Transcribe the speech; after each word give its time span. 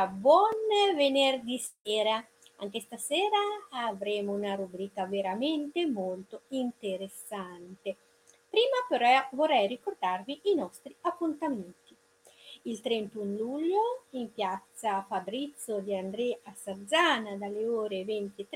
Buonasera, 0.00 0.06
buon 0.06 0.96
venerdì 0.96 1.58
sera. 1.58 2.26
Anche 2.56 2.80
stasera 2.80 3.36
avremo 3.70 4.32
una 4.32 4.54
rubrica 4.54 5.04
veramente 5.04 5.86
molto 5.86 6.42
interessante. 6.48 7.96
Prima 8.48 8.76
però 8.88 9.28
vorrei 9.32 9.66
ricordarvi 9.66 10.40
i 10.44 10.54
nostri 10.54 10.96
appuntamenti. 11.02 11.94
Il 12.62 12.80
31 12.80 13.36
luglio 13.36 14.04
in 14.10 14.32
piazza 14.32 15.04
Fabrizio 15.06 15.80
di 15.80 15.94
Andrea 15.94 16.38
a 16.44 16.54
Sarzana 16.54 17.36
dalle 17.36 17.66
ore 17.66 18.02
20.30 18.02 18.46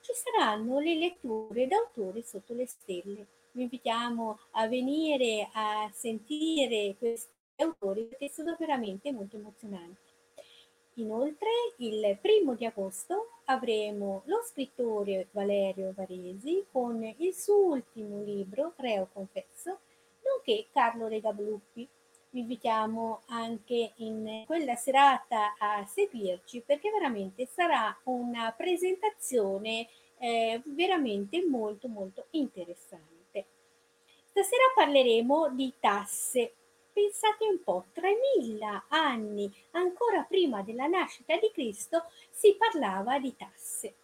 ci 0.00 0.12
saranno 0.12 0.78
le 0.78 0.94
letture 0.94 1.66
d'autore 1.66 2.22
sotto 2.22 2.52
le 2.54 2.66
stelle. 2.66 3.26
Vi 3.52 3.62
invitiamo 3.62 4.38
a 4.52 4.68
venire 4.68 5.48
a 5.52 5.90
sentire 5.92 6.96
questi 6.98 7.32
autori 7.56 8.04
perché 8.04 8.28
sono 8.30 8.54
veramente 8.58 9.12
molto 9.12 9.36
emozionanti. 9.36 10.05
Inoltre, 10.98 11.48
il 11.78 12.16
primo 12.22 12.54
di 12.54 12.64
agosto 12.64 13.40
avremo 13.46 14.22
lo 14.26 14.42
scrittore 14.42 15.28
Valerio 15.32 15.92
Varesi 15.94 16.64
con 16.72 17.04
il 17.18 17.34
suo 17.34 17.66
ultimo 17.66 18.22
libro, 18.22 18.72
Reo 18.76 19.08
Confesso, 19.12 19.80
nonché 20.24 20.68
Carlo 20.72 21.06
Regabluppi. 21.06 21.86
Vi 22.30 22.40
invitiamo 22.40 23.20
anche 23.26 23.92
in 23.96 24.44
quella 24.46 24.74
serata 24.74 25.54
a 25.58 25.84
seguirci 25.84 26.62
perché 26.64 26.90
veramente 26.90 27.46
sarà 27.46 27.94
una 28.04 28.52
presentazione 28.56 29.88
eh, 30.18 30.62
veramente 30.64 31.44
molto 31.44 31.88
molto 31.88 32.26
interessante. 32.30 33.44
Stasera 34.24 34.64
parleremo 34.74 35.50
di 35.50 35.74
tasse 35.78 36.54
Pensate 36.96 37.44
un 37.44 37.62
po', 37.62 37.84
3000 37.92 38.86
anni 38.88 39.54
ancora 39.72 40.22
prima 40.22 40.62
della 40.62 40.86
nascita 40.86 41.36
di 41.36 41.50
Cristo 41.52 42.04
si 42.30 42.56
parlava 42.56 43.18
di 43.18 43.36
tasse. 43.36 43.96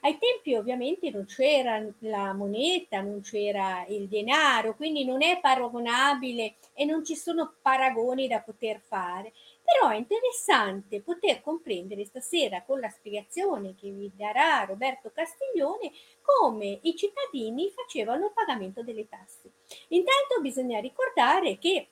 Ai 0.00 0.16
tempi 0.16 0.54
ovviamente 0.54 1.10
non 1.10 1.26
c'era 1.26 1.86
la 1.98 2.32
moneta, 2.32 3.02
non 3.02 3.20
c'era 3.20 3.84
il 3.88 4.08
denaro, 4.08 4.74
quindi 4.74 5.04
non 5.04 5.20
è 5.22 5.38
paragonabile 5.38 6.54
e 6.72 6.86
non 6.86 7.04
ci 7.04 7.14
sono 7.14 7.56
paragoni 7.60 8.26
da 8.26 8.40
poter 8.40 8.80
fare. 8.80 9.34
Però 9.62 9.90
è 9.90 9.96
interessante 9.96 11.02
poter 11.02 11.42
comprendere 11.42 12.06
stasera 12.06 12.62
con 12.62 12.80
la 12.80 12.88
spiegazione 12.88 13.74
che 13.74 13.90
vi 13.90 14.10
darà 14.16 14.64
Roberto 14.64 15.10
Castiglione 15.12 15.92
come 16.22 16.78
i 16.84 16.96
cittadini 16.96 17.68
facevano 17.68 18.24
il 18.24 18.32
pagamento 18.32 18.82
delle 18.82 19.06
tasse. 19.06 19.50
Intanto 19.88 20.40
bisogna 20.40 20.80
ricordare 20.80 21.58
che 21.58 21.88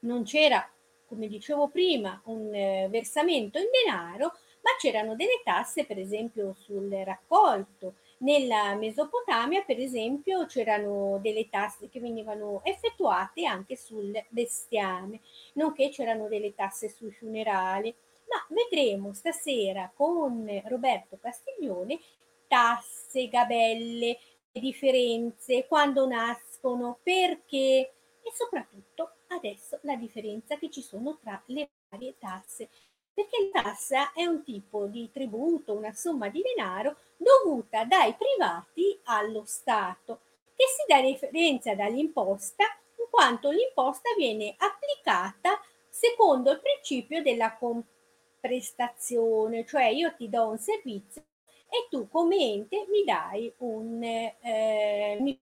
non 0.00 0.24
c'era, 0.24 0.68
come 1.06 1.26
dicevo 1.26 1.68
prima, 1.68 2.20
un 2.26 2.54
eh, 2.54 2.88
versamento 2.90 3.58
in 3.58 3.66
denaro, 3.70 4.32
ma 4.62 4.70
c'erano 4.78 5.16
delle 5.16 5.40
tasse, 5.42 5.84
per 5.84 5.98
esempio, 5.98 6.54
sul 6.54 6.90
raccolto. 7.04 7.94
Nella 8.18 8.74
Mesopotamia, 8.74 9.62
per 9.62 9.78
esempio, 9.78 10.44
c'erano 10.46 11.18
delle 11.22 11.48
tasse 11.48 11.88
che 11.88 12.00
venivano 12.00 12.60
effettuate 12.64 13.46
anche 13.46 13.76
sul 13.76 14.12
bestiame, 14.28 15.20
nonché 15.54 15.88
c'erano 15.88 16.28
delle 16.28 16.54
tasse 16.54 16.90
sui 16.90 17.10
funerali. 17.10 17.94
Ma 18.28 18.46
vedremo 18.54 19.12
stasera 19.12 19.90
con 19.94 20.46
Roberto 20.66 21.18
Castiglione 21.20 21.98
tasse, 22.46 23.28
gabelle, 23.28 24.18
differenze, 24.52 25.66
quando 25.66 26.06
nascono, 26.06 26.98
perché 27.02 27.92
e 28.22 28.32
soprattutto 28.34 29.12
adesso 29.30 29.78
la 29.82 29.96
differenza 29.96 30.56
che 30.56 30.70
ci 30.70 30.80
sono 30.82 31.18
tra 31.18 31.42
le 31.46 31.70
varie 31.88 32.16
tasse. 32.18 32.68
Perché 33.12 33.50
la 33.52 33.62
tassa 33.62 34.12
è 34.12 34.24
un 34.24 34.44
tipo 34.44 34.86
di 34.86 35.10
tributo, 35.12 35.74
una 35.74 35.92
somma 35.92 36.28
di 36.28 36.42
denaro 36.42 36.98
dovuta 37.16 37.84
dai 37.84 38.14
privati 38.14 39.00
allo 39.04 39.44
Stato, 39.44 40.20
che 40.54 40.66
si 40.66 40.84
dà 40.86 41.00
differenza 41.00 41.74
dall'imposta 41.74 42.64
in 42.98 43.06
quanto 43.10 43.50
l'imposta 43.50 44.10
viene 44.16 44.54
applicata 44.58 45.60
secondo 45.88 46.52
il 46.52 46.60
principio 46.60 47.20
della 47.22 47.56
comprestazione, 47.56 49.66
cioè 49.66 49.86
io 49.86 50.14
ti 50.14 50.28
do 50.28 50.48
un 50.48 50.58
servizio 50.58 51.24
e 51.68 51.88
tu 51.88 52.08
come 52.08 52.36
ente 52.36 52.86
mi 52.88 53.04
dai 53.04 53.52
un, 53.58 54.02
eh, 54.02 55.38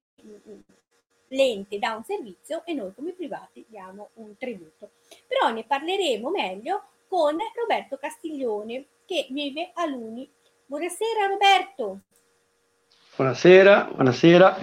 l'ente 1.28 1.78
dà 1.78 1.94
un 1.94 2.04
servizio 2.04 2.62
e 2.64 2.74
noi 2.74 2.94
come 2.94 3.12
privati 3.12 3.64
diamo 3.68 4.10
un 4.14 4.36
tributo. 4.36 4.90
Però 5.26 5.50
ne 5.50 5.64
parleremo 5.64 6.30
meglio 6.30 6.82
con 7.08 7.36
Roberto 7.54 7.96
Castiglione 7.96 8.84
che 9.04 9.26
vive 9.30 9.70
a 9.74 9.86
Luni. 9.86 10.28
Buonasera 10.66 11.26
Roberto. 11.26 12.00
Buonasera, 13.16 13.90
buonasera. 13.94 14.58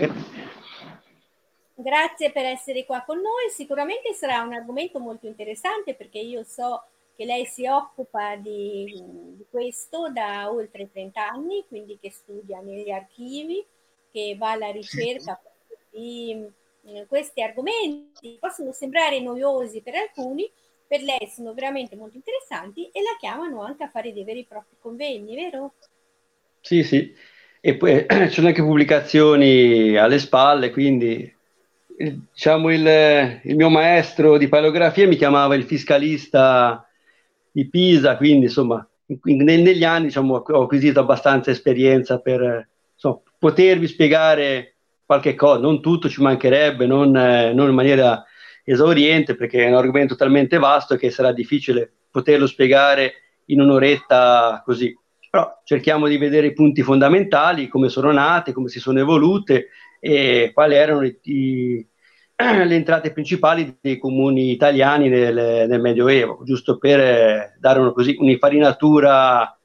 Grazie 1.78 2.32
per 2.32 2.46
essere 2.46 2.86
qua 2.86 3.04
con 3.06 3.18
noi. 3.18 3.50
Sicuramente 3.50 4.14
sarà 4.14 4.42
un 4.42 4.54
argomento 4.54 5.00
molto 5.00 5.28
interessante 5.28 5.94
perché 5.94 6.20
io 6.20 6.44
so 6.44 6.86
che 7.16 7.26
lei 7.26 7.46
si 7.46 7.66
occupa 7.66 8.36
di, 8.36 9.02
di 9.36 9.46
questo 9.50 10.10
da 10.10 10.52
oltre 10.52 10.90
30 10.92 11.28
anni, 11.28 11.66
quindi 11.68 11.98
che 12.00 12.12
studia 12.12 12.60
negli 12.60 12.92
archivi, 12.92 13.66
che 14.12 14.36
va 14.38 14.52
alla 14.52 14.70
ricerca 14.70 15.40
sì 15.42 15.54
di 15.96 16.46
eh, 16.86 17.06
questi 17.08 17.42
argomenti 17.42 18.38
possono 18.40 18.72
sembrare 18.74 19.22
noiosi 19.22 19.82
per 19.82 19.96
alcuni, 19.96 20.50
per 20.88 21.02
lei 21.02 21.28
sono 21.34 21.54
veramente 21.54 21.96
molto 21.96 22.18
interessanti 22.18 22.90
e 22.92 23.02
la 23.02 23.16
chiamano 23.18 23.64
anche 23.64 23.84
a 23.84 23.90
fare 23.90 24.14
dei 24.14 24.24
veri 24.24 24.42
e 24.42 24.46
propri 24.48 24.76
convegni, 24.80 25.36
vero? 25.36 25.74
Sì, 26.62 26.84
sì. 26.84 27.14
E 27.62 27.76
poi 27.76 28.06
ci 28.28 28.30
sono 28.30 28.48
anche 28.48 28.62
pubblicazioni 28.62 29.96
alle 29.96 30.20
spalle, 30.20 30.70
quindi 30.70 31.34
diciamo 31.98 32.72
il, 32.72 33.40
il, 33.44 33.56
mio 33.56 33.70
maestro 33.70 34.38
di 34.38 34.50
paleografia 34.50 35.08
mi 35.08 35.16
chiamava 35.16 35.56
il 35.56 35.64
fiscalista 35.64 36.88
di 37.50 37.68
Pisa, 37.70 38.18
quindi 38.18 38.48
insomma 38.48 38.86
in, 39.08 39.44
negli 39.44 39.84
anni 39.84 40.08
diciamo, 40.08 40.36
ho 40.36 40.64
acquisito 40.64 41.00
abbastanza 41.00 41.52
esperienza 41.52 42.20
per 42.20 42.68
insomma, 42.94 43.22
potervi 43.40 43.88
spiegare 43.88 44.75
qualche 45.06 45.36
cosa, 45.36 45.60
non 45.60 45.82
tutto 45.82 46.10
ci 46.10 46.22
mancherebbe, 46.22 46.86
non, 46.86 47.16
eh, 47.16 47.54
non, 47.54 47.70
in 47.70 47.76
maniera 47.76 48.24
esauriente, 48.64 49.36
perché 49.36 49.64
è 49.64 49.70
un 49.70 49.76
argomento 49.76 50.16
talmente 50.16 50.58
vasto 50.58 50.96
che 50.96 51.12
sarà 51.12 51.32
difficile 51.32 51.92
poterlo 52.10 52.48
spiegare 52.48 53.14
in 53.46 53.62
un'oretta 53.62 54.62
così. 54.66 54.98
Però 55.30 55.62
cerchiamo 55.64 56.08
di 56.08 56.18
vedere 56.18 56.48
i 56.48 56.54
punti 56.54 56.82
fondamentali, 56.82 57.68
come 57.68 57.90
sono 57.90 58.12
nate, 58.12 58.54
come 58.54 58.70
si 58.70 58.80
sono 58.80 59.00
evolute 59.00 59.68
e 60.00 60.52
quali 60.54 60.76
erano 60.76 61.04
i, 61.04 61.20
i, 61.24 61.88
le 62.66 62.76
entrate 62.76 63.12
principali 63.12 63.78
dei 63.80 63.98
comuni 63.98 64.52
italiani 64.52 65.10
nel, 65.10 65.68
nel 65.68 65.82
Medioevo, 65.82 66.42
giusto 66.44 66.78
per 66.78 67.00
eh, 67.00 67.56
dare 67.60 67.80
una, 67.80 67.92
così, 67.92 68.16
un'infarinatura 68.18 69.58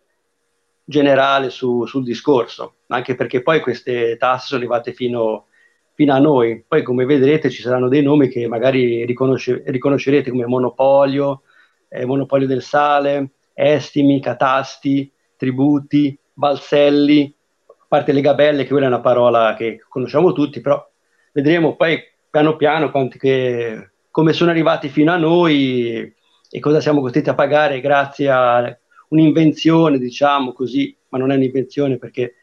generale 0.85 1.51
su, 1.51 1.87
sul 1.87 2.05
discorso, 2.05 2.77
anche 2.89 3.15
perché 3.15 3.43
poi 3.43 3.61
queste 3.61 4.17
tasse 4.17 4.47
sono 4.47 4.61
arrivate 4.61 4.93
fino, 4.93 5.47
fino, 5.95 6.15
a 6.15 6.19
noi. 6.19 6.65
Poi, 6.67 6.83
come 6.83 7.05
vedrete, 7.05 7.51
ci 7.51 7.63
saranno 7.63 7.89
dei 7.89 8.03
nomi 8.03 8.29
che 8.29 8.49
magari 8.49 9.05
riconosce, 9.05 9.63
riconoscerete 9.67 10.31
come 10.31 10.47
monopolio, 10.47 11.43
eh, 11.89 12.05
monopolio 12.05 12.47
del 12.47 12.63
sale, 12.63 13.31
estimi, 13.55 14.21
catasti, 14.21 15.13
tributi, 15.37 16.19
balselli, 16.33 17.35
a 17.67 17.85
parte 17.87 18.13
le 18.13 18.21
gabelle, 18.21 18.63
che 18.63 18.71
quella 18.71 18.87
è 18.87 18.89
una 18.89 19.01
parola 19.01 19.55
che 19.55 19.81
conosciamo 19.89 20.33
tutti, 20.33 20.61
però 20.61 20.85
vedremo 21.33 21.77
poi 21.77 22.01
piano 22.31 22.57
piano 22.57 22.91
che, 23.19 23.91
come 24.11 24.33
sono 24.33 24.51
arrivati 24.51 24.89
fino 24.89 25.13
a 25.13 25.17
noi 25.17 26.15
e 26.53 26.61
cosa 26.61 26.81
siamo 26.81 27.01
costretti 27.01 27.29
a 27.29 27.35
pagare 27.35 27.81
grazie 27.81 28.29
a 28.29 28.80
un'invenzione, 29.11 29.99
diciamo 29.99 30.53
così, 30.53 30.97
ma 31.09 31.19
non 31.19 31.31
è 31.31 31.37
un'invenzione 31.37 31.99
perché 31.99 32.37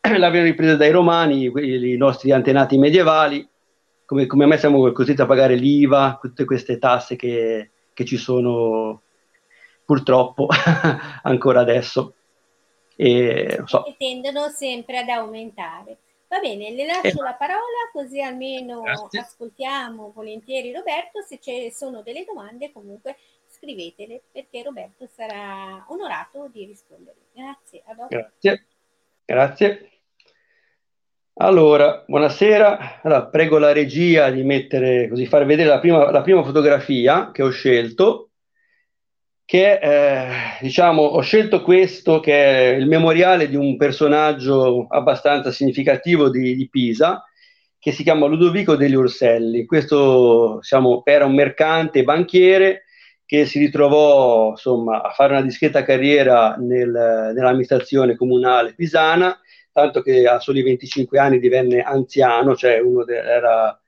l'avevano 0.08 0.44
ripresa 0.44 0.76
dai 0.76 0.90
romani, 0.90 1.44
i 1.44 1.96
nostri 1.96 2.30
antenati 2.30 2.78
medievali, 2.78 3.46
come, 4.04 4.26
come 4.26 4.46
me 4.46 4.58
siamo 4.58 4.90
costretti 4.92 5.20
a 5.20 5.26
pagare 5.26 5.54
l'IVA, 5.54 6.18
tutte 6.20 6.44
queste 6.44 6.78
tasse 6.78 7.16
che, 7.16 7.70
che 7.92 8.04
ci 8.04 8.16
sono 8.16 9.02
purtroppo 9.84 10.48
ancora 11.22 11.60
adesso. 11.60 12.14
E, 12.96 13.62
so. 13.64 13.86
e 13.86 13.94
tendono 13.96 14.48
sempre 14.48 14.98
ad 14.98 15.08
aumentare. 15.08 15.98
Va 16.28 16.38
bene, 16.38 16.70
le 16.70 16.86
lascio 16.86 17.20
eh. 17.20 17.22
la 17.22 17.34
parola 17.34 17.88
così 17.92 18.20
almeno 18.20 18.82
Grazie. 18.82 19.20
ascoltiamo 19.20 20.12
volentieri 20.14 20.72
Roberto, 20.72 21.22
se 21.26 21.40
ci 21.40 21.72
sono 21.72 22.02
delle 22.02 22.24
domande 22.24 22.70
comunque 22.70 23.16
scrivetele 23.60 24.22
perché 24.32 24.62
Roberto 24.62 25.06
sarà 25.06 25.84
onorato 25.88 26.48
di 26.50 26.64
rispondere. 26.64 27.16
Grazie, 27.34 27.82
a 27.86 27.94
dopo. 27.94 28.08
Grazie. 28.08 28.64
Grazie. 29.24 29.90
Allora, 31.34 32.04
buonasera. 32.06 33.02
Allora, 33.02 33.26
prego 33.26 33.58
la 33.58 33.72
regia 33.72 34.30
di 34.30 34.42
mettere, 34.42 35.08
così 35.08 35.26
far 35.26 35.44
vedere 35.44 35.68
la 35.68 35.78
prima, 35.78 36.10
la 36.10 36.22
prima 36.22 36.42
fotografia 36.42 37.30
che 37.30 37.42
ho 37.42 37.50
scelto, 37.50 38.30
che 39.44 39.78
eh, 39.78 40.28
diciamo, 40.60 41.02
ho 41.02 41.20
scelto 41.20 41.62
questo 41.62 42.20
che 42.20 42.72
è 42.72 42.76
il 42.76 42.86
memoriale 42.86 43.48
di 43.48 43.56
un 43.56 43.76
personaggio 43.76 44.86
abbastanza 44.88 45.50
significativo 45.50 46.28
di, 46.28 46.56
di 46.56 46.68
Pisa, 46.68 47.24
che 47.78 47.92
si 47.92 48.02
chiama 48.02 48.26
Ludovico 48.26 48.76
degli 48.76 48.94
Orselli. 48.94 49.64
Questo 49.64 50.58
diciamo, 50.60 51.02
era 51.04 51.24
un 51.24 51.34
mercante 51.34 52.04
banchiere 52.04 52.84
che 53.30 53.46
si 53.46 53.60
ritrovò 53.60 54.50
insomma, 54.50 55.02
a 55.02 55.10
fare 55.10 55.34
una 55.34 55.42
discreta 55.42 55.84
carriera 55.84 56.56
nel, 56.56 56.90
nell'amministrazione 57.32 58.16
comunale 58.16 58.74
pisana 58.74 59.38
tanto 59.70 60.02
che 60.02 60.26
a 60.26 60.40
soli 60.40 60.64
25 60.64 61.16
anni 61.16 61.38
divenne 61.38 61.80
anziano, 61.80 62.56
cioè 62.56 62.80
uno 62.80 63.04
de- 63.04 63.22
era 63.22 63.80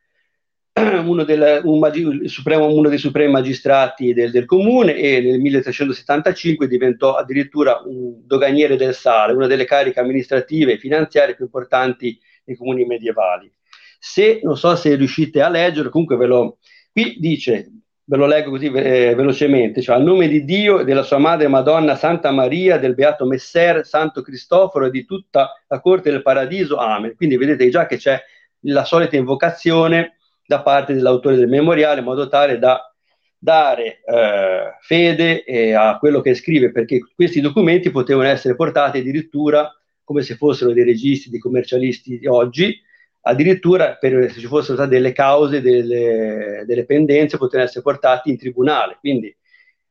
uno, 1.05 1.25
del, 1.25 1.63
un 1.65 1.81
magi- 1.81 2.29
supremo, 2.29 2.73
uno, 2.73 2.89
dei 2.89 2.99
supremi 2.99 3.33
magistrati 3.33 4.13
del, 4.15 4.31
del, 4.31 4.45
comune 4.45 4.95
e 4.95 5.21
nel 5.21 5.41
1375 5.41 6.69
diventò 6.69 7.17
addirittura 7.17 7.83
un 7.85 8.25
doganiere 8.25 8.77
del 8.77 8.95
sale, 8.95 9.33
una 9.33 9.49
delle 9.49 9.65
cariche 9.65 9.99
amministrative 9.99 10.75
e 10.75 10.79
finanziarie 10.79 11.35
più 11.35 11.47
importanti 11.47 12.17
nei 12.45 12.57
comuni 12.57 12.85
medievali. 12.85 13.53
Se 13.99 14.39
non 14.45 14.57
so 14.57 14.77
se 14.77 14.95
riuscite 14.95 15.43
a 15.43 15.49
leggere, 15.49 15.89
comunque 15.89 16.17
ve 16.17 16.27
lo 16.27 16.59
qui 16.93 17.17
dice 17.19 17.82
ve 18.05 18.17
lo 18.17 18.27
leggo 18.27 18.51
così 18.51 18.67
eh, 18.67 19.15
velocemente, 19.15 19.81
cioè 19.81 19.97
al 19.97 20.03
nome 20.03 20.29
di 20.29 20.45
Dio 20.45 20.81
e 20.81 20.85
della 20.85 21.03
sua 21.03 21.19
madre 21.19 21.49
Madonna 21.49 21.95
Santa 21.95 22.31
Maria, 22.31 22.79
del 22.79 22.95
Beato 22.95 23.25
Messer, 23.25 23.87
Santo 23.87 24.23
Cristoforo 24.23 24.87
e 24.87 24.91
di 24.91 25.05
tutta 25.05 25.63
la 25.69 25.81
corte 25.81 26.11
del 26.11 26.23
paradiso, 26.23 26.77
amen. 26.77 27.15
Quindi 27.15 27.37
vedete 27.37 27.69
già 27.69 27.87
che 27.87 27.97
c'è 27.97 28.21
la 28.67 28.85
solita 28.85 29.17
invocazione 29.17 30.17
da 30.45 30.63
parte 30.63 30.95
dell'autore 30.95 31.37
del 31.37 31.49
memoriale 31.49 32.01
in 32.01 32.05
modo 32.05 32.29
tale 32.29 32.59
da 32.59 32.93
dare 33.39 34.03
eh, 34.05 34.77
fede 34.81 35.45
eh, 35.45 35.73
a 35.73 35.99
quello 35.99 36.21
che 36.21 36.35
scrive, 36.35 36.71
perché 36.71 37.01
questi 37.15 37.41
documenti 37.41 37.91
potevano 37.91 38.29
essere 38.29 38.55
portati 38.55 38.99
addirittura 38.99 39.69
come 40.05 40.23
se 40.23 40.37
fossero 40.37 40.73
dei 40.73 40.85
registri 40.85 41.31
di 41.31 41.39
commercialisti 41.39 42.19
di 42.19 42.27
oggi, 42.27 42.81
addirittura 43.23 43.97
per, 43.97 44.31
se 44.31 44.41
ci 44.41 44.47
fossero 44.47 44.75
state 44.75 44.91
delle 44.91 45.13
cause, 45.13 45.61
delle, 45.61 46.65
delle 46.67 46.85
pendenze, 46.85 47.39
potevano 47.39 47.69
essere 47.69 47.83
portati 47.83 48.31
in 48.31 48.39
tribunale. 48.39 48.97
Quindi 49.01 49.35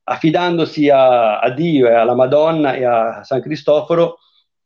affidandosi 0.04 0.90
a, 0.90 1.40
a, 1.40 1.50
Dio 1.52 1.88
e 1.88 1.94
alla 1.94 2.16
Madonna 2.16 2.74
e 2.74 2.84
a 2.84 3.24
San 3.24 3.42
Cristoforo, 3.42 4.18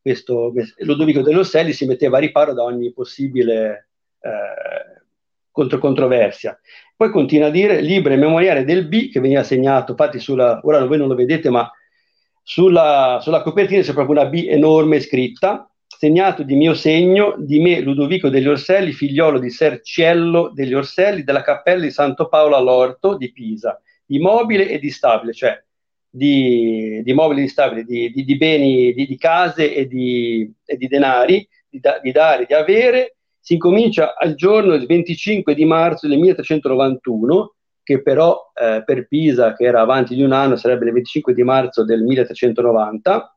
questo 0.02 0.54
Ludovico 0.80 1.22
dell'Osselli 1.22 1.74
si 1.74 1.86
metteva 1.86 2.18
a 2.18 2.20
riparo 2.20 2.54
da 2.54 2.64
ogni 2.64 2.92
possibile 2.94 3.90
eh, 4.20 5.04
contro 5.52 5.80
controversia. 5.80 6.60
Poi 6.96 7.10
continua 7.10 7.48
a 7.48 7.52
dire 7.52 7.82
libro 7.82 8.14
e 8.14 8.18
memoriale 8.18 8.64
del 8.64 8.88
B 8.88 9.12
che 9.12 9.20
veniva 9.20 9.44
segnato, 9.44 9.92
infatti 9.92 10.20
sulla, 10.20 10.60
ora 10.64 10.84
voi 10.86 10.98
non 10.98 11.08
lo 11.08 11.16
vedete, 11.16 11.50
ma 11.50 11.70
sulla, 12.42 13.20
sulla 13.22 13.42
copertina 13.42 13.82
c'è 13.82 13.94
proprio 13.94 14.20
una 14.20 14.30
B 14.30 14.46
enorme 14.48 15.00
scritta, 15.00 15.70
segnato 15.98 16.44
di 16.44 16.56
mio 16.56 16.74
segno, 16.74 17.36
di 17.38 17.60
me 17.60 17.80
Ludovico 17.80 18.30
degli 18.30 18.48
Orselli, 18.48 18.92
figliolo 18.92 19.40
di 19.40 19.50
Ser 19.50 19.82
Ciello 19.82 20.52
degli 20.54 20.74
Orselli, 20.74 21.24
della 21.24 21.42
cappella 21.42 21.84
di 21.84 21.92
Santo 21.92 22.28
Paolo 22.28 22.56
all'Orto 22.56 23.18
di 23.18 23.32
Pisa, 23.32 23.80
di 24.06 24.20
mobile 24.20 24.70
e 24.70 24.80
di 24.80 24.92
stabile, 24.92 25.34
cioè 25.34 25.62
di, 26.10 27.02
di 27.04 27.14
mobili 27.14 27.42
di 27.42 27.48
stabile, 27.48 27.84
di, 27.84 28.12
di, 28.12 28.24
di 28.24 28.38
beni, 28.38 28.94
di, 28.94 29.18
case 29.18 29.74
e 29.74 29.88
di, 29.88 30.50
e 30.64 30.78
denari, 30.78 31.48
di, 31.70 31.80
da, 31.80 32.00
di 32.02 32.12
dare, 32.12 32.46
di 32.46 32.54
avere, 32.54 33.18
si 33.40 33.54
incomincia 33.54 34.16
al 34.16 34.36
giorno 34.36 34.72
del 34.72 34.86
25 34.86 35.54
di 35.54 35.66
marzo 35.66 36.08
del 36.08 36.18
1391, 36.20 37.56
che 37.84 38.02
però 38.02 38.52
eh, 38.60 38.82
per 38.84 39.08
Pisa, 39.08 39.54
che 39.54 39.66
era 39.66 39.82
avanti 39.82 40.16
di 40.16 40.24
un 40.24 40.32
anno, 40.32 40.56
sarebbe 40.56 40.86
il 40.86 40.94
25 40.94 41.34
di 41.34 41.44
marzo 41.44 41.84
del 41.84 42.02
1390, 42.02 43.35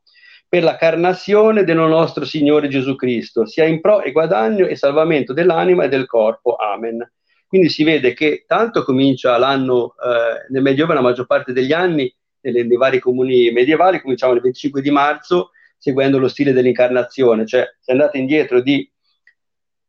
per 0.49 0.63
la 0.63 0.75
carnazione 0.75 1.63
del 1.63 1.77
nostro 1.77 2.25
Signore 2.25 2.67
Gesù 2.69 2.95
Cristo, 2.95 3.45
sia 3.45 3.65
in 3.65 3.79
pro 3.79 4.01
e 4.01 4.11
guadagno 4.11 4.65
e 4.65 4.75
salvamento 4.75 5.31
dell'anima 5.31 5.83
e 5.83 5.89
del 5.89 6.07
corpo. 6.07 6.55
Amen. 6.55 7.07
Quindi 7.47 7.69
si 7.69 7.83
vede 7.83 8.13
che 8.13 8.45
tanto 8.47 8.83
comincia 8.83 9.37
l'anno 9.37 9.93
eh, 9.93 10.51
nel 10.51 10.63
Medioevo, 10.63 10.93
la 10.93 11.01
maggior 11.01 11.27
parte 11.27 11.53
degli 11.53 11.71
anni, 11.71 12.13
nelle, 12.41 12.63
nei 12.63 12.77
vari 12.77 12.99
comuni 12.99 13.51
medievali, 13.51 14.01
cominciamo 14.01 14.33
il 14.33 14.41
25 14.41 14.81
di 14.81 14.89
marzo, 14.89 15.51
seguendo 15.77 16.17
lo 16.17 16.27
stile 16.27 16.51
dell'incarnazione, 16.51 17.45
cioè 17.45 17.67
se 17.79 17.91
andate 17.91 18.17
indietro 18.17 18.61
di, 18.61 18.87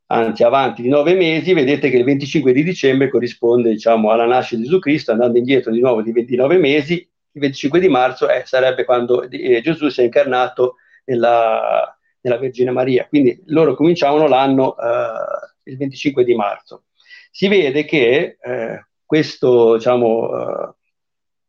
anzi 0.07 0.43
avanti 0.43 0.83
di 0.83 0.88
nove 0.88 1.14
mesi, 1.14 1.52
vedete 1.52 1.90
che 1.90 1.97
il 1.97 2.05
25 2.05 2.52
di 2.52 2.62
dicembre 2.62 3.11
corrisponde 3.11 3.71
diciamo, 3.71 4.11
alla 4.11 4.26
nascita 4.26 4.57
di 4.61 4.64
Gesù 4.64 4.79
Cristo, 4.79 5.12
andando 5.12 5.38
indietro 5.38 5.73
di 5.73 5.81
nuovo 5.81 6.02
di 6.02 6.12
29 6.12 6.59
mesi, 6.59 7.10
il 7.32 7.40
25 7.40 7.80
di 7.80 7.88
marzo 7.88 8.28
eh, 8.28 8.42
sarebbe 8.44 8.84
quando 8.84 9.28
eh, 9.28 9.60
Gesù 9.60 9.88
si 9.88 10.00
è 10.00 10.04
incarnato 10.04 10.76
nella, 11.04 11.96
nella, 12.20 12.38
Vergine 12.38 12.70
Maria. 12.70 13.06
Quindi 13.06 13.40
loro 13.46 13.75
cominciavano 13.75 14.26
l'anno 14.26 14.76
eh, 14.76 15.70
il 15.70 15.76
25 15.76 16.25
di 16.25 16.34
marzo. 16.34 16.84
Si 17.30 17.49
vede 17.49 17.84
che 17.84 18.38
eh, 18.40 18.87
questo 19.04 19.76
diciamo, 19.76 20.30
eh, 20.30 20.75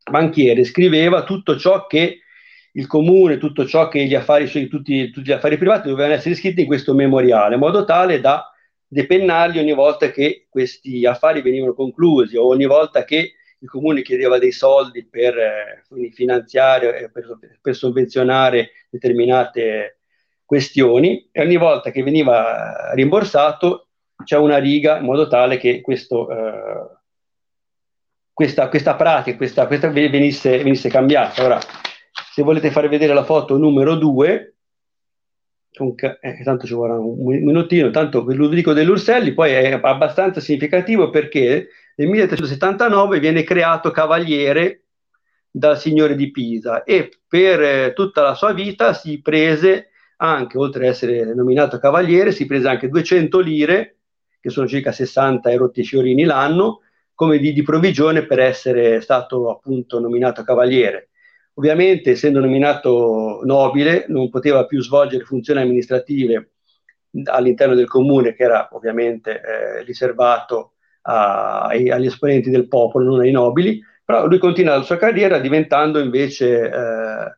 banchiere 0.10 0.64
scriveva 0.64 1.24
tutto 1.24 1.58
ciò 1.58 1.88
che 1.88 2.20
il 2.74 2.88
comune, 2.88 3.38
tutto 3.38 3.66
ciò 3.66 3.88
che 3.88 4.06
gli 4.06 4.16
affari, 4.16 4.48
tutti, 4.68 5.10
tutti 5.12 5.28
gli 5.28 5.32
affari 5.32 5.58
privati 5.58 5.90
dovevano 5.90 6.14
essere 6.14 6.36
scritti 6.36 6.62
in 6.62 6.68
questo 6.68 6.94
memoriale, 6.94 7.56
in 7.56 7.60
modo 7.60 7.84
tale 7.84 8.22
da 8.22 8.46
depennarli 8.88 9.60
ogni 9.60 9.74
volta 9.74 10.12
che 10.12 10.48
questi 10.50 11.06
affari 11.06 11.42
venivano 11.42 11.74
conclusi 11.74 12.38
o 12.38 12.46
ogni 12.46 12.66
volta 12.66 13.04
che 13.04 13.34
il 13.62 13.70
comune 13.70 14.02
chiedeva 14.02 14.40
dei 14.40 14.52
soldi 14.52 15.06
per 15.06 15.38
eh, 15.38 16.12
finanziare, 16.12 17.10
per, 17.12 17.38
per 17.62 17.76
sovvenzionare 17.76 18.72
determinate 18.90 20.00
questioni 20.46 21.30
e 21.32 21.42
ogni 21.42 21.58
volta 21.58 21.92
che 21.92 22.04
veniva 22.04 22.92
rimborsato 22.94 23.88
c'è 24.24 24.38
una 24.38 24.58
riga 24.58 24.98
in 24.98 25.06
modo 25.06 25.28
tale 25.28 25.58
che 25.58 25.82
questo, 25.82 26.30
eh, 26.30 26.88
questa, 28.34 28.68
questa, 28.68 28.96
pratica 28.96 29.38
questa, 29.38 29.68
questa 29.68 29.90
venisse, 29.90 30.58
venisse, 30.58 30.90
cambiata. 30.90 31.44
Ora, 31.44 31.60
se 32.32 32.42
volete 32.42 32.72
fare 32.72 32.88
vedere 32.88 33.14
la 33.14 33.24
foto 33.24 33.58
numero 33.58 33.96
2, 33.96 34.56
eh, 36.20 36.44
tanto 36.44 36.66
ci 36.66 36.74
vorrà 36.74 36.98
un 36.98 37.24
minutino, 37.24 37.92
tanto 37.92 38.22
dico 38.50 38.74
dell'Urselli, 38.74 39.34
poi 39.34 39.52
è 39.54 39.80
abbastanza 39.82 40.40
significativo 40.40 41.10
perché 41.10 41.70
nel 41.96 42.08
1379 42.08 43.20
viene 43.20 43.44
creato 43.44 43.92
cavaliere 43.92 44.86
dal 45.52 45.78
signore 45.78 46.16
di 46.16 46.32
Pisa 46.32 46.84
e 46.84 47.10
per 47.28 47.62
eh, 47.62 47.94
tutta 47.94 48.22
la 48.22 48.34
sua 48.34 48.54
vita 48.54 48.94
si 48.94 49.22
prese 49.22 49.90
anche, 50.18 50.58
oltre 50.58 50.86
ad 50.86 50.94
essere 50.94 51.34
nominato 51.34 51.80
cavaliere, 51.80 52.32
si 52.32 52.46
prese 52.46 52.68
anche 52.68 52.90
200 52.90 53.40
lire, 53.40 53.98
che 54.40 54.50
sono 54.50 54.68
circa 54.68 54.92
60 54.92 55.52
erotti 55.52 55.84
fiorini 55.84 56.24
l'anno, 56.24 56.82
come 57.14 57.40
di, 57.40 57.54
di 57.54 57.64
provvigione 57.64 58.26
per 58.26 58.40
essere 58.40 59.02
stato 59.02 59.50
appunto 59.50 60.00
nominato 60.00 60.44
cavaliere. 60.44 61.10
Ovviamente, 61.56 62.12
essendo 62.12 62.40
nominato 62.40 63.42
nobile, 63.44 64.06
non 64.08 64.30
poteva 64.30 64.66
più 64.66 64.82
svolgere 64.82 65.26
funzioni 65.26 65.62
amministrative 65.62 66.52
all'interno 67.26 67.76
del 67.76 67.88
comune, 67.88 68.34
che 68.34 68.44
era 68.44 68.70
ovviamente 68.72 69.42
eh, 69.42 69.84
riservato 69.84 70.74
a, 71.02 71.68
agli 71.68 72.06
esponenti 72.06 72.50
del 72.50 72.68
popolo, 72.68 73.06
non 73.06 73.20
ai 73.22 73.32
nobili, 73.32 73.82
però 74.04 74.28
lui 74.28 74.38
continua 74.38 74.78
la 74.78 74.84
sua 74.84 74.98
carriera 74.98 75.40
diventando 75.40 76.00
invece 76.00 76.70
eh, 76.70 77.38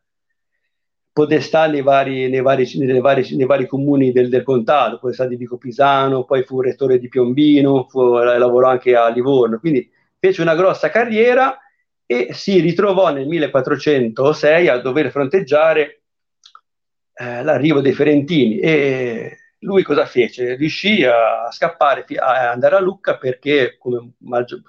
podestà 1.12 1.66
nei 1.66 1.82
vari, 1.82 2.28
nei, 2.28 2.42
vari, 2.42 2.68
nei, 2.78 3.00
vari, 3.00 3.36
nei 3.36 3.46
vari, 3.46 3.66
comuni 3.66 4.10
del, 4.10 4.28
del 4.28 4.42
contado, 4.42 4.98
poi 4.98 5.12
sta 5.12 5.26
di 5.26 5.36
Vico 5.36 5.56
Pisano, 5.56 6.24
poi 6.24 6.42
fu 6.42 6.60
rettore 6.60 6.98
di 6.98 7.08
Piombino, 7.08 7.86
fu, 7.88 8.14
lavorò 8.14 8.68
anche 8.68 8.96
a 8.96 9.08
Livorno, 9.08 9.58
quindi 9.60 9.88
fece 10.18 10.42
una 10.42 10.56
grossa 10.56 10.90
carriera 10.90 11.56
e 12.06 12.28
si 12.32 12.60
ritrovò 12.60 13.12
nel 13.12 13.26
1406 13.26 14.68
a 14.68 14.78
dover 14.78 15.10
fronteggiare 15.10 16.02
eh, 17.14 17.42
l'arrivo 17.42 17.80
dei 17.80 17.92
Ferentini. 17.92 18.58
E 18.58 19.38
lui 19.64 19.82
cosa 19.82 20.06
fece? 20.06 20.54
Riuscì 20.54 21.04
a 21.04 21.50
scappare, 21.50 22.04
a 22.16 22.50
andare 22.50 22.76
a 22.76 22.80
Lucca 22.80 23.16
perché, 23.16 23.76
come, 23.78 24.12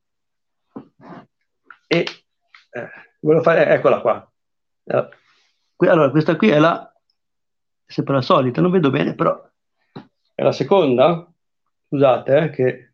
E 1.87 1.97
eh, 2.71 2.89
volevo 3.19 3.43
fare, 3.43 3.67
eccola 3.67 3.99
qua. 3.99 4.31
Allora, 5.79 6.09
questa 6.09 6.37
qui 6.37 6.49
è 6.49 6.57
la, 6.57 6.89
sempre 7.85 8.13
la 8.13 8.21
solita, 8.21 8.61
non 8.61 8.71
vedo 8.71 8.89
bene, 8.89 9.13
però 9.13 9.45
è 10.33 10.41
la 10.41 10.53
seconda. 10.53 11.29
Scusate, 11.89 12.37
eh, 12.37 12.49
che 12.49 12.88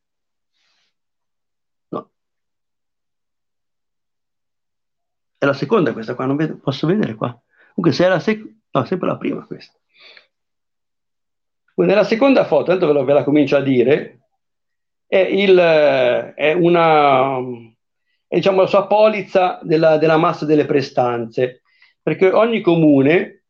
È 5.37 5.45
la 5.45 5.53
seconda 5.53 5.93
questa 5.93 6.15
qua, 6.15 6.25
non 6.25 6.35
vedo, 6.35 6.57
posso 6.57 6.87
vedere 6.87 7.15
qua. 7.15 7.37
Comunque 7.73 7.91
se 7.91 8.05
è 8.05 8.09
la 8.09 8.19
seconda, 8.19 8.53
no, 8.71 8.85
sempre 8.85 9.07
la 9.07 9.17
prima 9.17 9.45
questa. 9.45 9.77
Nella 11.75 12.05
seconda 12.05 12.45
foto, 12.45 12.65
tanto 12.65 12.87
ve, 12.87 12.93
lo, 12.93 13.03
ve 13.03 13.13
la 13.13 13.23
comincio 13.23 13.57
a 13.57 13.61
dire, 13.61 14.21
è, 15.07 15.17
il, 15.17 15.57
è 15.57 16.53
una, 16.53 17.37
è, 18.27 18.35
diciamo, 18.35 18.61
la 18.61 18.67
sua 18.67 18.87
polizza 18.87 19.59
della, 19.61 19.97
della 19.97 20.15
massa 20.15 20.45
delle 20.45 20.65
prestanze, 20.65 21.63
perché 22.01 22.31
ogni 22.31 22.61
comune 22.61 23.43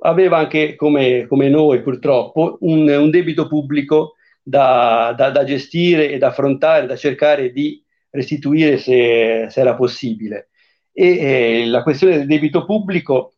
aveva 0.00 0.38
anche, 0.38 0.74
come, 0.74 1.26
come 1.28 1.48
noi 1.48 1.80
purtroppo, 1.82 2.58
un, 2.62 2.88
un 2.88 3.10
debito 3.10 3.46
pubblico 3.46 4.14
da, 4.42 5.14
da, 5.16 5.30
da, 5.30 5.44
gestire 5.44 6.10
e 6.10 6.18
da 6.18 6.28
affrontare, 6.28 6.86
da 6.86 6.96
cercare 6.96 7.52
di 7.52 7.80
restituire 8.10 8.78
se, 8.78 9.46
se 9.48 9.60
era 9.60 9.76
possibile 9.76 10.48
e 10.92 11.62
eh, 11.62 11.66
la 11.66 11.82
questione 11.82 12.18
del 12.18 12.26
debito 12.26 12.64
pubblico 12.64 13.34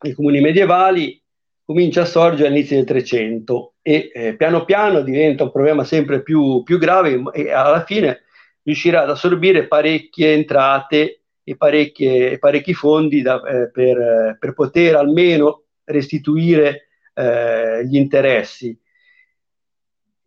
nei 0.00 0.12
comuni 0.12 0.40
medievali 0.40 1.20
comincia 1.64 2.02
a 2.02 2.06
sorgere 2.06 2.48
all'inizio 2.48 2.76
del 2.76 2.84
300 2.84 3.74
e 3.82 4.10
eh, 4.14 4.36
piano 4.36 4.64
piano 4.64 5.00
diventa 5.00 5.44
un 5.44 5.50
problema 5.50 5.84
sempre 5.84 6.22
più, 6.22 6.62
più 6.62 6.78
grave 6.78 7.22
e 7.32 7.50
alla 7.50 7.84
fine 7.84 8.22
riuscirà 8.62 9.02
ad 9.02 9.10
assorbire 9.10 9.66
parecchie 9.66 10.32
entrate 10.32 11.22
e 11.42 11.56
parecchi 11.56 12.74
fondi 12.74 13.22
da, 13.22 13.40
eh, 13.42 13.70
per, 13.70 14.36
per, 14.38 14.52
poter 14.52 14.96
almeno 14.96 15.62
restituire 15.84 16.88
eh, 17.14 17.86
gli 17.86 17.96
interessi 17.96 18.76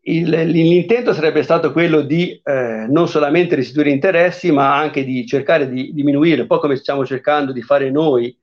il, 0.09 0.29
l'intento 0.29 1.13
sarebbe 1.13 1.43
stato 1.43 1.71
quello 1.71 2.01
di 2.01 2.39
eh, 2.43 2.85
non 2.89 3.07
solamente 3.07 3.55
restituire 3.55 3.91
interessi, 3.91 4.51
ma 4.51 4.75
anche 4.75 5.03
di 5.03 5.25
cercare 5.25 5.69
di 5.69 5.93
diminuire, 5.93 6.41
un 6.41 6.47
po' 6.47 6.59
come 6.59 6.75
stiamo 6.75 7.05
cercando 7.05 7.51
di 7.51 7.61
fare 7.61 7.91
noi. 7.91 8.35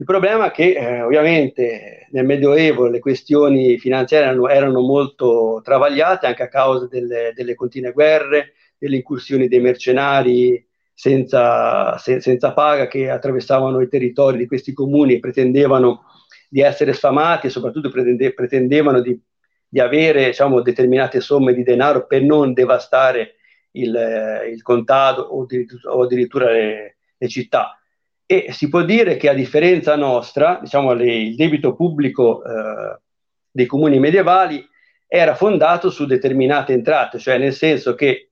Il 0.00 0.06
problema 0.06 0.46
è 0.46 0.50
che 0.50 0.74
eh, 0.74 1.02
ovviamente 1.02 2.06
nel 2.10 2.24
Medioevo 2.24 2.86
le 2.86 3.00
questioni 3.00 3.78
finanziarie 3.78 4.28
erano, 4.28 4.48
erano 4.48 4.80
molto 4.80 5.60
travagliate 5.64 6.26
anche 6.26 6.42
a 6.44 6.48
causa 6.48 6.86
delle, 6.86 7.32
delle, 7.34 7.54
continue 7.54 7.92
guerre, 7.92 8.52
delle 8.78 8.96
incursioni 8.96 9.48
dei 9.48 9.60
mercenari 9.60 10.64
senza, 10.94 11.96
se, 11.98 12.20
senza 12.20 12.52
paga 12.52 12.86
che 12.86 13.10
attraversavano 13.10 13.80
i 13.80 13.88
territori 13.88 14.36
di 14.36 14.46
questi 14.46 14.72
comuni 14.72 15.14
e 15.14 15.20
pretendevano 15.20 16.04
di 16.48 16.60
essere 16.60 16.92
sfamati 16.92 17.46
e 17.46 17.50
soprattutto 17.50 17.90
pretende, 17.90 18.32
pretendevano 18.34 19.00
di 19.00 19.18
di 19.68 19.80
avere 19.80 20.26
diciamo, 20.26 20.62
determinate 20.62 21.20
somme 21.20 21.52
di 21.52 21.62
denaro 21.62 22.06
per 22.06 22.22
non 22.22 22.52
devastare 22.52 23.34
il, 23.72 23.94
eh, 23.94 24.50
il 24.50 24.62
contado 24.62 25.22
o, 25.22 25.46
o 25.90 26.02
addirittura 26.02 26.50
le, 26.50 26.96
le, 27.16 27.28
città. 27.28 27.78
E 28.24 28.48
si 28.50 28.68
può 28.68 28.82
dire 28.82 29.16
che 29.16 29.28
a 29.28 29.34
differenza 29.34 29.94
nostra, 29.96 30.58
diciamo, 30.62 30.92
le, 30.92 31.14
il 31.14 31.36
debito 31.36 31.74
pubblico 31.74 32.42
eh, 32.42 33.00
dei 33.50 33.66
comuni 33.66 33.98
medievali 33.98 34.66
era 35.06 35.34
fondato 35.34 35.90
su 35.90 36.06
determinate 36.06 36.72
entrate, 36.72 37.18
cioè 37.18 37.38
nel 37.38 37.54
senso 37.54 37.94
che 37.94 38.28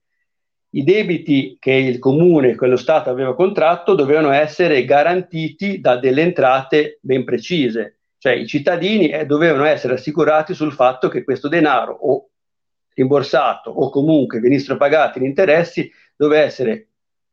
i 0.71 0.85
debiti 0.85 1.57
che 1.59 1.73
il 1.73 1.99
comune, 1.99 2.55
che 2.55 2.67
lo 2.67 2.77
Stato 2.77 3.09
aveva 3.09 3.35
contratto, 3.35 3.95
dovevano 3.95 4.31
essere 4.31 4.85
garantiti 4.85 5.81
da 5.81 5.97
delle 5.97 6.21
entrate 6.21 6.99
ben 7.01 7.25
precise. 7.25 7.96
Cioè 8.27 8.35
i 8.35 8.47
cittadini 8.49 9.09
eh, 9.09 9.25
dovevano 9.25 9.67
essere 9.67 9.95
assicurati 9.95 10.53
sul 10.53 10.73
fatto 10.73 11.07
che 11.07 11.23
questo 11.23 11.47
denaro 11.47 11.93
o 11.93 12.31
rimborsato 12.93 13.71
o 13.71 13.89
comunque 13.89 14.41
venissero 14.41 14.77
pagati 14.77 15.21
gli 15.21 15.27
interessi 15.27 15.89
doveva 16.17 16.43
essere 16.43 16.89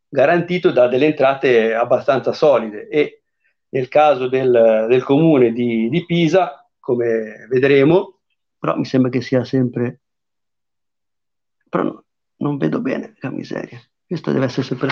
garantito 0.07 0.69
da 0.69 0.87
delle 0.87 1.07
entrate 1.07 1.73
abbastanza 1.73 2.31
solide 2.31 2.87
e 2.89 3.23
nel 3.69 3.87
caso 3.87 4.27
del, 4.27 4.85
del 4.87 5.03
comune 5.03 5.51
di, 5.51 5.89
di, 5.89 6.05
Pisa, 6.05 6.63
come 6.77 7.47
vedremo, 7.49 8.19
però 8.59 8.77
mi 8.77 8.85
sembra 8.85 9.09
che 9.09 9.21
sia 9.21 9.43
sempre... 9.43 10.01
però 11.69 11.85
no, 11.85 12.03
non 12.35 12.57
vedo 12.57 12.79
bene, 12.81 13.15
la 13.21 13.31
miseria. 13.31 13.81
Questo 14.05 14.31
deve 14.31 14.45
essere 14.45 14.67
sempre... 14.67 14.89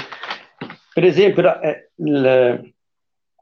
Per 0.92 1.04
esempio, 1.04 1.62
eh, 1.62 1.92
il, 1.98 2.74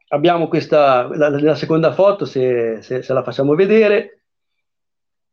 abbiamo 0.10 0.48
questa, 0.48 1.08
la, 1.16 1.30
la 1.30 1.56
seconda 1.56 1.94
foto, 1.94 2.26
se, 2.26 2.82
se, 2.82 3.02
se, 3.02 3.14
la 3.14 3.24
facciamo 3.24 3.56
vedere, 3.56 4.24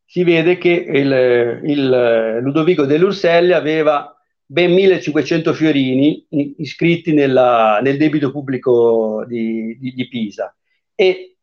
si 0.05 0.23
vede 0.25 0.57
che 0.59 0.71
il, 0.71 1.61
il 1.65 2.39
Ludovico 2.43 2.85
dell'Urselli 2.85 3.53
aveva 3.53 4.11
ben 4.45 4.73
1500 4.73 5.53
fiorini 5.53 6.25
iscritti 6.59 7.13
nella, 7.13 7.81
nel 7.83 7.97
debito 7.97 8.31
pubblico 8.31 9.25
di, 9.27 9.77
di, 9.79 9.93
di 9.93 10.09
Pisa. 10.09 10.55
E 10.95 11.37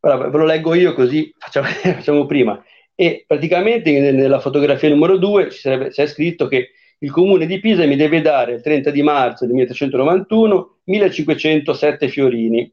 ve 0.00 0.30
lo 0.30 0.44
leggo 0.44 0.74
io 0.74 0.92
così 0.92 1.34
facciamo, 1.38 1.66
facciamo 1.96 2.26
prima. 2.26 2.62
E 2.94 3.24
praticamente 3.26 4.12
nella 4.12 4.40
fotografia 4.40 4.88
numero 4.88 5.16
2 5.16 5.46
c'è 5.46 6.06
scritto 6.06 6.48
che 6.48 6.72
il 6.98 7.10
comune 7.10 7.46
di 7.46 7.60
Pisa 7.60 7.84
mi 7.86 7.96
deve 7.96 8.20
dare 8.20 8.54
il 8.54 8.62
30 8.62 8.90
di 8.90 9.02
marzo 9.02 9.44
del 9.44 9.54
1391 9.54 10.78
1507 10.84 12.08
fiorini 12.08 12.72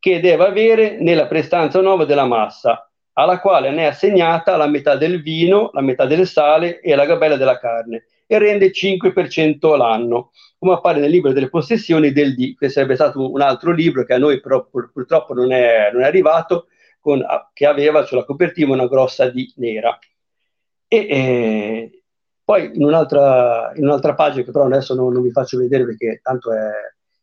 che 0.00 0.20
deve 0.20 0.46
avere 0.46 0.98
nella 0.98 1.26
prestanza 1.26 1.80
nuova 1.80 2.06
della 2.06 2.24
massa, 2.24 2.90
alla 3.12 3.38
quale 3.38 3.70
ne 3.70 3.82
è 3.82 3.86
assegnata 3.86 4.56
la 4.56 4.66
metà 4.66 4.96
del 4.96 5.20
vino, 5.22 5.70
la 5.74 5.82
metà 5.82 6.06
del 6.06 6.26
sale 6.26 6.80
e 6.80 6.94
la 6.94 7.04
gabella 7.04 7.36
della 7.36 7.58
carne, 7.58 8.06
e 8.26 8.38
rende 8.38 8.70
5% 8.70 9.76
l'anno, 9.76 10.30
come 10.58 10.72
appare 10.72 11.00
nel 11.00 11.10
libro 11.10 11.32
delle 11.32 11.50
possessioni 11.50 12.12
del 12.12 12.34
D, 12.34 12.56
che 12.56 12.70
sarebbe 12.70 12.94
stato 12.94 13.30
un 13.30 13.42
altro 13.42 13.72
libro 13.72 14.04
che 14.04 14.14
a 14.14 14.18
noi 14.18 14.40
però, 14.40 14.66
purtroppo 14.70 15.34
non 15.34 15.52
è, 15.52 15.90
non 15.92 16.02
è 16.02 16.06
arrivato, 16.06 16.68
con, 16.98 17.22
che 17.52 17.66
aveva 17.66 18.04
sulla 18.04 18.24
copertina 18.24 18.72
una 18.72 18.86
grossa 18.86 19.28
D 19.28 19.52
nera. 19.56 19.98
E, 20.88 20.96
eh, 20.96 21.99
poi 22.50 22.68
in 22.74 22.82
un'altra, 22.82 23.70
in 23.76 23.84
un'altra 23.84 24.14
pagina, 24.14 24.42
che 24.42 24.50
però 24.50 24.64
adesso 24.64 24.92
non, 24.96 25.12
non, 25.12 25.22
vi 25.22 25.30
faccio 25.30 25.56
vedere 25.56 25.84
perché 25.84 26.18
tanto 26.20 26.52
è, 26.52 26.72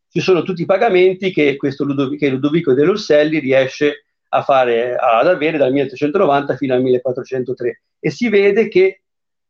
ci 0.08 0.22
sono 0.22 0.42
tutti 0.42 0.62
i 0.62 0.66
pagamenti 0.66 1.34
che 1.34 1.58
questo 1.58 1.84
Ludovico, 1.84 2.16
che 2.16 2.32
Ludovico 2.32 2.74
dell'Orselli 2.74 3.40
riesce 3.40 4.06
a 4.30 4.42
fare, 4.42 4.96
ad 4.96 5.28
avere 5.28 5.58
dal 5.58 5.74
1390 5.74 6.56
fino 6.56 6.76
al 6.76 6.82
1403 6.82 7.82
e 8.00 8.10
si 8.10 8.30
vede 8.30 8.70
che 8.70 9.02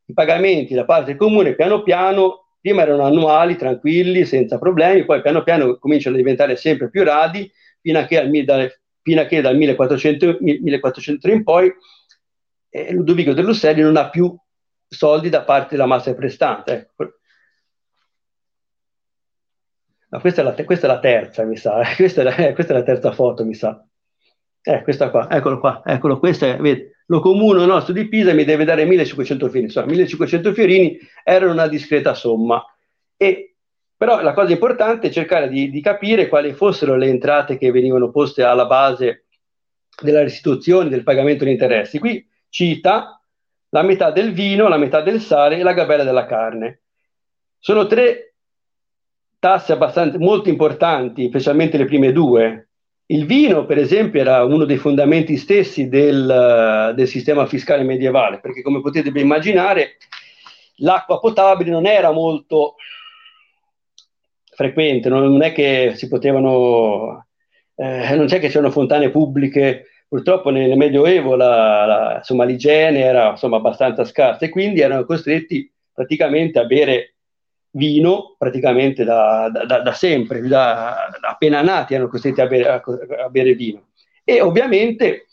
i 0.03 0.13
pagamenti 0.13 0.74
da 0.74 0.84
parte 0.84 1.12
del 1.12 1.17
comune 1.17 1.53
piano 1.53 1.84
piano 1.84 2.48
prima 2.60 2.81
erano 2.81 3.03
annuali, 3.03 3.55
tranquilli, 3.55 4.25
senza 4.25 4.57
problemi, 4.57 5.05
poi 5.05 5.22
piano 5.22 5.43
piano 5.43 5.77
cominciano 5.77 6.15
a 6.15 6.17
diventare 6.17 6.55
sempre 6.55 6.89
più 6.89 7.03
radi 7.03 7.51
fino 7.81 8.00
a 8.00 8.05
che, 8.05 8.17
al, 8.17 8.31
da, 8.46 8.67
fino 9.03 9.22
a 9.22 9.25
che 9.25 9.41
dal 9.41 9.55
1400, 9.55 10.38
1403 10.41 11.31
in 11.31 11.43
poi 11.43 11.72
eh, 12.69 12.93
Ludovico 12.93 13.34
dell'Orselli 13.34 13.81
non 13.81 13.96
ha 13.96 14.10
più 14.10 14.36
soldi 14.88 15.29
da 15.29 15.44
parte 15.44 15.75
della 15.75 15.86
massa 15.86 16.13
prestante. 16.13 16.94
No, 20.10 20.20
questa, 20.22 20.41
è 20.41 20.44
la, 20.44 20.53
questa, 20.63 20.88
è 20.88 20.89
la, 20.89 21.00
terza, 21.00 21.44
mi 21.44 21.58
sa. 21.58 21.82
Questa 21.96 22.22
è 22.22 22.24
la, 22.24 22.36
eh, 22.36 22.53
questa 22.53 22.74
è 22.74 22.77
la 22.77 22.84
terza 22.84 23.12
foto, 23.12 23.44
mi 23.44 23.53
sa. 23.53 23.86
Eh, 24.62 24.82
questa 24.84 25.10
qua, 25.10 25.29
eccolo 25.29 25.60
qua, 25.60 25.82
eccolo, 25.86 26.20
questa 26.20 26.48
è, 26.48 26.58
vedi, 26.58 26.89
lo 27.08 27.20
comune 27.20 27.65
nostro 27.65 27.94
di 27.94 28.08
Pisa 28.08 28.34
mi 28.34 28.44
deve 28.44 28.65
dare 28.65 28.86
1500 28.86 29.46
fiorini, 29.46 29.65
insomma, 29.65 29.88
1500 29.88 30.53
fiorini 30.53 30.98
era 31.24 31.50
una 31.50 31.67
discreta 31.67 32.13
somma. 32.13 32.63
E, 33.15 33.56
però 33.96 34.22
la 34.22 34.34
cosa 34.34 34.51
importante 34.51 35.08
è 35.08 35.12
cercare 35.12 35.50
di, 35.50 35.70
di 35.70 35.82
capire 35.82 36.27
quali 36.27 36.53
fossero 36.53 36.96
le 36.96 37.08
entrate 37.08 37.58
che 37.58 37.72
venivano 37.72 38.12
poste 38.12 38.44
alla 38.44 38.65
base 38.65 39.25
della 40.01 40.22
restituzione, 40.22 40.89
del 40.89 41.03
pagamento 41.03 41.44
di 41.44 41.51
interessi. 41.51 41.98
Qui 42.00 42.25
cita 42.50 43.22
la 43.70 43.82
metà 43.82 44.12
del 44.12 44.34
vino, 44.34 44.68
la 44.68 44.78
metà 44.78 45.02
del 45.02 45.22
sale 45.22 45.58
e 45.58 45.64
la 45.64 45.74
gabella 45.74 46.04
della 46.04 46.26
carne. 46.26 46.82
Sono 47.60 47.88
tre 47.88 48.36
tasse 49.40 49.74
abbastanza 49.74 50.18
molto 50.18 50.50
importanti, 50.50 51.28
specialmente 51.28 51.78
le 51.78 51.86
prime 51.86 52.12
due. 52.12 52.70
Il 53.08 53.26
vino, 53.26 53.66
per 53.66 53.78
esempio, 53.78 54.20
era 54.20 54.44
uno 54.44 54.66
dei 54.66 54.78
fondamenti 54.78 55.38
stessi 55.38 55.88
del, 55.88 56.94
del 56.96 57.08
sistema 57.08 57.46
fiscale 57.46 57.84
medievale, 57.84 58.40
perché 58.40 58.62
come 58.62 58.82
potete 58.82 59.12
ben 59.12 59.24
immaginare, 59.24 59.98
l'acqua 60.77 61.20
potabile 61.20 61.72
non 61.72 61.86
era 61.86 62.12
molto 62.12 62.75
frequente, 64.53 65.08
non 65.08 65.42
è 65.42 65.53
che 65.53 65.94
si 65.96 66.08
potevano, 66.08 67.27
eh, 67.75 68.16
non 68.16 68.25
c'è 68.25 68.40
che 68.40 68.48
c'erano 68.48 68.72
fontane 68.72 69.10
pubbliche, 69.10 69.86
purtroppo 70.07 70.50
nel 70.50 70.77
Medioevo 70.77 71.35
la, 71.35 71.85
la, 71.85 72.15
insomma, 72.17 72.46
l'igiene 72.46 73.01
era 73.01 73.31
insomma, 73.31 73.57
abbastanza 73.57 74.05
scarsa 74.05 74.46
e 74.46 74.50
quindi 74.50 74.81
erano 74.81 75.05
costretti 75.05 75.72
praticamente 75.91 76.59
a 76.59 76.65
bere 76.65 77.15
vino 77.72 78.35
praticamente 78.37 79.03
da, 79.03 79.50
da, 79.50 79.79
da 79.79 79.93
sempre, 79.93 80.41
da, 80.41 81.07
appena 81.22 81.61
nati 81.61 81.93
erano 81.93 82.09
costretti 82.09 82.41
a 82.41 82.48
bere, 82.48 82.70
a, 82.70 83.29
bere 83.29 83.53
vino. 83.53 83.89
E 84.24 84.41
ovviamente 84.41 85.27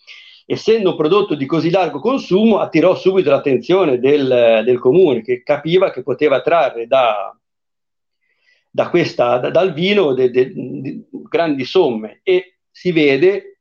essendo 0.46 0.90
un 0.90 0.96
prodotto 0.96 1.34
di 1.34 1.46
così 1.46 1.70
largo 1.70 2.00
consumo, 2.00 2.58
attirò 2.58 2.94
subito 2.94 3.30
l'attenzione 3.30 3.98
del, 3.98 4.62
del 4.64 4.78
comune 4.78 5.22
che 5.22 5.42
capiva 5.42 5.90
che 5.90 6.02
poteva 6.02 6.42
trarre 6.42 6.86
da, 6.86 7.34
questa, 8.90 9.38
da, 9.38 9.50
dal 9.50 9.72
vino 9.72 10.12
de, 10.12 10.30
de, 10.30 10.52
de, 10.54 11.04
grandi 11.10 11.64
somme 11.64 12.20
e 12.22 12.58
si 12.70 12.92
vede, 12.92 13.53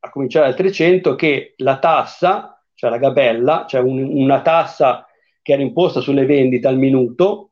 a 0.00 0.10
cominciare 0.10 0.46
dal 0.46 0.56
300, 0.56 1.14
che 1.14 1.54
la 1.58 1.78
tassa, 1.78 2.62
cioè 2.74 2.90
la 2.90 2.98
gabella, 2.98 3.66
cioè 3.68 3.80
un, 3.80 4.02
una 4.02 4.40
tassa 4.40 5.06
che 5.42 5.52
era 5.52 5.62
imposta 5.62 6.00
sulle 6.00 6.26
vendite 6.26 6.68
al 6.68 6.78
minuto, 6.78 7.50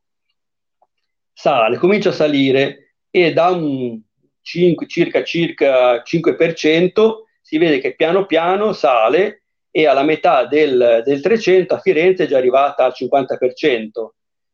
sale, 1.32 1.76
comincia 1.76 2.08
a 2.08 2.12
salire 2.12 2.94
e 3.10 3.32
da 3.32 3.48
un 3.48 4.00
5, 4.40 4.86
circa, 4.86 5.22
circa 5.22 6.02
5% 6.02 7.12
si 7.40 7.58
vede 7.58 7.78
che 7.78 7.94
piano 7.94 8.26
piano 8.26 8.72
sale 8.72 9.44
e 9.70 9.86
alla 9.86 10.02
metà 10.02 10.46
del, 10.46 11.02
del 11.04 11.20
300 11.20 11.74
a 11.74 11.78
Firenze 11.78 12.24
è 12.24 12.26
già 12.26 12.38
arrivata 12.38 12.84
al 12.84 12.94
50%. 12.94 13.36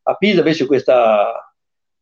A 0.06 0.14
Pisa 0.14 0.38
invece 0.38 0.66
questa, 0.66 1.53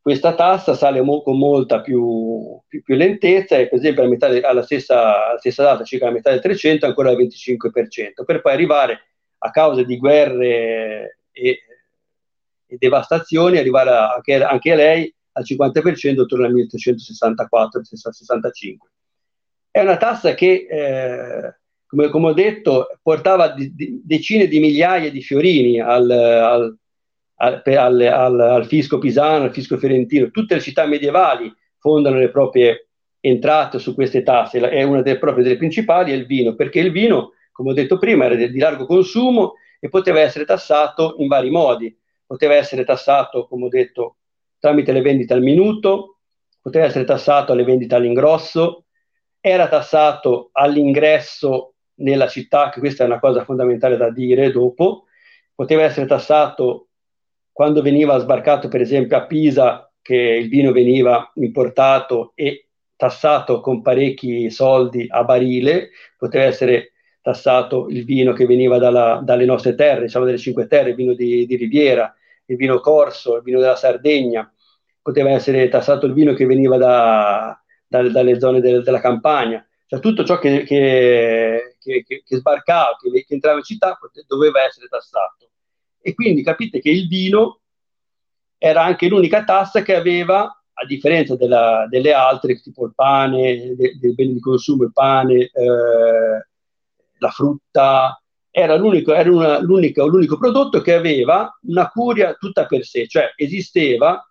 questa 0.02 0.34
tassa 0.34 0.74
sale 0.74 1.00
mo- 1.00 1.22
con 1.22 1.38
molta 1.38 1.80
più, 1.80 2.60
più, 2.66 2.82
più, 2.82 2.96
lentezza 2.96 3.56
e 3.56 3.68
per 3.68 3.78
esempio 3.78 4.02
alla, 4.02 4.10
metà 4.10 4.26
de- 4.28 4.40
alla, 4.40 4.64
stessa, 4.64 5.28
alla, 5.28 5.38
stessa, 5.38 5.62
data, 5.62 5.84
circa 5.84 6.06
la 6.06 6.10
metà 6.10 6.30
del 6.30 6.40
300, 6.40 6.86
ancora 6.86 7.10
al 7.10 7.16
25%, 7.16 8.24
per 8.26 8.40
poi 8.40 8.52
arrivare 8.52 8.98
a 9.38 9.50
causa 9.50 9.84
di 9.84 9.96
guerre 9.98 11.18
e, 11.30 11.58
e 12.66 12.76
devastazioni, 12.78 13.58
arrivare 13.58 13.90
a, 13.90 14.12
anche, 14.12 14.42
anche 14.42 14.74
lei 14.74 15.14
al 15.34 15.44
50% 15.44 16.22
attorno 16.22 16.46
al 16.46 16.54
1364-65. 16.54 18.76
È 19.70 19.80
una 19.80 19.98
tassa 19.98 20.34
che, 20.34 20.66
eh, 20.68 21.54
come, 21.86 22.08
come, 22.08 22.26
ho 22.26 22.32
detto, 22.32 22.88
portava 23.00 23.50
di, 23.50 23.72
di 23.72 24.02
decine 24.04 24.48
di 24.48 24.58
migliaia 24.58 25.12
di 25.12 25.22
fiorini 25.22 25.80
al, 25.80 26.10
al, 26.10 26.76
al, 27.42 28.00
al, 28.00 28.66
fisco 28.66 28.98
pisano, 28.98 29.44
al 29.44 29.52
fisco 29.52 29.76
fiorentino. 29.76 30.30
Tutte 30.30 30.54
le 30.54 30.60
città 30.60 30.86
medievali 30.86 31.52
fondano 31.78 32.18
le 32.18 32.30
proprie 32.30 32.88
entrate 33.20 33.78
su 33.78 33.94
queste 33.94 34.22
tasse. 34.22 34.60
È 34.60 34.82
una 34.82 35.02
delle, 35.02 35.18
proprie 35.18 35.42
delle 35.42 35.56
principali 35.56 36.12
è 36.12 36.14
il 36.14 36.26
vino, 36.26 36.54
perché 36.54 36.78
il 36.78 36.92
vino, 36.92 37.32
come 37.50 37.70
ho 37.70 37.74
detto 37.74 37.98
prima, 37.98 38.26
era 38.26 38.36
di 38.36 38.58
largo 38.58 38.86
consumo 38.86 39.54
e 39.80 39.88
poteva 39.88 40.20
essere 40.20 40.44
tassato 40.44 41.16
in 41.18 41.26
vari 41.26 41.50
modi. 41.50 41.96
Poteva 42.24 42.54
essere 42.54 42.84
tassato, 42.84 43.46
come 43.46 43.66
ho 43.66 43.68
detto, 43.68 44.16
tramite 44.58 44.92
le 44.92 45.02
vendite 45.02 45.34
al 45.34 45.42
minuto, 45.42 46.18
poteva 46.60 46.84
essere 46.84 47.04
tassato 47.04 47.52
alle 47.52 47.64
vendite 47.64 47.96
all'ingrosso, 47.96 48.84
era 49.40 49.66
tassato 49.66 50.50
all'ingresso 50.52 51.74
nella 51.96 52.28
città, 52.28 52.70
che 52.70 52.78
questa 52.78 53.02
è 53.02 53.06
una 53.06 53.18
cosa 53.18 53.44
fondamentale 53.44 53.96
da 53.96 54.10
dire 54.10 54.52
dopo, 54.52 55.06
poteva 55.54 55.82
essere 55.82 56.06
tassato 56.06 56.86
quando 57.52 57.82
veniva 57.82 58.18
sbarcato 58.18 58.68
per 58.68 58.80
esempio 58.80 59.16
a 59.16 59.26
Pisa, 59.26 59.92
che 60.00 60.16
il 60.16 60.48
vino 60.48 60.72
veniva 60.72 61.30
importato 61.36 62.32
e 62.34 62.68
tassato 62.96 63.60
con 63.60 63.82
parecchi 63.82 64.50
soldi 64.50 65.06
a 65.08 65.22
barile, 65.24 65.90
poteva 66.16 66.44
essere 66.44 66.92
tassato 67.20 67.88
il 67.88 68.04
vino 68.04 68.32
che 68.32 68.46
veniva 68.46 68.78
dalla, 68.78 69.20
dalle 69.22 69.44
nostre 69.44 69.74
terre, 69.74 70.02
diciamo 70.02 70.24
delle 70.24 70.38
cinque 70.38 70.66
terre, 70.66 70.90
il 70.90 70.96
vino 70.96 71.14
di, 71.14 71.46
di 71.46 71.56
Riviera, 71.56 72.12
il 72.46 72.56
vino 72.56 72.80
corso, 72.80 73.36
il 73.36 73.42
vino 73.42 73.60
della 73.60 73.76
Sardegna, 73.76 74.52
poteva 75.00 75.30
essere 75.30 75.68
tassato 75.68 76.06
il 76.06 76.12
vino 76.12 76.32
che 76.34 76.46
veniva 76.46 76.76
da, 76.76 77.60
dalle, 77.86 78.10
dalle 78.10 78.40
zone 78.40 78.60
del, 78.60 78.82
della 78.82 79.00
campagna, 79.00 79.64
cioè 79.86 80.00
tutto 80.00 80.24
ciò 80.24 80.38
che, 80.38 80.64
che, 80.64 81.76
che, 81.78 82.04
che 82.04 82.36
sbarcava, 82.36 82.96
che, 83.00 83.34
entrava 83.34 83.58
in 83.58 83.64
città, 83.64 83.98
doveva 84.26 84.64
essere 84.64 84.88
tassato. 84.88 85.51
E 86.02 86.14
quindi 86.14 86.42
capite 86.42 86.80
che 86.80 86.90
il 86.90 87.08
vino 87.08 87.60
era 88.58 88.82
anche 88.84 89.08
l'unica 89.08 89.44
tassa 89.44 89.82
che 89.82 89.94
aveva, 89.94 90.42
a 90.44 90.86
differenza 90.86 91.36
della, 91.36 91.86
delle 91.88 92.12
altre, 92.12 92.60
tipo 92.60 92.86
il 92.86 92.92
pane, 92.94 93.74
dei, 93.74 93.98
dei 93.98 94.14
beni 94.14 94.34
di 94.34 94.40
consumo, 94.40 94.84
il 94.84 94.92
pane, 94.92 95.34
eh, 95.34 96.46
la 97.18 97.30
frutta, 97.30 98.22
era, 98.50 98.76
l'unico, 98.76 99.14
era 99.14 99.30
una, 99.30 99.58
l'unico 99.60 100.38
prodotto 100.38 100.80
che 100.82 100.92
aveva 100.92 101.58
una 101.62 101.88
curia 101.88 102.34
tutta 102.34 102.66
per 102.66 102.84
sé, 102.84 103.08
cioè 103.08 103.32
esisteva 103.34 104.22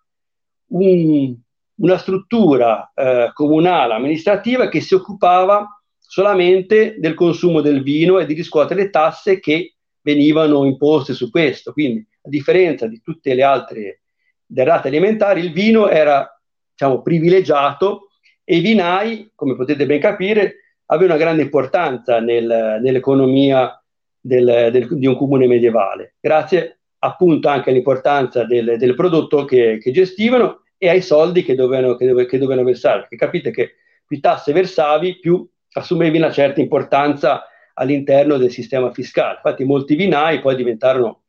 un, 0.68 1.36
una 1.76 1.98
struttura 1.98 2.92
eh, 2.94 3.32
comunale 3.34 3.94
amministrativa 3.94 4.70
che 4.70 4.80
si 4.80 4.94
occupava 4.94 5.68
solamente 5.98 6.96
del 7.00 7.16
consumo 7.16 7.62
del 7.62 7.82
vino 7.82 8.20
e 8.20 8.26
di 8.26 8.34
riscuotere 8.34 8.84
le 8.84 8.90
tasse 8.90 9.40
che 9.40 9.76
venivano 10.02 10.66
imposte 10.66 11.14
su 11.14 11.30
questo. 11.30 11.74
Quindi, 11.74 12.06
a 12.24 12.30
differenza 12.30 12.88
di 12.88 13.02
tutte 13.02 13.34
le 13.34 13.44
altre 13.44 14.02
derrate 14.46 14.90
alimentari, 14.90 15.42
il 15.42 15.52
vino 15.52 15.90
era 15.90 16.28
diciamo, 16.72 17.02
privilegiato 17.02 18.10
e 18.44 18.58
i 18.58 18.60
vinai, 18.62 19.32
come 19.36 19.56
potete 19.56 19.86
ben 19.86 20.00
capire, 20.00 20.56
avevano 20.86 21.14
una 21.14 21.24
grande 21.24 21.44
importanza 21.44 22.20
nel, 22.20 22.80
nell'economia 22.82 23.82
del, 24.20 24.70
del, 24.72 24.88
di 24.98 25.08
un 25.08 25.16
comune 25.16 25.48
medievale, 25.48 26.16
grazie 26.20 26.82
appunto 27.00 27.48
anche 27.48 27.72
all'importanza 27.72 28.44
del, 28.44 28.76
del 28.78 28.94
prodotto 28.94 29.46
che, 29.46 29.80
che 29.82 29.92
gestivano 29.92 30.64
e 30.78 30.90
ai 30.90 31.02
soldi 31.02 31.44
che 31.44 31.56
dovevano, 31.56 31.96
che 31.96 32.08
dove, 32.08 32.26
che 32.26 32.38
dovevano 32.38 32.66
versare. 32.66 33.02
Perché 33.02 33.16
capite 33.16 33.52
che 33.52 33.76
più 34.06 34.20
tasse 34.20 34.52
versavi, 34.52 35.20
più 35.20 35.48
assumevi 35.74 36.18
una 36.18 36.32
certa 36.32 36.60
importanza 36.60 37.46
all'interno 37.82 38.38
del 38.38 38.52
sistema 38.52 38.92
fiscale. 38.94 39.36
Infatti 39.36 39.64
molti 39.64 39.96
vinai 39.96 40.40
poi 40.40 40.56
diventarono 40.56 41.24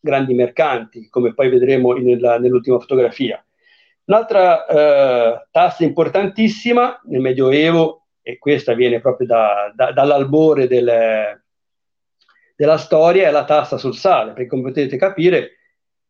grandi 0.00 0.32
mercanti, 0.32 1.08
come 1.10 1.34
poi 1.34 1.50
vedremo 1.50 1.92
nella, 1.92 2.38
nell'ultima 2.38 2.78
fotografia. 2.78 3.44
Un'altra 4.04 4.64
eh, 4.64 5.46
tassa 5.50 5.84
importantissima 5.84 6.98
nel 7.04 7.20
Medioevo, 7.20 8.06
e 8.22 8.38
questa 8.38 8.72
viene 8.72 9.00
proprio 9.00 9.26
da, 9.26 9.70
da, 9.74 9.92
dall'albore 9.92 10.66
del, 10.66 11.42
della 12.56 12.78
storia, 12.78 13.28
è 13.28 13.30
la 13.30 13.44
tassa 13.44 13.76
sul 13.76 13.94
sale, 13.94 14.32
perché 14.32 14.48
come 14.48 14.62
potete 14.62 14.96
capire 14.96 15.50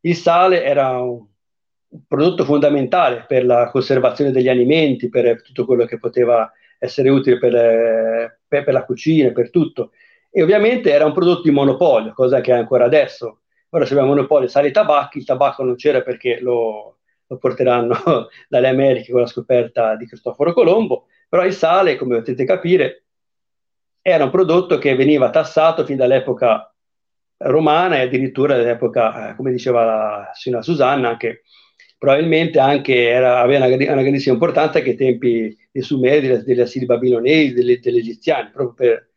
il 0.02 0.14
sale 0.14 0.62
era 0.62 1.00
un, 1.00 1.26
un 1.88 2.00
prodotto 2.06 2.44
fondamentale 2.44 3.24
per 3.26 3.44
la 3.44 3.68
conservazione 3.70 4.30
degli 4.30 4.48
alimenti, 4.48 5.08
per 5.08 5.42
tutto 5.42 5.64
quello 5.64 5.84
che 5.84 5.98
poteva 5.98 6.48
essere 6.78 7.08
utile 7.08 7.38
per, 7.38 8.40
per, 8.46 8.64
per 8.64 8.72
la 8.72 8.84
cucina, 8.84 9.32
per 9.32 9.50
tutto. 9.50 9.92
E 10.30 10.42
ovviamente 10.42 10.90
era 10.90 11.04
un 11.04 11.12
prodotto 11.12 11.42
di 11.42 11.50
monopolio, 11.50 12.12
cosa 12.12 12.40
che 12.40 12.52
è 12.52 12.56
ancora 12.56 12.84
adesso. 12.84 13.40
Ora 13.70 13.84
se 13.84 13.92
abbiamo 13.92 14.14
monopolio 14.14 14.48
sale 14.48 14.68
e 14.68 14.70
tabacchi, 14.70 15.18
il 15.18 15.24
tabacco 15.24 15.62
non 15.62 15.74
c'era 15.74 16.02
perché 16.02 16.40
lo, 16.40 16.98
lo 17.26 17.36
porteranno 17.36 18.28
dalle 18.48 18.68
Americhe 18.68 19.12
con 19.12 19.20
la 19.20 19.26
scoperta 19.26 19.96
di 19.96 20.06
Cristoforo 20.06 20.52
Colombo, 20.52 21.06
però 21.28 21.44
il 21.44 21.52
sale, 21.52 21.96
come 21.96 22.16
potete 22.16 22.44
capire, 22.44 23.04
era 24.00 24.24
un 24.24 24.30
prodotto 24.30 24.78
che 24.78 24.94
veniva 24.94 25.30
tassato 25.30 25.84
fin 25.84 25.96
dall'epoca 25.96 26.72
romana 27.38 27.96
e 27.96 28.02
addirittura 28.02 28.56
dall'epoca, 28.56 29.30
eh, 29.30 29.36
come 29.36 29.50
diceva 29.50 29.84
la 29.84 30.30
signora 30.32 30.62
Susanna, 30.62 31.08
anche 31.08 31.42
probabilmente 31.98 32.60
anche 32.60 33.08
era, 33.08 33.40
aveva 33.40 33.66
una, 33.66 33.74
una, 33.74 34.02
grandissima 34.02 34.34
importanza 34.34 34.80
che 34.80 34.90
ai 34.90 34.96
tempi 34.96 35.56
dei 35.70 35.82
Sumeri, 35.82 36.28
delle, 36.28 36.42
delle 36.44 36.62
Assiri 36.62 36.86
babilonesi, 36.86 37.52
delle, 37.52 37.80
degli 37.80 37.98
egiziani, 37.98 38.50
proprio 38.50 38.74
per, 38.74 39.10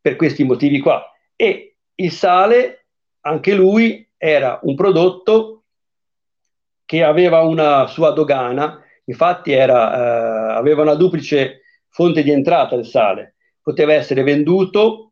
per 0.00 0.16
questi 0.16 0.44
motivi 0.44 0.78
qua. 0.78 1.04
E 1.34 1.76
il 1.96 2.10
sale, 2.12 2.86
anche 3.20 3.52
lui, 3.54 4.08
era 4.16 4.60
un 4.62 4.76
prodotto 4.76 5.64
che 6.84 7.02
aveva 7.02 7.42
una 7.42 7.86
sua 7.88 8.10
dogana, 8.10 8.80
infatti 9.04 9.52
era, 9.52 10.52
eh, 10.52 10.56
aveva 10.56 10.82
una 10.82 10.94
duplice 10.94 11.62
fonte 11.88 12.22
di 12.22 12.30
entrata 12.30 12.76
del 12.76 12.86
sale, 12.86 13.34
poteva 13.60 13.92
essere 13.92 14.22
venduto 14.22 15.03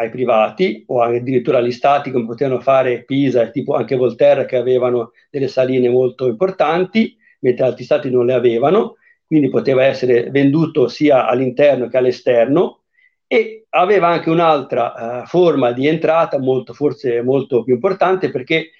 ai 0.00 0.10
privati 0.10 0.84
o 0.86 1.02
addirittura 1.02 1.58
agli 1.58 1.72
stati 1.72 2.10
come 2.10 2.26
potevano 2.26 2.60
fare 2.60 3.04
Pisa 3.04 3.42
e 3.42 3.50
tipo 3.50 3.74
anche 3.74 3.96
Volterra 3.96 4.44
che 4.44 4.56
avevano 4.56 5.12
delle 5.28 5.48
saline 5.48 5.88
molto 5.88 6.26
importanti, 6.26 7.16
mentre 7.40 7.64
altri 7.64 7.84
stati 7.84 8.10
non 8.10 8.26
le 8.26 8.34
avevano, 8.34 8.96
quindi 9.26 9.48
poteva 9.48 9.84
essere 9.84 10.30
venduto 10.30 10.88
sia 10.88 11.26
all'interno 11.26 11.88
che 11.88 11.96
all'esterno. 11.96 12.82
E 13.26 13.66
aveva 13.70 14.06
anche 14.08 14.30
un'altra 14.30 15.22
uh, 15.22 15.26
forma 15.26 15.72
di 15.72 15.86
entrata 15.86 16.38
molto, 16.38 16.72
forse 16.72 17.20
molto 17.20 17.62
più 17.62 17.74
importante 17.74 18.30
perché 18.30 18.70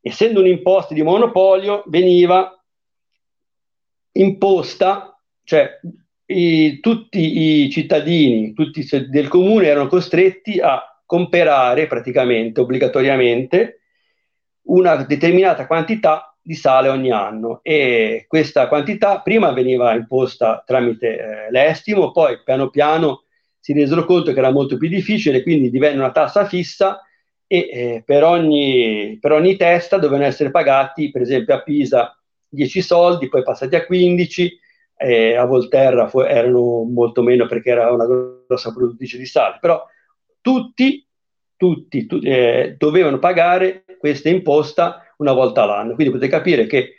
essendo 0.00 0.40
un'imposta 0.40 0.94
di 0.94 1.02
monopolio 1.02 1.84
veniva 1.86 2.52
imposta, 4.12 5.16
cioè 5.44 5.78
i, 6.30 6.80
tutti 6.80 7.64
i 7.64 7.70
cittadini 7.70 8.52
tutti 8.52 8.86
del 9.08 9.28
comune 9.28 9.66
erano 9.66 9.88
costretti 9.88 10.60
a 10.60 10.82
comprare 11.06 11.86
praticamente 11.86 12.60
obbligatoriamente 12.60 13.80
una 14.64 14.96
determinata 14.96 15.66
quantità 15.66 16.36
di 16.42 16.54
sale 16.54 16.88
ogni 16.88 17.10
anno. 17.10 17.60
E 17.62 18.26
questa 18.28 18.68
quantità 18.68 19.20
prima 19.20 19.52
veniva 19.52 19.94
imposta 19.94 20.62
tramite 20.66 21.18
eh, 21.18 21.50
l'estimo, 21.50 22.10
poi 22.10 22.42
piano 22.44 22.68
piano 22.68 23.22
si 23.58 23.72
resero 23.72 24.04
conto 24.04 24.32
che 24.32 24.38
era 24.38 24.50
molto 24.50 24.76
più 24.76 24.88
difficile, 24.88 25.42
quindi 25.42 25.70
divenne 25.70 25.98
una 25.98 26.12
tassa 26.12 26.46
fissa 26.46 27.02
e 27.46 27.58
eh, 27.58 28.02
per, 28.04 28.24
ogni, 28.24 29.16
per 29.20 29.32
ogni 29.32 29.56
testa 29.56 29.96
dovevano 29.96 30.26
essere 30.26 30.50
pagati, 30.50 31.10
per 31.10 31.22
esempio 31.22 31.54
a 31.54 31.62
Pisa 31.62 32.18
10 32.48 32.82
soldi, 32.82 33.28
poi 33.28 33.42
passati 33.42 33.76
a 33.76 33.84
15, 33.86 34.58
eh, 34.98 35.36
a 35.36 35.44
Volterra 35.44 36.08
fu- 36.08 36.20
erano 36.20 36.82
molto 36.82 37.22
meno 37.22 37.46
perché 37.46 37.70
era 37.70 37.92
una 37.92 38.04
grossa 38.04 38.72
produttrice 38.72 39.16
di 39.16 39.26
sale, 39.26 39.58
però 39.60 39.86
tutti, 40.40 41.06
tutti, 41.56 42.06
tutti 42.06 42.26
eh, 42.26 42.74
dovevano 42.76 43.18
pagare 43.18 43.84
questa 43.98 44.28
imposta 44.28 45.02
una 45.18 45.32
volta 45.32 45.62
all'anno, 45.62 45.94
quindi 45.94 46.12
potete 46.12 46.30
capire 46.30 46.66
che 46.66 46.94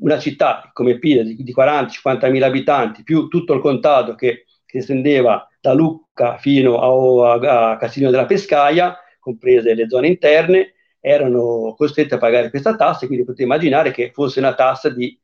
una 0.00 0.18
città 0.18 0.70
come 0.72 0.98
Pisa 0.98 1.22
di, 1.22 1.34
di 1.36 1.54
40-50 1.54 2.30
mila 2.30 2.46
abitanti, 2.46 3.02
più 3.02 3.28
tutto 3.28 3.54
il 3.54 3.60
contado 3.60 4.14
che, 4.14 4.44
che 4.66 4.78
estendeva 4.78 5.46
da 5.60 5.72
Lucca 5.72 6.36
fino 6.38 6.78
a, 6.78 7.34
a, 7.34 7.70
a 7.70 7.76
Castiglio 7.76 8.10
della 8.10 8.26
Pescaia, 8.26 8.96
comprese 9.18 9.74
le 9.74 9.88
zone 9.88 10.08
interne, 10.08 10.74
erano 11.00 11.74
costretti 11.76 12.14
a 12.14 12.18
pagare 12.18 12.50
questa 12.50 12.76
tassa, 12.76 13.06
quindi 13.06 13.24
potete 13.24 13.44
immaginare 13.44 13.90
che 13.90 14.10
fosse 14.12 14.40
una 14.40 14.54
tassa 14.54 14.90
di 14.90 15.18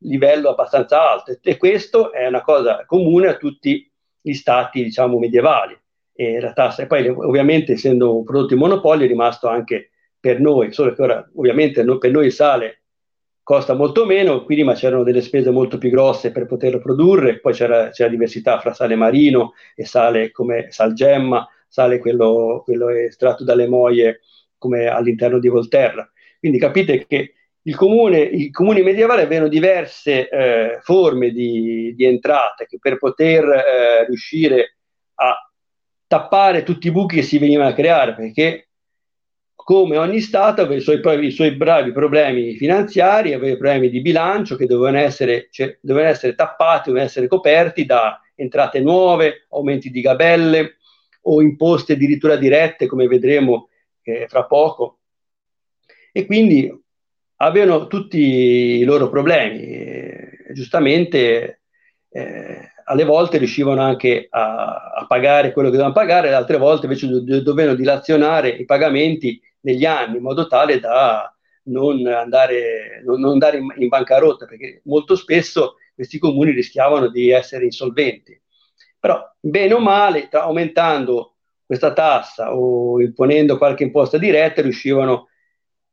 livello 0.00 0.50
abbastanza 0.50 1.10
alto 1.10 1.36
e 1.42 1.56
questo 1.56 2.12
è 2.12 2.26
una 2.26 2.42
cosa 2.42 2.84
comune 2.86 3.28
a 3.28 3.36
tutti 3.36 3.90
gli 4.20 4.32
stati 4.32 4.82
diciamo 4.82 5.18
medievali 5.18 5.78
e 6.12 6.40
la 6.40 6.52
tassa 6.52 6.82
e 6.82 6.86
poi 6.86 7.08
ovviamente 7.08 7.72
essendo 7.72 8.16
un 8.16 8.24
prodotto 8.24 8.54
in 8.54 8.60
monopolio 8.60 9.04
è 9.04 9.08
rimasto 9.08 9.48
anche 9.48 9.90
per 10.18 10.40
noi 10.40 10.72
solo 10.72 10.92
che 10.92 11.02
ora 11.02 11.30
ovviamente 11.34 11.82
no, 11.82 11.98
per 11.98 12.10
noi 12.10 12.26
il 12.26 12.32
sale 12.32 12.82
costa 13.42 13.74
molto 13.74 14.04
meno 14.06 14.44
quindi 14.44 14.64
ma 14.64 14.74
c'erano 14.74 15.02
delle 15.02 15.22
spese 15.22 15.50
molto 15.50 15.78
più 15.78 15.90
grosse 15.90 16.32
per 16.32 16.46
poterlo 16.46 16.78
produrre 16.78 17.40
poi 17.40 17.52
c'era, 17.52 17.90
c'era 17.90 18.08
diversità 18.08 18.58
fra 18.60 18.72
sale 18.72 18.94
marino 18.94 19.52
e 19.74 19.84
sale 19.84 20.30
come 20.30 20.70
salgemma 20.70 21.46
sale 21.70 22.00
quello, 22.00 22.62
quello 22.64 22.88
estratto 22.88 23.44
dalle 23.44 23.68
moie 23.68 24.20
come 24.58 24.88
all'interno 24.88 25.38
di 25.38 25.48
Volterra. 25.48 26.08
Quindi 26.38 26.58
capite 26.58 27.06
che 27.06 27.34
il 27.62 27.76
comune, 27.76 28.20
i 28.20 28.50
comuni 28.50 28.82
medievali 28.82 29.22
avevano 29.22 29.48
diverse 29.48 30.28
eh, 30.28 30.78
forme 30.80 31.30
di, 31.30 31.92
di, 31.94 32.04
entrate 32.04 32.66
che 32.66 32.78
per 32.80 32.96
poter 32.96 33.44
eh, 33.44 34.06
riuscire 34.06 34.76
a 35.14 35.36
tappare 36.06 36.62
tutti 36.62 36.86
i 36.86 36.90
buchi 36.90 37.16
che 37.16 37.22
si 37.22 37.38
venivano 37.38 37.68
a 37.68 37.74
creare, 37.74 38.14
perché 38.14 38.68
come 39.54 39.98
ogni 39.98 40.20
Stato 40.20 40.62
aveva 40.62 40.76
i 40.76 40.80
suoi, 40.80 41.26
i 41.26 41.30
suoi 41.30 41.52
bravi 41.52 41.92
problemi 41.92 42.54
finanziari, 42.56 43.34
aveva 43.34 43.56
problemi 43.56 43.90
di 43.90 44.00
bilancio 44.00 44.56
che 44.56 44.66
dovevano 44.66 44.98
essere, 44.98 45.48
cioè, 45.50 45.78
dovevano 45.80 46.12
essere 46.12 46.34
tappati, 46.34 46.86
dovevano 46.86 47.08
essere 47.08 47.28
coperti 47.28 47.84
da 47.84 48.20
entrate 48.34 48.80
nuove, 48.80 49.46
aumenti 49.50 49.90
di 49.90 50.00
gabelle, 50.00 50.78
o 51.22 51.42
imposte 51.42 51.92
addirittura 51.92 52.36
dirette, 52.36 52.86
come 52.86 53.06
vedremo 53.06 53.68
eh, 54.02 54.26
fra 54.26 54.44
poco. 54.46 54.98
E 56.10 56.26
quindi 56.26 56.72
avevano 57.42 57.86
tutti 57.86 58.18
i 58.18 58.84
loro 58.84 59.08
problemi. 59.08 60.28
Giustamente 60.52 61.62
eh, 62.10 62.72
alle 62.84 63.04
volte 63.04 63.38
riuscivano 63.38 63.80
anche 63.80 64.26
a, 64.30 64.92
a, 64.94 65.06
pagare 65.06 65.52
quello 65.52 65.70
che 65.70 65.76
dovevano 65.76 65.98
pagare, 65.98 66.32
altre 66.32 66.58
volte 66.58 66.86
invece 66.86 67.06
do, 67.06 67.40
dovevano 67.42 67.76
dilazionare 67.76 68.48
i 68.48 68.64
pagamenti 68.64 69.40
negli 69.60 69.84
anni 69.84 70.16
in 70.16 70.22
modo 70.22 70.46
tale 70.48 70.80
da 70.80 71.32
non 71.64 72.04
andare, 72.06 73.02
non, 73.04 73.24
andare 73.24 73.58
in, 73.58 73.88
bancarotta, 73.88 74.46
perché 74.46 74.80
molto 74.84 75.14
spesso 75.14 75.76
questi 75.94 76.18
comuni 76.18 76.50
rischiavano 76.50 77.08
di 77.08 77.30
essere 77.30 77.64
insolventi. 77.64 78.38
Però, 78.98 79.22
bene 79.38 79.74
o 79.74 79.78
male, 79.78 80.28
aumentando 80.30 81.36
questa 81.64 81.92
tassa 81.92 82.54
o 82.54 83.00
imponendo 83.00 83.56
qualche 83.56 83.84
imposta 83.84 84.18
diretta, 84.18 84.62
riuscivano 84.62 85.28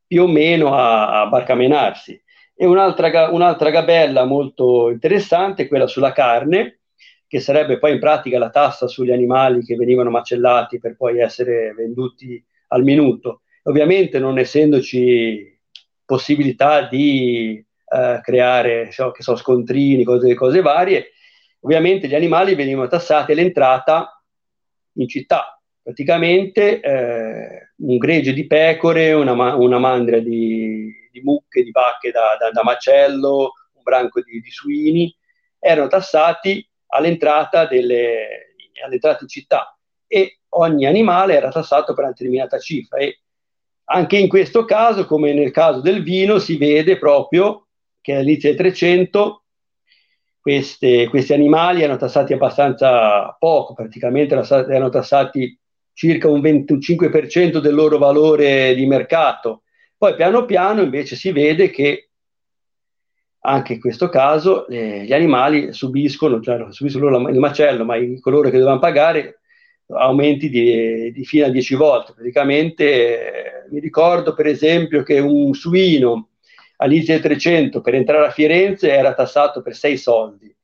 più 0.08 0.24
o 0.24 0.28
meno 0.28 0.74
a, 0.74 1.22
a 1.22 1.28
barcamenarsi. 1.28 2.20
E 2.56 2.66
un'altra, 2.66 3.30
un'altra 3.30 3.70
gabella 3.70 4.26
molto 4.26 4.90
interessante 4.90 5.64
è 5.64 5.68
quella 5.68 5.86
sulla 5.86 6.12
carne, 6.12 6.80
che 7.28 7.40
sarebbe 7.40 7.78
poi 7.78 7.94
in 7.94 8.00
pratica 8.00 8.40
la 8.40 8.50
tassa 8.50 8.88
sugli 8.88 9.12
animali 9.12 9.64
che 9.64 9.76
venivano 9.76 10.10
macellati 10.10 10.80
per 10.80 10.96
poi 10.96 11.20
essere 11.20 11.74
venduti 11.74 12.44
al 12.70 12.84
minuto. 12.84 13.42
Ovviamente 13.64 14.18
non 14.18 14.40
essendoci 14.40 15.60
possibilità 16.06 16.88
di 16.88 17.64
eh, 17.90 18.20
creare 18.24 18.92
so, 18.92 19.14
so, 19.18 19.36
scontrini, 19.36 20.06
cose, 20.06 20.34
cose 20.36 20.62
varie, 20.62 21.12
ovviamente 21.60 22.08
gli 22.08 22.16
animali 22.16 22.56
venivano 22.56 22.88
tassati 22.88 23.34
all'entrata 23.34 24.24
in 24.94 25.08
città. 25.08 25.62
Praticamente 25.84 26.80
eh, 26.80 27.67
un 27.80 27.98
gregge 27.98 28.34
di 28.34 28.48
pecore, 28.48 29.14
una, 29.14 29.56
una 29.56 29.78
mandria 29.78 30.20
di, 30.20 30.92
di, 31.12 31.22
mucche, 31.22 31.64
di 31.64 31.72
vacche 31.72 32.12
da, 32.12 32.36
da, 32.40 32.52
da 32.52 32.64
macello, 32.64 33.54
un 33.74 33.84
branco 33.84 34.22
di, 34.22 34.40
di, 34.40 34.50
suini, 34.52 35.16
erano 35.60 35.88
tassati 35.88 36.68
all'entrata, 36.88 37.66
delle, 37.66 38.56
all'entrata 38.84 39.20
in 39.22 39.28
città 39.28 39.78
e 40.08 40.40
ogni 40.50 40.86
animale 40.86 41.36
era 41.36 41.50
tassato 41.50 41.94
per 41.94 42.06
una 42.06 42.14
determinata 42.14 42.58
cifra. 42.58 42.98
E 42.98 43.20
anche 43.86 44.18
in 44.18 44.28
questo 44.28 44.66
caso, 44.66 45.06
come 45.06 45.34
nel 45.34 45.52
caso 45.52 45.82
del 45.82 46.02
vino, 46.02 46.40
si 46.40 46.58
vede 46.58 46.98
proprio 46.98 47.68
che 48.02 48.16
all'inizio 48.16 48.50
del 48.50 48.58
300 48.58 49.44
queste, 50.40 51.08
questi 51.10 51.34
animali 51.34 51.82
erano 51.82 52.00
tassati 52.00 52.34
abbastanza 52.34 53.36
poco, 53.38 53.74
praticamente 53.74 54.34
erano 54.34 54.90
tassati 54.90 55.60
circa 55.98 56.30
un 56.30 56.42
25% 56.42 57.58
del 57.58 57.74
loro 57.74 57.98
valore 57.98 58.76
di 58.76 58.86
mercato. 58.86 59.64
Poi 59.98 60.14
piano 60.14 60.46
piano 60.46 60.84
invece 60.84 61.16
si 61.16 61.32
vede 61.32 61.72
che 61.72 62.10
anche 63.40 63.74
in 63.74 63.80
questo 63.80 64.08
caso 64.08 64.68
eh, 64.68 65.06
gli 65.06 65.14
animali 65.14 65.74
subiscono, 65.74 66.40
cioè 66.40 66.68
subiscono 66.70 67.10
loro 67.10 67.30
il 67.30 67.40
macello, 67.40 67.84
ma 67.84 67.96
i, 67.96 68.20
coloro 68.20 68.50
che 68.52 68.60
dovevano 68.60 68.78
pagare 68.78 69.40
aumenti 69.88 70.50
di, 70.50 71.12
di 71.12 71.26
fino 71.26 71.48
a 71.48 71.50
10 71.50 71.74
volte. 71.74 72.14
Praticamente 72.14 72.84
eh, 72.86 73.70
mi 73.72 73.80
ricordo 73.80 74.36
per 74.36 74.46
esempio 74.46 75.02
che 75.02 75.18
un 75.18 75.56
suino 75.56 76.30
all'inizio 76.76 77.14
del 77.14 77.24
300 77.24 77.82
per 77.82 77.96
entrare 77.96 78.28
a 78.28 78.32
Firenze 78.32 78.92
era 78.92 79.16
tassato 79.16 79.64
per 79.64 79.76
6 79.76 79.98
soldi, 79.98 80.56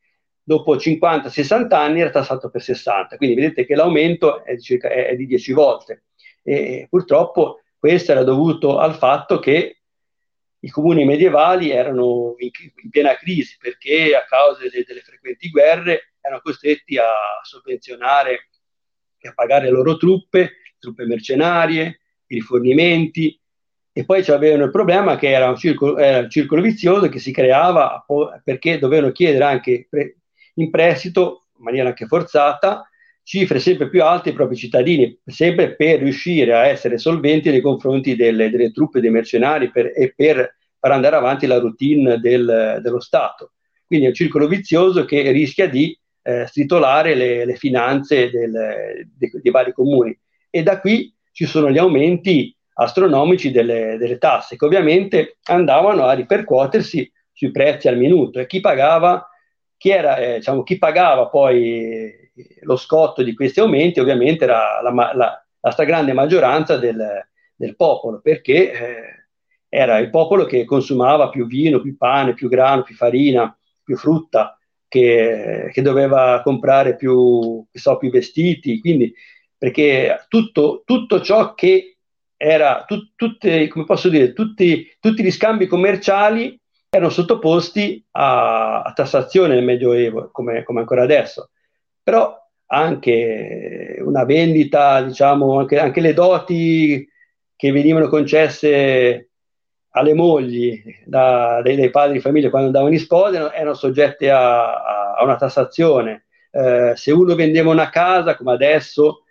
dopo 0.44 0.76
50-60 0.76 1.74
anni 1.74 2.02
era 2.02 2.10
tassato 2.10 2.50
per 2.50 2.62
60, 2.62 3.18
quindi 3.18 3.36
vedete 3.36 3.66
che 3.66 3.76
l'aumento 3.76 4.44
è, 4.44 4.58
circa, 4.60 4.90
è, 4.90 5.16
di 5.16 5.26
10 5.26 5.54
volte. 5.54 6.04
E 6.44 6.88
purtroppo 6.90 7.62
questo 7.78 8.12
era 8.12 8.24
dovuto 8.24 8.80
al 8.80 8.96
fatto 8.96 9.40
che 9.40 9.78
i 10.60 10.70
comuni 10.70 11.06
medievali 11.06 11.72
erano 11.72 12.36
in, 12.38 12.50
in 12.84 12.90
piena 12.90 13.16
crisi 13.16 13.58
perché 13.60 14.16
a 14.16 14.26
causa 14.26 14.62
delle, 14.62 14.84
delle 14.86 15.02
frequenti 15.02 15.50
guerre 15.50 16.14
erano 16.22 16.42
costretti 16.42 16.98
a 16.98 17.06
sovvenzionare 17.42 18.50
e 19.18 19.28
a 19.28 19.34
pagare 19.34 19.66
le 19.66 19.72
loro 19.72 19.98
truppe, 19.98 20.62
truppe 20.80 21.06
mercenarie, 21.06 22.00
i 22.28 22.36
rifornimenti, 22.36 23.38
e 23.96 24.06
poi 24.06 24.26
avevano 24.30 24.64
il 24.66 24.72
problema 24.72 25.18
che 25.18 25.30
era 25.30 25.48
un, 25.48 25.56
circolo, 25.56 25.98
era 25.98 26.20
un 26.20 26.30
circolo 26.30 26.62
vizioso 26.62 27.10
che 27.10 27.20
si 27.20 27.32
creava 27.32 28.04
perché 28.44 28.80
dovevano 28.80 29.12
chiedere 29.12 29.44
anche 29.44 29.88
in 30.56 30.70
prestito, 30.70 31.46
in 31.58 31.64
maniera 31.64 31.90
anche 31.90 32.06
forzata, 32.06 32.88
cifre 33.24 33.60
sempre 33.60 33.90
più 33.90 34.04
alte 34.04 34.30
ai 34.30 34.36
propri 34.36 34.56
cittadini, 34.56 35.18
sempre 35.26 35.76
per 35.76 36.00
riuscire 36.00 36.54
a 36.54 36.68
essere 36.68 36.98
solventi 36.98 37.50
nei 37.50 37.62
confronti 37.62 38.16
delle, 38.16 38.50
delle 38.50 38.72
truppe 38.72 39.00
dei 39.00 39.10
mercenari 39.10 39.72
per, 39.72 39.92
e 39.96 40.14
per 40.16 40.56
far 40.78 40.92
andare 40.92 41.16
avanti 41.16 41.48
la 41.48 41.60
routine 41.60 42.20
del, 42.20 42.80
dello 42.82 43.00
Stato. 43.00 43.54
Quindi 43.86 44.06
è 44.06 44.10
un 44.10 44.16
circolo 44.16 44.48
vizioso 44.48 45.06
che 45.06 45.32
rischia 45.32 45.70
di 45.70 45.98
eh, 46.24 46.46
stritolare 46.48 47.16
le, 47.16 47.46
le 47.46 47.56
finanze 47.56 48.30
del, 48.30 48.52
dei, 49.18 49.32
dei 49.42 49.52
vari 49.52 49.72
comuni. 49.72 50.18
E 50.50 50.64
da 50.64 50.80
qui 50.80 51.14
ci 51.32 51.46
sono 51.46 51.72
gli 51.72 51.78
aumenti 51.78 52.56
astronomici 52.76 53.52
delle, 53.52 53.98
delle, 53.98 54.18
tasse 54.18 54.56
che 54.56 54.66
ovviamente 54.66 55.38
andavano 55.44 56.06
a 56.06 56.14
ripercuotersi 56.14 57.12
sui 57.32 57.52
prezzi 57.52 57.88
al 57.88 57.98
minuto 57.98 58.40
e 58.40 58.48
chi 58.48 58.60
pagava, 58.60 59.28
chi, 59.84 59.90
era, 59.90 60.16
eh, 60.16 60.36
diciamo, 60.36 60.64
chi 60.64 60.78
pagava 60.78 61.28
poi 61.28 62.10
lo 62.62 62.78
scotto 62.78 63.22
di 63.22 63.34
questi 63.34 63.60
aumenti 63.60 64.00
ovviamente 64.00 64.46
era 64.46 64.82
la, 64.82 64.92
la, 65.14 65.46
la 65.60 65.72
stragrande 65.72 66.14
maggioranza 66.14 66.78
del, 66.78 67.28
del 67.54 67.76
popolo 67.76 68.22
perché 68.22 68.72
eh, 68.72 69.28
era 69.68 69.98
il 69.98 70.10
popolo 70.10 70.46
che 70.46 70.64
consumava 70.64 71.28
più 71.28 71.48
vino, 71.48 71.82
più 71.82 71.98
pane, 71.98 72.34
più 72.34 72.48
grano, 72.48 72.84
più 72.84 72.96
farina 72.96 73.54
più 73.84 73.98
frutta, 73.98 74.58
che, 74.88 75.70
che, 75.74 75.82
doveva 75.82 76.40
comprare 76.42 76.96
più, 76.96 77.66
so, 77.70 77.98
più 77.98 78.10
vestiti, 78.10 78.80
quindi 78.80 79.14
perché 79.58 80.26
tutto, 80.30 80.84
tutto 80.86 81.20
ciò 81.20 81.56
che 81.56 81.98
era, 82.38 82.86
tu, 82.88 83.12
tutte, 83.18 83.68
come 83.68 83.84
posso 83.84 84.08
dire, 84.08 84.32
tutti, 84.32 84.90
tutti, 85.02 85.24
gli 85.24 85.32
scambi 85.32 85.68
commerciali 85.68 86.58
erano 86.96 87.10
sottoposti 87.10 88.06
a, 88.12 88.84
a 88.84 88.94
tassazione 88.94 89.56
nel 89.56 89.64
Medioevo, 89.64 90.30
come, 90.32 90.62
come, 90.62 90.82
ancora 90.82 91.02
adesso. 91.02 91.50
Però 92.04 92.38
anche 92.68 93.98
una 94.00 94.26
vendita, 94.26 95.02
diciamo, 95.02 95.58
anche, 95.58 95.80
anche 95.80 96.02
le 96.02 96.14
doti 96.14 97.08
che 97.56 97.72
venivano 97.72 98.08
concesse 98.08 99.30
alle 99.96 100.14
mogli 100.14 100.84
da, 101.04 101.62
dai, 101.64 101.76
dai, 101.78 101.90
padri 101.90 102.14
di 102.14 102.20
famiglia 102.20 102.52
quando 102.52 102.68
andavano 102.68 102.94
in 102.94 103.00
sposa 103.00 103.52
erano 103.54 103.74
soggette 103.74 104.30
a, 104.30 105.16
a 105.16 105.24
una 105.24 105.36
tassazione. 105.36 106.26
Eh, 106.52 106.94
se 106.96 107.12
uno 107.12 107.34
vendeva 107.34 107.72
una 107.72 107.90
casa, 107.90 108.36
come 108.36 108.52
adesso, 108.52 109.23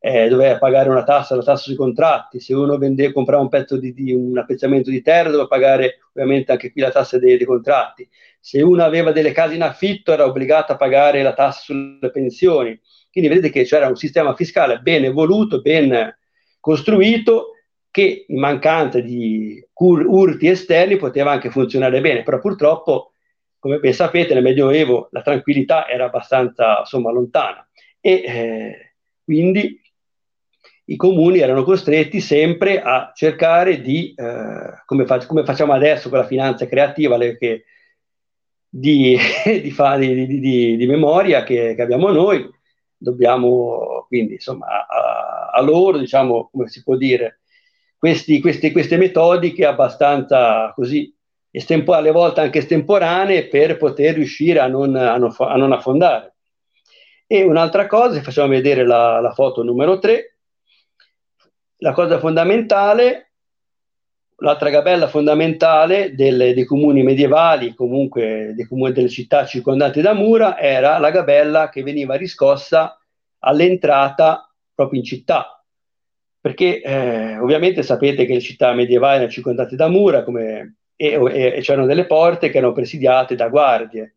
eh, 0.00 0.28
doveva 0.28 0.58
pagare 0.58 0.88
una 0.88 1.02
tassa, 1.02 1.34
la 1.34 1.42
tassa 1.42 1.64
sui 1.64 1.74
contratti, 1.74 2.38
se 2.40 2.54
uno 2.54 2.78
vende, 2.78 3.12
comprava 3.12 3.42
un 3.42 3.48
pezzo 3.48 3.76
di, 3.76 3.92
di, 3.92 4.12
un 4.12 4.38
appezzamento 4.38 4.90
di 4.90 5.02
terra 5.02 5.30
doveva 5.30 5.48
pagare 5.48 5.98
ovviamente 6.12 6.52
anche 6.52 6.70
qui 6.70 6.80
la 6.80 6.90
tassa 6.90 7.18
dei, 7.18 7.36
dei, 7.36 7.46
contratti, 7.46 8.08
se 8.40 8.62
uno 8.62 8.84
aveva 8.84 9.10
delle 9.10 9.32
case 9.32 9.54
in 9.54 9.62
affitto 9.62 10.12
era 10.12 10.24
obbligato 10.24 10.72
a 10.72 10.76
pagare 10.76 11.22
la 11.22 11.34
tassa 11.34 11.60
sulle 11.62 12.10
pensioni, 12.12 12.78
quindi 13.10 13.28
vedete 13.28 13.50
che 13.50 13.64
c'era 13.64 13.88
un 13.88 13.96
sistema 13.96 14.34
fiscale 14.34 14.78
ben 14.78 15.04
evoluto, 15.04 15.60
ben 15.60 16.16
costruito, 16.60 17.52
che 17.90 18.26
in 18.28 18.38
mancanza 18.38 19.00
di 19.00 19.64
ur- 19.74 20.06
urti 20.06 20.46
esterni 20.46 20.96
poteva 20.96 21.32
anche 21.32 21.50
funzionare 21.50 22.00
bene, 22.00 22.22
però 22.22 22.38
purtroppo, 22.38 23.14
come 23.58 23.80
ben 23.80 23.92
sapete, 23.92 24.34
nel 24.34 24.42
Medioevo 24.42 25.08
la 25.10 25.22
tranquillità 25.22 25.88
era 25.88 26.04
abbastanza 26.04 26.80
insomma, 26.80 27.10
lontana. 27.10 27.66
E 28.00 28.12
eh, 28.12 28.94
quindi 29.24 29.80
i 30.90 30.96
comuni 30.96 31.38
erano 31.38 31.64
costretti 31.64 32.20
sempre 32.20 32.80
a 32.80 33.12
cercare 33.14 33.80
di, 33.82 34.14
eh, 34.16 34.82
come, 34.86 35.04
fa- 35.04 35.24
come, 35.26 35.44
facciamo 35.44 35.72
adesso 35.72 36.08
con 36.08 36.18
la 36.18 36.26
finanza 36.26 36.66
creativa, 36.66 37.16
le, 37.18 37.36
che, 37.36 37.64
di, 38.68 39.16
di, 39.62 39.70
fa- 39.70 39.98
di, 39.98 40.76
di, 40.76 40.86
memoria 40.86 41.42
che, 41.44 41.74
che, 41.74 41.82
abbiamo 41.82 42.10
noi, 42.10 42.48
dobbiamo 42.96 44.06
quindi 44.08 44.34
insomma 44.34 44.86
a, 44.86 45.50
a, 45.52 45.60
loro, 45.60 45.98
diciamo, 45.98 46.48
come 46.50 46.68
si 46.68 46.82
può 46.82 46.96
dire, 46.96 47.40
questi, 47.98 48.40
questi, 48.40 48.72
queste 48.72 48.96
metodiche 48.96 49.66
abbastanza 49.66 50.72
così 50.74 51.14
estempo- 51.50 51.92
alle 51.92 52.12
volte 52.12 52.40
anche 52.40 52.60
estemporanee 52.60 53.48
per 53.48 53.76
poter 53.76 54.14
riuscire 54.14 54.58
a 54.58 54.68
non, 54.68 54.96
a 54.96 55.18
non, 55.18 55.34
a 55.36 55.56
non 55.56 55.72
affondare. 55.72 56.34
E 57.26 57.42
un'altra 57.42 57.86
cosa, 57.86 58.22
facciamo 58.22 58.48
vedere 58.48 58.86
la, 58.86 59.20
la 59.20 59.32
foto 59.34 59.62
numero 59.62 59.98
3, 59.98 60.37
la 61.78 61.92
cosa 61.92 62.18
fondamentale, 62.18 63.32
l'altra 64.36 64.70
gabella 64.70 65.08
fondamentale 65.08 66.14
delle, 66.14 66.54
dei 66.54 66.64
comuni 66.64 67.02
medievali, 67.02 67.74
comunque 67.74 68.52
dei 68.54 68.66
comuni 68.66 68.92
delle 68.92 69.08
città 69.08 69.44
circondate 69.46 70.00
da 70.00 70.14
mura, 70.14 70.58
era 70.58 70.98
la 70.98 71.10
gabella 71.10 71.68
che 71.68 71.82
veniva 71.82 72.14
riscossa 72.14 72.98
all'entrata 73.40 74.52
proprio 74.74 75.00
in 75.00 75.04
città. 75.06 75.62
Perché 76.40 76.80
eh, 76.80 77.38
ovviamente 77.38 77.82
sapete 77.82 78.24
che 78.24 78.34
le 78.34 78.40
città 78.40 78.72
medievali 78.72 79.16
erano 79.16 79.30
circondate 79.30 79.76
da 79.76 79.88
mura 79.88 80.22
come, 80.22 80.76
e, 80.94 81.14
e, 81.14 81.56
e 81.56 81.60
c'erano 81.60 81.86
delle 81.86 82.06
porte 82.06 82.48
che 82.50 82.58
erano 82.58 82.72
presidiate 82.72 83.34
da 83.34 83.48
guardie. 83.48 84.14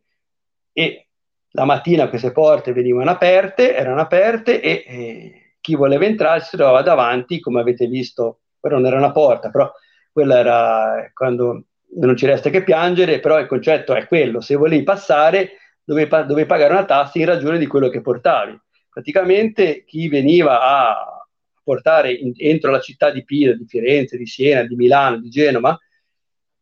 E 0.71 1.07
la 1.53 1.65
mattina 1.65 2.07
queste 2.07 2.31
porte 2.31 2.73
venivano 2.73 3.09
aperte, 3.09 3.75
erano 3.75 3.99
aperte 3.99 4.61
e, 4.61 4.83
e 4.87 5.40
chi 5.61 5.75
voleva 5.75 6.05
entrare 6.05 6.41
si 6.41 6.57
trovava 6.57 6.81
davanti, 6.81 7.39
come 7.39 7.61
avete 7.61 7.87
visto, 7.87 8.41
però 8.59 8.77
non 8.77 8.87
era 8.87 8.97
una 8.97 9.11
porta, 9.11 9.49
però 9.49 9.71
quella 10.11 10.37
era 10.37 11.11
quando 11.13 11.65
non 11.93 12.17
ci 12.17 12.25
resta 12.25 12.49
che 12.49 12.63
piangere, 12.63 13.19
però 13.19 13.39
il 13.39 13.47
concetto 13.47 13.93
è 13.93 14.07
quello, 14.07 14.41
se 14.41 14.55
volevi 14.55 14.83
passare 14.83 15.51
dovevi, 15.83 16.09
dovevi 16.09 16.45
pagare 16.45 16.73
una 16.73 16.85
tassa 16.85 17.19
in 17.19 17.25
ragione 17.25 17.57
di 17.57 17.67
quello 17.67 17.89
che 17.89 18.01
portavi. 18.01 18.59
Praticamente 18.89 19.83
chi 19.85 20.07
veniva 20.09 20.61
a 20.61 21.27
portare 21.63 22.11
in, 22.13 22.33
entro 22.37 22.71
la 22.71 22.79
città 22.79 23.11
di 23.11 23.23
Pisa, 23.23 23.53
di 23.53 23.65
Firenze, 23.65 24.17
di 24.17 24.25
Siena, 24.25 24.63
di 24.63 24.75
Milano, 24.75 25.19
di 25.19 25.29
Genova, 25.29 25.77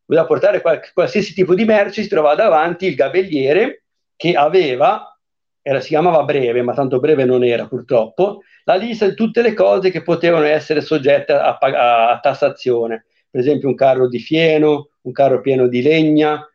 doveva 0.04 0.26
portare 0.26 0.60
qual- 0.60 0.80
qualsiasi 0.92 1.34
tipo 1.34 1.54
di 1.54 1.64
merce, 1.64 2.02
si 2.02 2.08
trovava 2.08 2.34
davanti 2.34 2.86
il 2.86 2.94
gabelliere 2.94 3.84
che 4.16 4.34
aveva, 4.34 5.16
era, 5.62 5.80
si 5.80 5.88
chiamava 5.88 6.24
breve, 6.24 6.62
ma 6.62 6.74
tanto 6.74 7.00
breve 7.00 7.24
non 7.24 7.44
era 7.44 7.66
purtroppo, 7.66 8.42
la 8.70 8.76
lista 8.76 9.08
di 9.08 9.14
tutte 9.14 9.42
le 9.42 9.52
cose 9.52 9.90
che 9.90 10.02
potevano 10.02 10.44
essere 10.44 10.80
soggette 10.80 11.32
a, 11.32 11.58
a, 11.58 12.10
a 12.10 12.20
tassazione, 12.20 13.06
per 13.28 13.40
esempio 13.40 13.68
un 13.68 13.74
carro 13.74 14.08
di 14.08 14.20
fieno, 14.20 14.90
un 15.02 15.12
carro 15.12 15.40
pieno 15.40 15.66
di 15.66 15.82
legna, 15.82 16.48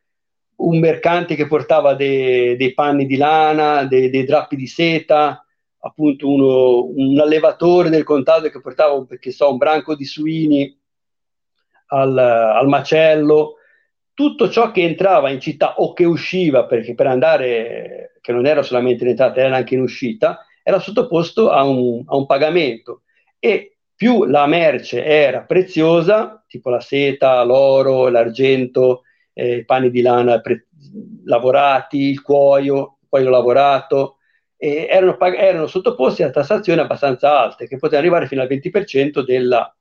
un 0.58 0.80
mercante 0.80 1.36
che 1.36 1.46
portava 1.46 1.94
dei, 1.94 2.56
dei 2.56 2.74
panni 2.74 3.06
di 3.06 3.18
lana, 3.18 3.84
dei, 3.84 4.10
dei, 4.10 4.24
drappi 4.24 4.56
di 4.56 4.68
seta, 4.68 5.46
appunto 5.80 6.32
uno, 6.32 6.86
un 6.86 7.20
allevatore 7.20 7.90
del 7.90 8.04
contado 8.04 8.50
che 8.50 8.62
portava 8.62 9.06
so, 9.20 9.52
un 9.52 9.58
branco 9.58 9.94
di 9.94 10.06
suini 10.06 10.74
al, 11.88 12.18
al, 12.18 12.68
macello, 12.70 13.56
tutto 14.14 14.50
ciò 14.50 14.72
che 14.72 14.84
entrava 14.84 15.30
in 15.32 15.42
città 15.42 15.76
o 15.80 15.92
che 15.92 16.06
usciva, 16.06 16.66
perché 16.66 16.96
per 16.96 17.08
andare, 17.08 18.14
che 18.22 18.32
non 18.32 18.46
era 18.46 18.64
solamente 18.64 19.04
in 19.04 19.10
entrata, 19.10 19.42
era 19.42 19.58
anche 19.58 19.76
in 19.76 19.82
uscita, 19.82 20.40
era 20.68 20.80
sottoposto 20.80 21.52
a 21.52 21.64
un, 21.64 22.02
a 22.08 22.16
un 22.16 22.26
pagamento. 22.26 23.04
E 23.38 23.78
più 23.94 24.26
la 24.26 24.48
merce 24.48 25.06
era 25.06 25.42
preziosa, 25.44 26.44
tipo 26.48 26.72
la 26.72 26.80
seta, 26.80 27.44
l'oro, 27.44 28.08
l'argento, 28.08 29.04
eh, 29.34 29.58
i 29.58 29.66
panni 29.66 29.92
di 29.92 30.02
lana 30.02 30.42
pre- 30.42 30.66
lavorati, 31.26 32.10
il 32.10 32.24
cuoio, 32.24 32.98
il 33.00 33.08
cuoio 33.08 33.30
lavorato, 33.30 34.18
eh, 34.58 34.88
erano, 34.90 35.18
pag- 35.18 35.38
erano, 35.38 35.68
sottoposti 35.68 36.24
a 36.24 36.32
tassazioni 36.32 36.80
abbastanza 36.80 37.40
alte, 37.40 37.68
che 37.68 37.78
potevano 37.78 38.08
arrivare 38.08 38.28
fino 38.28 38.42
al 38.42 38.48
20% 38.48 39.24
della, 39.24 39.72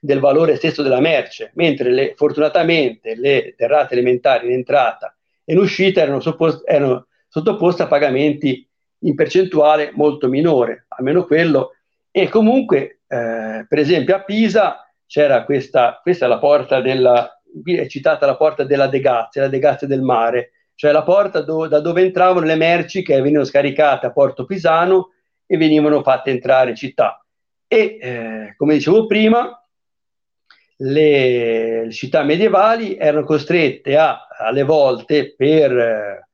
del 0.00 0.20
valore 0.20 0.56
stesso 0.56 0.82
della 0.82 1.00
merce, 1.00 1.52
mentre 1.54 1.90
le, 1.90 2.14
fortunatamente 2.16 3.14
le 3.14 3.54
derrate 3.58 3.92
elementari 3.92 4.46
in 4.46 4.52
entrata 4.52 5.14
e 5.44 5.52
in 5.52 5.58
uscita 5.58 6.00
erano, 6.00 6.20
soppost- 6.20 6.66
erano 6.66 7.08
sottoposte 7.28 7.82
a 7.82 7.86
pagamenti 7.88 8.67
in 9.00 9.14
percentuale 9.14 9.90
molto 9.94 10.28
minore, 10.28 10.86
almeno 10.88 11.24
quello. 11.24 11.74
E 12.10 12.28
comunque, 12.28 13.00
eh, 13.06 13.66
per 13.68 13.78
esempio, 13.78 14.16
a 14.16 14.22
Pisa 14.22 14.88
c'era 15.06 15.44
questa, 15.44 16.00
questa 16.02 16.26
è 16.26 16.28
la 16.28 16.38
porta 16.38 16.80
della, 16.80 17.40
è 17.64 17.86
citata 17.86 18.26
la 18.26 18.36
porta 18.36 18.64
della 18.64 18.88
De 18.88 19.00
la 19.00 19.48
De 19.48 19.86
del 19.86 20.02
mare, 20.02 20.52
cioè 20.74 20.92
la 20.92 21.02
porta 21.02 21.40
do, 21.40 21.66
da 21.66 21.80
dove 21.80 22.02
entravano 22.02 22.46
le 22.46 22.54
merci 22.54 23.02
che 23.02 23.20
venivano 23.20 23.44
scaricate 23.44 24.06
a 24.06 24.12
Porto 24.12 24.44
Pisano 24.44 25.12
e 25.46 25.56
venivano 25.56 26.02
fatte 26.02 26.30
entrare 26.30 26.70
in 26.70 26.76
città. 26.76 27.24
E 27.66 27.98
eh, 28.00 28.54
come 28.56 28.74
dicevo 28.74 29.06
prima, 29.06 29.60
le, 30.76 31.84
le, 31.84 31.92
città 31.92 32.22
medievali 32.22 32.96
erano 32.96 33.24
costrette 33.24 33.96
a, 33.96 34.26
alle 34.28 34.62
volte 34.62 35.34
per 35.34 35.76
eh, 35.76 36.27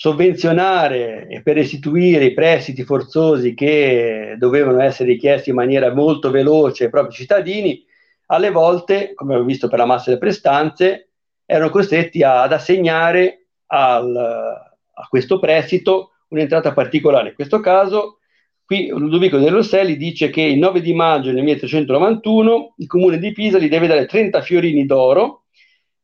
sovvenzionare 0.00 1.26
e 1.26 1.42
per 1.42 1.56
restituire 1.56 2.26
i 2.26 2.32
prestiti 2.32 2.84
forzosi 2.84 3.52
che 3.54 4.36
dovevano 4.38 4.80
essere 4.80 5.08
richiesti 5.10 5.48
in 5.48 5.56
maniera 5.56 5.92
molto 5.92 6.30
veloce 6.30 6.84
ai 6.84 6.90
propri 6.90 7.14
cittadini, 7.14 7.84
alle 8.26 8.52
volte, 8.52 9.12
come 9.14 9.32
abbiamo 9.32 9.48
visto 9.50 9.66
per 9.66 9.80
la 9.80 9.86
massa 9.86 10.10
delle 10.10 10.20
prestanze, 10.20 11.08
erano 11.44 11.70
costretti 11.70 12.22
ad 12.22 12.52
assegnare 12.52 13.46
al, 13.66 14.16
a 14.16 15.06
questo 15.08 15.40
prestito 15.40 16.12
un'entrata 16.28 16.72
particolare. 16.72 17.30
In 17.30 17.34
questo 17.34 17.58
caso, 17.58 18.18
qui 18.64 18.86
Ludovico 18.86 19.38
De 19.38 19.48
Rosselli 19.48 19.96
dice 19.96 20.30
che 20.30 20.42
il 20.42 20.58
9 20.58 20.80
di 20.80 20.94
maggio 20.94 21.32
del 21.32 21.42
1391 21.42 22.74
il 22.76 22.86
comune 22.86 23.18
di 23.18 23.32
Pisa 23.32 23.58
gli 23.58 23.68
deve 23.68 23.88
dare 23.88 24.06
30 24.06 24.42
fiorini 24.42 24.86
d'oro 24.86 25.46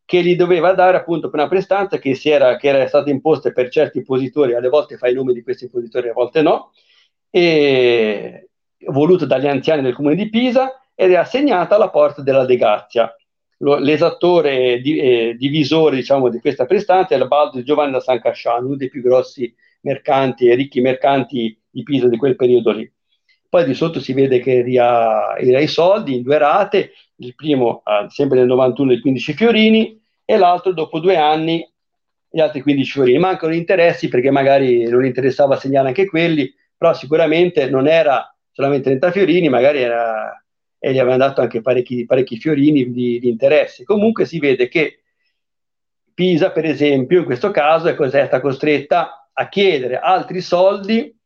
che 0.04 0.22
gli 0.22 0.36
doveva 0.36 0.72
dare 0.72 0.96
appunto 0.96 1.30
per 1.30 1.40
una 1.40 1.48
prestanza 1.48 1.98
che, 1.98 2.18
era, 2.24 2.56
che 2.56 2.68
era 2.68 2.86
stata 2.86 3.10
imposta 3.10 3.50
per 3.52 3.70
certi 3.70 3.98
impositori, 3.98 4.54
alle 4.54 4.68
volte 4.68 4.96
fa 4.96 5.08
i 5.08 5.14
nomi 5.14 5.32
di 5.32 5.42
questi 5.42 5.64
impositori, 5.64 6.08
a 6.08 6.12
volte 6.12 6.42
no, 6.42 6.72
e 7.30 8.48
voluto 8.86 9.26
dagli 9.26 9.46
anziani 9.46 9.82
del 9.82 9.94
comune 9.94 10.14
di 10.14 10.28
Pisa 10.28 10.80
ed 10.94 11.10
è 11.10 11.16
assegnata 11.16 11.74
alla 11.74 11.90
porta 11.90 12.22
della 12.22 12.44
De 12.44 12.58
l'esattore 13.56 14.80
di, 14.80 14.98
eh, 14.98 15.34
divisore 15.38 15.96
diciamo, 15.96 16.28
di 16.28 16.38
questa 16.38 16.66
prestanza 16.66 17.14
il 17.14 17.26
Baldo 17.26 17.62
Giovanni 17.62 17.92
da 17.92 18.00
San 18.00 18.20
Casciano, 18.20 18.66
uno 18.66 18.76
dei 18.76 18.90
più 18.90 19.00
grossi 19.00 19.52
mercanti 19.80 20.48
e 20.48 20.54
ricchi 20.54 20.80
mercanti 20.80 21.58
di 21.70 21.82
Pisa 21.82 22.08
di 22.08 22.16
quel 22.16 22.36
periodo 22.36 22.72
lì. 22.72 22.90
Poi 23.54 23.64
di 23.64 23.74
sotto 23.74 24.00
si 24.00 24.12
vede 24.14 24.40
che 24.40 24.64
era 24.66 25.60
i 25.60 25.68
soldi 25.68 26.16
in 26.16 26.22
due 26.22 26.38
rate, 26.38 26.90
il 27.18 27.36
primo 27.36 27.84
uh, 27.84 28.08
sempre 28.08 28.38
nel 28.38 28.48
91 28.48 28.94
di 28.94 29.00
15 29.00 29.32
fiorini 29.32 30.02
e 30.24 30.36
l'altro 30.36 30.72
dopo 30.72 30.98
due 30.98 31.16
anni 31.16 31.64
gli 32.28 32.40
altri 32.40 32.62
15 32.62 32.90
fiorini. 32.90 33.18
Mancano 33.18 33.54
interessi 33.54 34.08
perché 34.08 34.32
magari 34.32 34.88
non 34.88 35.04
interessava 35.04 35.54
segnare 35.54 35.86
anche 35.86 36.06
quelli, 36.06 36.52
però 36.76 36.94
sicuramente 36.94 37.70
non 37.70 37.86
era 37.86 38.28
solamente 38.50 38.88
30 38.88 39.12
fiorini, 39.12 39.48
magari 39.48 39.82
era, 39.82 40.44
e 40.76 40.92
gli 40.92 40.98
avevano 40.98 41.24
dato 41.24 41.40
anche 41.40 41.60
parecchi, 41.60 42.06
parecchi 42.06 42.38
fiorini 42.38 42.90
di, 42.90 43.20
di 43.20 43.28
interessi. 43.28 43.84
Comunque 43.84 44.24
si 44.24 44.40
vede 44.40 44.66
che 44.66 44.98
Pisa, 46.12 46.50
per 46.50 46.64
esempio, 46.64 47.20
in 47.20 47.24
questo 47.24 47.52
caso 47.52 47.86
è 47.86 48.08
stata 48.08 48.40
costretta 48.40 49.30
a 49.32 49.48
chiedere 49.48 50.00
altri 50.00 50.40
soldi 50.40 51.16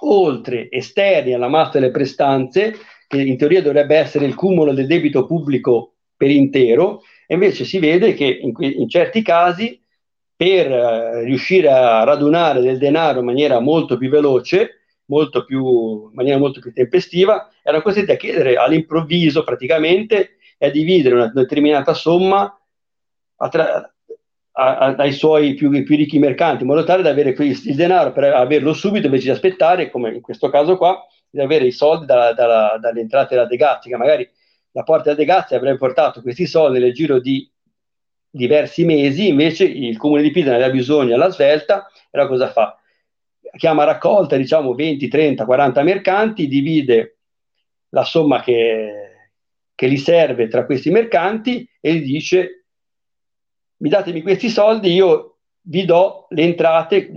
oltre 0.00 0.68
esterni 0.70 1.34
alla 1.34 1.48
massa 1.48 1.78
delle 1.78 1.90
prestanze, 1.90 2.74
che 3.06 3.20
in 3.20 3.36
teoria 3.36 3.62
dovrebbe 3.62 3.96
essere 3.96 4.26
il 4.26 4.34
cumulo 4.34 4.72
del 4.72 4.86
debito 4.86 5.26
pubblico 5.26 5.94
per 6.16 6.30
intero, 6.30 7.02
invece 7.28 7.64
si 7.64 7.78
vede 7.78 8.14
che 8.14 8.24
in, 8.24 8.52
in 8.58 8.88
certi 8.88 9.22
casi 9.22 9.80
per 10.36 10.70
eh, 10.70 11.22
riuscire 11.24 11.70
a 11.70 12.04
radunare 12.04 12.60
del 12.60 12.78
denaro 12.78 13.20
in 13.20 13.24
maniera 13.24 13.60
molto 13.60 13.96
più 13.96 14.08
veloce, 14.10 14.80
molto 15.06 15.44
più, 15.44 16.08
in 16.08 16.14
maniera 16.14 16.38
molto 16.38 16.60
più 16.60 16.72
tempestiva, 16.72 17.50
erano 17.62 17.82
costretti 17.82 18.10
a 18.10 18.16
chiedere 18.16 18.56
all'improvviso 18.56 19.44
praticamente 19.44 20.36
e 20.58 20.66
a 20.66 20.70
dividere 20.70 21.14
una 21.14 21.32
determinata 21.32 21.94
somma 21.94 22.58
attra- 23.36 23.93
a, 24.56 24.76
a, 24.76 24.94
ai 24.98 25.12
suoi 25.12 25.54
più, 25.54 25.70
più, 25.82 25.96
ricchi 25.96 26.18
mercanti, 26.18 26.62
in 26.62 26.68
modo 26.68 26.84
tale 26.84 27.02
da 27.02 27.10
avere 27.10 27.34
il 27.38 27.74
denaro 27.74 28.12
per 28.12 28.24
averlo 28.24 28.72
subito 28.72 29.06
invece 29.06 29.24
di 29.24 29.30
aspettare, 29.30 29.90
come 29.90 30.14
in 30.14 30.20
questo 30.20 30.48
caso 30.48 30.76
qua, 30.76 31.04
di 31.28 31.40
avere 31.40 31.66
i 31.66 31.72
soldi 31.72 32.06
da, 32.06 32.32
da, 32.32 32.78
dalle 32.80 33.00
entrate 33.00 33.34
da 33.34 33.46
De 33.46 33.56
Gazzi, 33.56 33.88
che 33.88 33.96
magari 33.96 34.28
la 34.72 34.82
porta 34.82 35.10
da 35.10 35.16
De 35.16 35.24
Gazzi 35.24 35.54
avrebbe 35.54 35.78
portato 35.78 36.22
questi 36.22 36.46
soldi 36.46 36.78
nel 36.78 36.92
giro 36.92 37.18
di 37.18 37.50
diversi 38.30 38.84
mesi, 38.84 39.28
invece 39.28 39.64
il 39.64 39.96
comune 39.96 40.22
di 40.22 40.30
Pisa 40.30 40.50
ne 40.50 40.56
aveva 40.56 40.70
bisogno 40.70 41.14
alla 41.14 41.30
svelta, 41.30 41.86
e 41.86 42.18
allora 42.18 42.28
cosa 42.28 42.50
fa? 42.50 42.78
Chiama 43.56 43.84
raccolta, 43.84 44.36
diciamo 44.36 44.74
20, 44.74 45.08
30, 45.08 45.44
40 45.44 45.82
mercanti, 45.82 46.48
divide 46.48 47.18
la 47.90 48.04
somma 48.04 48.40
che, 48.42 49.30
che 49.74 49.90
gli 49.90 49.96
serve 49.96 50.48
tra 50.48 50.64
questi 50.64 50.90
mercanti 50.90 51.68
e 51.80 51.94
gli 51.94 52.04
dice 52.04 52.63
mi 53.84 53.90
datemi 53.90 54.22
questi 54.22 54.48
soldi, 54.48 54.94
io 54.94 55.36
vi 55.66 55.84
do 55.84 56.26
le 56.30 56.42
entrate, 56.42 57.12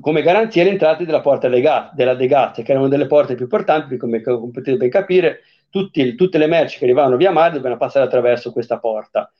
come 0.00 0.22
garanzia 0.22 0.64
le 0.64 0.70
entrate 0.70 1.04
della 1.04 1.20
porta 1.20 1.46
legata, 1.46 1.92
della 1.94 2.14
De 2.14 2.26
Gazia, 2.26 2.64
che 2.64 2.72
erano 2.72 2.88
delle 2.88 3.06
porte 3.06 3.36
più 3.36 3.44
importanti, 3.44 3.96
come, 3.96 4.20
come 4.20 4.50
potete 4.50 4.76
ben 4.76 4.90
capire, 4.90 5.42
tutti, 5.70 6.16
tutte 6.16 6.38
le 6.38 6.48
merci 6.48 6.78
che 6.78 6.86
arrivavano 6.86 7.16
via 7.16 7.30
mare 7.30 7.52
dovevano 7.52 7.76
passare 7.76 8.04
attraverso 8.04 8.50
questa 8.50 8.80
porta. 8.80 9.32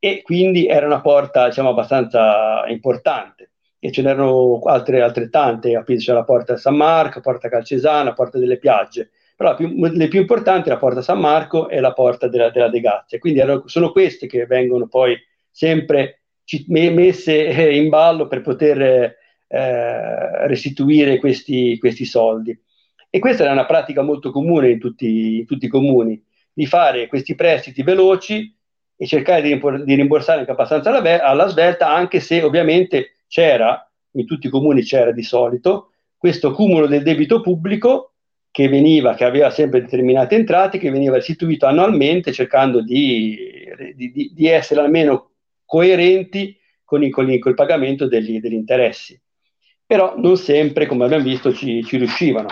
E 0.00 0.22
quindi 0.22 0.66
era 0.66 0.86
una 0.86 1.00
porta 1.00 1.46
diciamo, 1.46 1.68
abbastanza 1.68 2.64
importante. 2.66 3.50
E 3.78 3.92
ce 3.92 4.02
n'erano 4.02 4.58
altre 4.64 5.02
altrettante, 5.02 5.84
c'era 5.84 6.18
la 6.18 6.24
porta 6.24 6.56
San 6.56 6.74
Marco, 6.74 7.20
porta 7.20 7.48
Calcesana, 7.48 8.12
porta 8.12 8.38
delle 8.38 8.58
Piagge, 8.58 9.10
però 9.36 9.54
più, 9.54 9.72
le 9.72 10.08
più 10.08 10.18
importanti 10.18 10.68
la 10.68 10.78
porta 10.78 11.00
San 11.00 11.20
Marco 11.20 11.68
e 11.68 11.78
la 11.78 11.92
porta 11.92 12.26
della, 12.26 12.50
della 12.50 12.68
De 12.68 12.82
quindi 13.20 13.38
erano, 13.38 13.68
sono 13.68 13.92
queste 13.92 14.26
che 14.26 14.46
vengono 14.46 14.88
poi 14.88 15.16
sempre 15.48 16.23
messe 16.68 17.46
eh, 17.46 17.76
in 17.76 17.88
ballo 17.88 18.26
per 18.26 18.42
poter 18.42 19.16
eh, 19.46 20.46
restituire 20.46 21.18
questi, 21.18 21.78
questi, 21.78 22.04
soldi. 22.04 22.58
E 23.08 23.18
questa 23.18 23.44
è 23.44 23.50
una 23.50 23.66
pratica 23.66 24.02
molto 24.02 24.30
comune 24.30 24.70
in 24.70 24.78
tutti, 24.78 25.38
in 25.38 25.46
tutti, 25.46 25.66
i 25.66 25.68
comuni, 25.68 26.20
di 26.52 26.66
fare 26.66 27.06
questi 27.06 27.34
prestiti 27.34 27.82
veloci 27.82 28.52
e 28.96 29.06
cercare 29.06 29.42
di, 29.42 29.60
di 29.84 29.94
rimborsare 29.94 30.40
anche 30.40 30.50
abbastanza 30.50 30.90
alla, 30.90 31.22
alla 31.22 31.46
svelta, 31.46 31.88
anche 31.92 32.20
se 32.20 32.42
ovviamente 32.42 33.16
c'era, 33.28 33.88
in 34.12 34.26
tutti 34.26 34.46
i 34.46 34.50
comuni 34.50 34.82
c'era 34.82 35.12
di 35.12 35.22
solito, 35.22 35.90
questo 36.16 36.52
cumulo 36.52 36.86
del 36.86 37.02
debito 37.02 37.40
pubblico 37.40 38.14
che 38.50 38.68
veniva, 38.68 39.14
che 39.14 39.24
aveva 39.24 39.50
sempre 39.50 39.80
determinate 39.80 40.36
entrate, 40.36 40.78
che 40.78 40.90
veniva 40.90 41.16
restituito 41.16 41.66
annualmente 41.66 42.32
cercando 42.32 42.80
di, 42.80 43.36
di, 43.94 44.32
di 44.32 44.46
essere 44.48 44.80
almeno 44.80 45.33
coerenti 45.74 46.56
con 46.84 47.02
il, 47.02 47.10
con 47.10 47.28
il, 47.28 47.40
con 47.40 47.50
il 47.50 47.56
pagamento 47.56 48.06
degli, 48.06 48.38
degli, 48.38 48.52
interessi. 48.52 49.20
Però 49.84 50.14
non 50.16 50.36
sempre, 50.36 50.86
come 50.86 51.04
abbiamo 51.04 51.24
visto, 51.24 51.52
ci, 51.52 51.82
ci 51.82 51.96
riuscivano. 51.96 52.46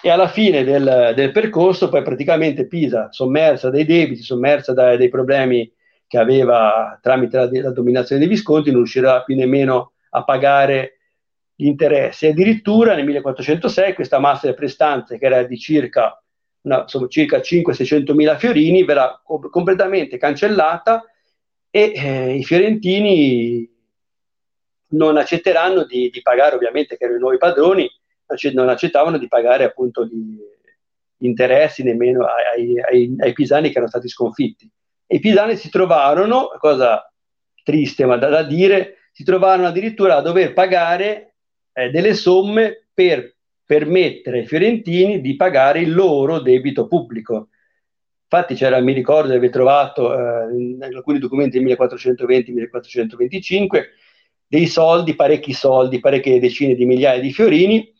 E 0.00 0.08
alla 0.08 0.28
fine 0.28 0.62
del, 0.62 1.12
del, 1.16 1.32
percorso, 1.32 1.88
poi 1.88 2.02
praticamente 2.02 2.68
Pisa, 2.68 3.08
sommersa 3.10 3.70
dai 3.70 3.84
debiti, 3.84 4.22
sommersa 4.22 4.72
dai, 4.72 4.96
dai 4.96 5.08
problemi 5.08 5.68
che 6.06 6.16
aveva 6.16 6.96
tramite 7.02 7.36
la, 7.38 7.48
la, 7.50 7.72
dominazione 7.72 8.20
dei 8.20 8.30
Visconti, 8.30 8.70
non 8.70 8.82
riuscirà 8.82 9.24
più 9.24 9.34
nemmeno 9.34 9.94
a 10.10 10.22
pagare 10.22 11.00
gli 11.56 11.66
interessi. 11.66 12.28
Addirittura 12.28 12.94
nel 12.94 13.04
1406 13.04 13.94
questa 13.94 14.20
massa 14.20 14.46
di 14.46 14.54
prestanze, 14.54 15.18
che 15.18 15.26
era 15.26 15.42
di 15.42 15.58
circa, 15.58 16.22
una, 16.62 16.82
insomma, 16.82 17.08
circa 17.08 17.38
500-600 17.38 18.14
mila 18.14 18.38
fiorini, 18.38 18.84
verrà 18.84 19.20
co- 19.24 19.40
completamente 19.50 20.18
cancellata 20.18 21.04
e 21.70 21.92
eh, 21.94 22.34
i 22.34 22.44
fiorentini 22.44 23.68
non 24.88 25.16
accetteranno 25.16 25.84
di, 25.84 26.10
di, 26.10 26.20
pagare, 26.22 26.56
ovviamente 26.56 26.96
che 26.96 27.04
erano 27.04 27.18
i 27.18 27.22
nuovi 27.22 27.38
padroni, 27.38 27.88
non 28.52 28.68
accettavano 28.68 29.18
di 29.18 29.28
pagare 29.28 29.64
appunto 29.64 30.04
gli, 30.04 30.38
interessi 31.20 31.82
nemmeno 31.82 32.24
ai, 32.24 32.80
ai, 32.80 33.14
ai, 33.18 33.32
pisani 33.32 33.68
che 33.68 33.74
erano 33.74 33.88
stati 33.88 34.08
sconfitti. 34.08 34.70
E 35.06 35.16
i 35.16 35.20
pisani 35.20 35.56
si 35.56 35.70
trovarono, 35.70 36.50
cosa 36.58 37.04
triste 37.62 38.04
ma 38.04 38.16
da, 38.16 38.28
da 38.28 38.42
dire, 38.42 39.08
si 39.12 39.24
trovarono 39.24 39.68
addirittura 39.68 40.16
a 40.16 40.22
dover 40.22 40.52
pagare 40.52 41.34
eh, 41.72 41.90
delle 41.90 42.14
somme 42.14 42.86
per 42.92 43.36
permettere 43.64 44.40
ai 44.40 44.46
fiorentini 44.46 45.20
di 45.20 45.36
pagare 45.36 45.80
il 45.80 45.94
loro 45.94 46.40
debito 46.40 46.86
pubblico. 46.86 47.48
Infatti 48.32 48.54
c'era, 48.54 48.78
mi 48.78 48.92
ricordo 48.92 49.30
di 49.30 49.34
aver 49.34 49.50
trovato 49.50 50.14
eh, 50.14 50.56
in 50.56 50.78
alcuni 50.80 51.18
documenti 51.18 51.60
del 51.60 51.76
1420-1425 51.76 53.82
dei 54.46 54.68
soldi, 54.68 55.16
parecchi 55.16 55.52
soldi, 55.52 55.98
parecchie 55.98 56.38
decine 56.38 56.76
di 56.76 56.86
migliaia 56.86 57.20
di 57.20 57.32
fiorini, 57.32 57.92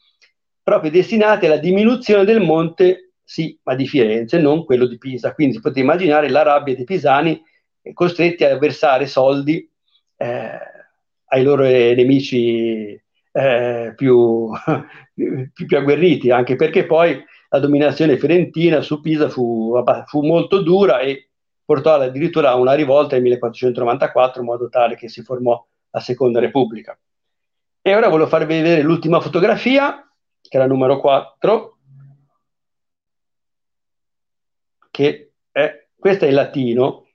proprio 0.63 0.93
destinati 0.93 1.47
alla 1.47 1.57
diminuzione 1.57 2.25
del 2.25 2.41
monte, 2.41 3.15
sì, 3.25 3.59
ma 3.65 3.75
di 3.75 3.89
Firenze, 3.89 4.39
non 4.39 4.65
quello 4.65 4.87
di 4.87 4.99
Pisa. 4.99 5.35
Quindi 5.35 5.55
si 5.55 5.61
potete 5.61 5.81
immaginare 5.81 6.29
la 6.29 6.43
rabbia 6.43 6.77
dei 6.77 6.85
pisani 6.85 7.43
costretti 7.93 8.45
a 8.45 8.57
versare 8.57 9.07
soldi 9.07 9.69
eh, 10.17 10.59
ai 11.25 11.43
loro 11.43 11.65
nemici 11.65 12.97
eh, 13.33 13.93
più, 13.97 14.49
più, 15.13 15.67
più 15.67 15.77
agguerriti, 15.77 16.31
anche 16.31 16.55
perché 16.55 16.87
poi 16.87 17.21
la 17.53 17.59
dominazione 17.59 18.17
fiorentina 18.17 18.81
su 18.81 19.01
Pisa 19.01 19.29
fu, 19.29 19.73
fu 20.07 20.23
molto 20.25 20.63
dura 20.63 21.01
e 21.01 21.31
portò 21.65 21.95
addirittura 21.95 22.51
a 22.51 22.55
una 22.55 22.75
rivolta 22.75 23.15
nel 23.15 23.23
1494 23.23 24.41
in 24.41 24.47
modo 24.47 24.69
tale 24.69 24.95
che 24.97 25.09
si 25.09 25.23
formò 25.23 25.65
la 25.91 26.01
seconda 26.01 26.39
repubblica. 26.39 26.99
E 27.83 27.95
ora 27.95 28.09
voglio 28.09 28.29
farvi 28.29 28.55
vedere 28.55 28.83
l'ultima 28.83 29.21
fotografia, 29.21 30.09
che 30.41 30.57
è 30.57 30.61
la 30.61 30.67
numero 30.67 31.01
4, 31.01 31.79
che 34.91 35.33
è, 35.51 35.87
questa 35.99 36.27
è 36.27 36.29
in 36.29 36.35
latino. 36.35 37.07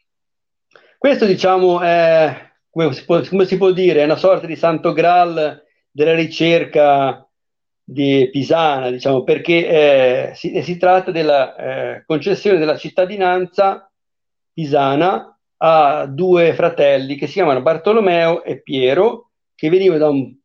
Questo 0.98 1.26
diciamo 1.26 1.82
è, 1.82 2.52
come 2.70 2.92
si, 2.94 3.06
può, 3.06 3.22
come 3.30 3.46
si 3.46 3.58
può 3.58 3.72
dire, 3.72 4.02
è 4.02 4.06
una 4.06 4.18
sorta 4.18 4.48
di 4.48 4.56
santo 4.56 4.92
graal 4.92 5.64
della 5.92 6.16
ricerca 6.16 7.25
di 7.88 8.30
Pisana, 8.32 8.90
diciamo, 8.90 9.24
perché 9.24 9.68
eh, 9.68 10.32
si, 10.34 10.60
si, 10.64 10.78
tratta 10.78 11.12
della 11.12 11.56
eh, 11.56 12.04
concessione 12.08 12.58
della 12.58 12.78
cittadinanza 12.78 13.90
pisana 14.52 15.40
a 15.58 16.08
due 16.08 16.54
fratelli 16.56 17.16
che 17.16 17.28
si 17.28 17.34
chiamano 17.34 17.62
Bartolomeo 17.62 18.44
e 18.44 18.62
Piero, 18.64 19.30
che 19.54 19.70
venivano 19.70 20.00
da 20.00 20.10
un 20.10 20.36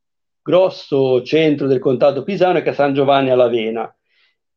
grosso 0.43 1.23
centro 1.23 1.67
del 1.67 1.79
contado 1.79 2.23
pisano 2.25 2.61
che 2.61 2.71
è 2.71 2.75
San 2.75 2.93
Giovanni 2.93 3.31
all'Avena. 3.31 3.93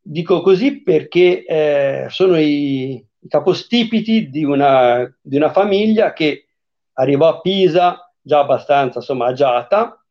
Dico 0.01 0.41
così 0.41 0.83
perché 0.83 1.45
eh, 1.45 2.07
sono 2.09 2.37
i, 2.37 2.95
i 2.95 3.27
capostipiti 3.29 4.29
di 4.29 4.43
una, 4.43 5.09
di 5.21 5.37
una 5.37 5.51
famiglia 5.51 6.11
che 6.11 6.47
arrivò 6.93 7.29
a 7.29 7.39
Pisa 7.39 8.13
già 8.21 8.39
abbastanza 8.39 8.99
insomma 8.99 9.27
agiata, 9.27 10.03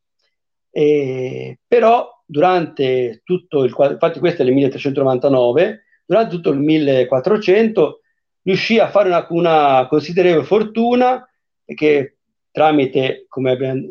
eh, 0.70 1.58
però 1.68 2.21
durante 2.32 3.20
tutto 3.24 3.62
il 3.62 3.74
infatti 3.78 4.18
questo 4.18 4.42
è 4.42 4.46
il 4.46 4.52
1399, 4.52 5.82
durante 6.06 6.34
tutto 6.34 6.50
il 6.50 6.58
1400 6.58 8.00
riuscì 8.42 8.78
a 8.78 8.88
fare 8.88 9.08
una, 9.08 9.26
una 9.28 9.86
considerevole 9.88 10.44
fortuna 10.44 11.28
che 11.64 12.16
tramite, 12.50 13.26
come 13.28 13.52
abbiamo, 13.52 13.82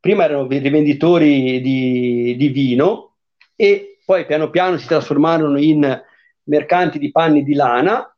prima 0.00 0.24
erano 0.24 0.48
rivenditori 0.48 1.60
di, 1.60 2.34
di 2.36 2.48
vino 2.48 3.16
e 3.54 3.98
poi 4.04 4.24
piano 4.24 4.48
piano 4.50 4.78
si 4.78 4.86
trasformarono 4.86 5.60
in 5.60 6.02
mercanti 6.44 6.98
di 6.98 7.10
panni 7.10 7.44
di 7.44 7.54
lana 7.54 8.12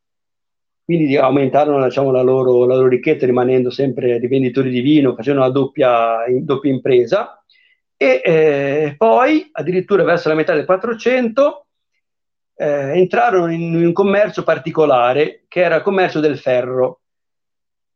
quindi 0.85 1.17
aumentarono 1.17 1.83
diciamo, 1.83 2.11
la, 2.11 2.21
loro, 2.21 2.67
la, 2.67 2.75
loro, 2.75 2.89
ricchezza 2.89 3.25
rimanendo 3.25 3.71
sempre 3.71 4.19
dei 4.19 4.29
venditori 4.29 4.69
di 4.69 4.81
vino, 4.81 5.15
facendo 5.15 5.41
una 5.41 5.49
doppia, 5.49 6.19
doppia 6.41 6.71
impresa. 6.71 7.43
E 7.97 8.21
eh, 8.25 8.95
poi, 8.97 9.49
addirittura 9.53 10.03
verso 10.03 10.29
la 10.29 10.35
metà 10.35 10.55
del 10.55 10.65
400, 10.65 11.67
eh, 12.57 12.99
entrarono 12.99 13.53
in, 13.53 13.75
un 13.75 13.93
commercio 13.93 14.43
particolare, 14.43 15.45
che 15.49 15.61
era 15.61 15.77
il 15.77 15.83
commercio 15.83 16.21
del 16.21 16.39
ferro. 16.39 17.01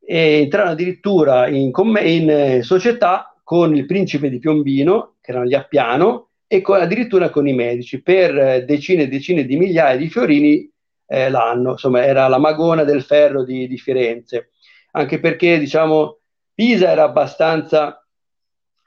E 0.00 0.40
entrarono 0.40 0.72
addirittura 0.72 1.48
in, 1.48 1.70
in 2.02 2.30
eh, 2.30 2.62
società 2.62 3.34
con 3.42 3.74
il 3.74 3.86
principe 3.86 4.28
di 4.30 4.38
Piombino, 4.38 5.16
che 5.20 5.30
erano 5.30 5.46
gli 5.46 5.54
Appiano, 5.54 6.28
e 6.46 6.62
con, 6.62 6.80
addirittura 6.80 7.28
con 7.28 7.46
i 7.46 7.52
medici, 7.52 8.02
per 8.02 8.36
eh, 8.36 8.64
decine 8.64 9.04
e 9.04 9.08
decine 9.08 9.44
di 9.44 9.56
migliaia 9.56 9.96
di 9.96 10.08
fiorini 10.08 10.70
eh, 11.06 11.30
l'anno, 11.30 11.72
insomma 11.72 12.04
era 12.04 12.28
la 12.28 12.38
magona 12.38 12.84
del 12.84 13.02
ferro 13.02 13.44
di, 13.44 13.66
di 13.66 13.78
Firenze, 13.78 14.50
anche 14.92 15.20
perché 15.20 15.58
diciamo 15.58 16.18
Pisa 16.54 16.90
era 16.90 17.04
abbastanza 17.04 18.06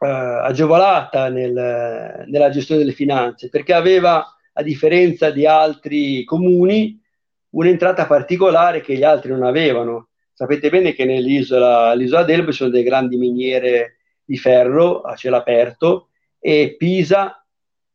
eh, 0.04 0.08
agevolata 0.08 1.30
nel, 1.30 2.26
nella 2.28 2.50
gestione 2.50 2.82
delle 2.82 2.94
finanze, 2.94 3.50
perché 3.50 3.74
aveva, 3.74 4.26
a 4.54 4.64
differenza 4.64 5.30
di 5.30 5.46
altri 5.46 6.24
comuni, 6.24 7.00
un'entrata 7.50 8.08
particolare 8.08 8.82
che 8.82 8.96
gli 8.96 9.04
altri 9.04 9.32
non 9.32 9.44
avevano. 9.44 10.08
Sapete 10.34 10.70
bene 10.70 10.94
che 10.94 11.06
nell'isola 11.06 11.94
l'isola 11.94 12.24
d'Elba 12.24 12.50
ci 12.52 12.58
sono 12.58 12.70
delle 12.72 12.84
grandi 12.84 13.18
miniere 13.18 13.98
di 14.26 14.38
ferro 14.38 15.02
a 15.02 15.16
cielo 15.16 15.36
aperto 15.36 16.08
e 16.40 16.76
Pisa 16.78 17.36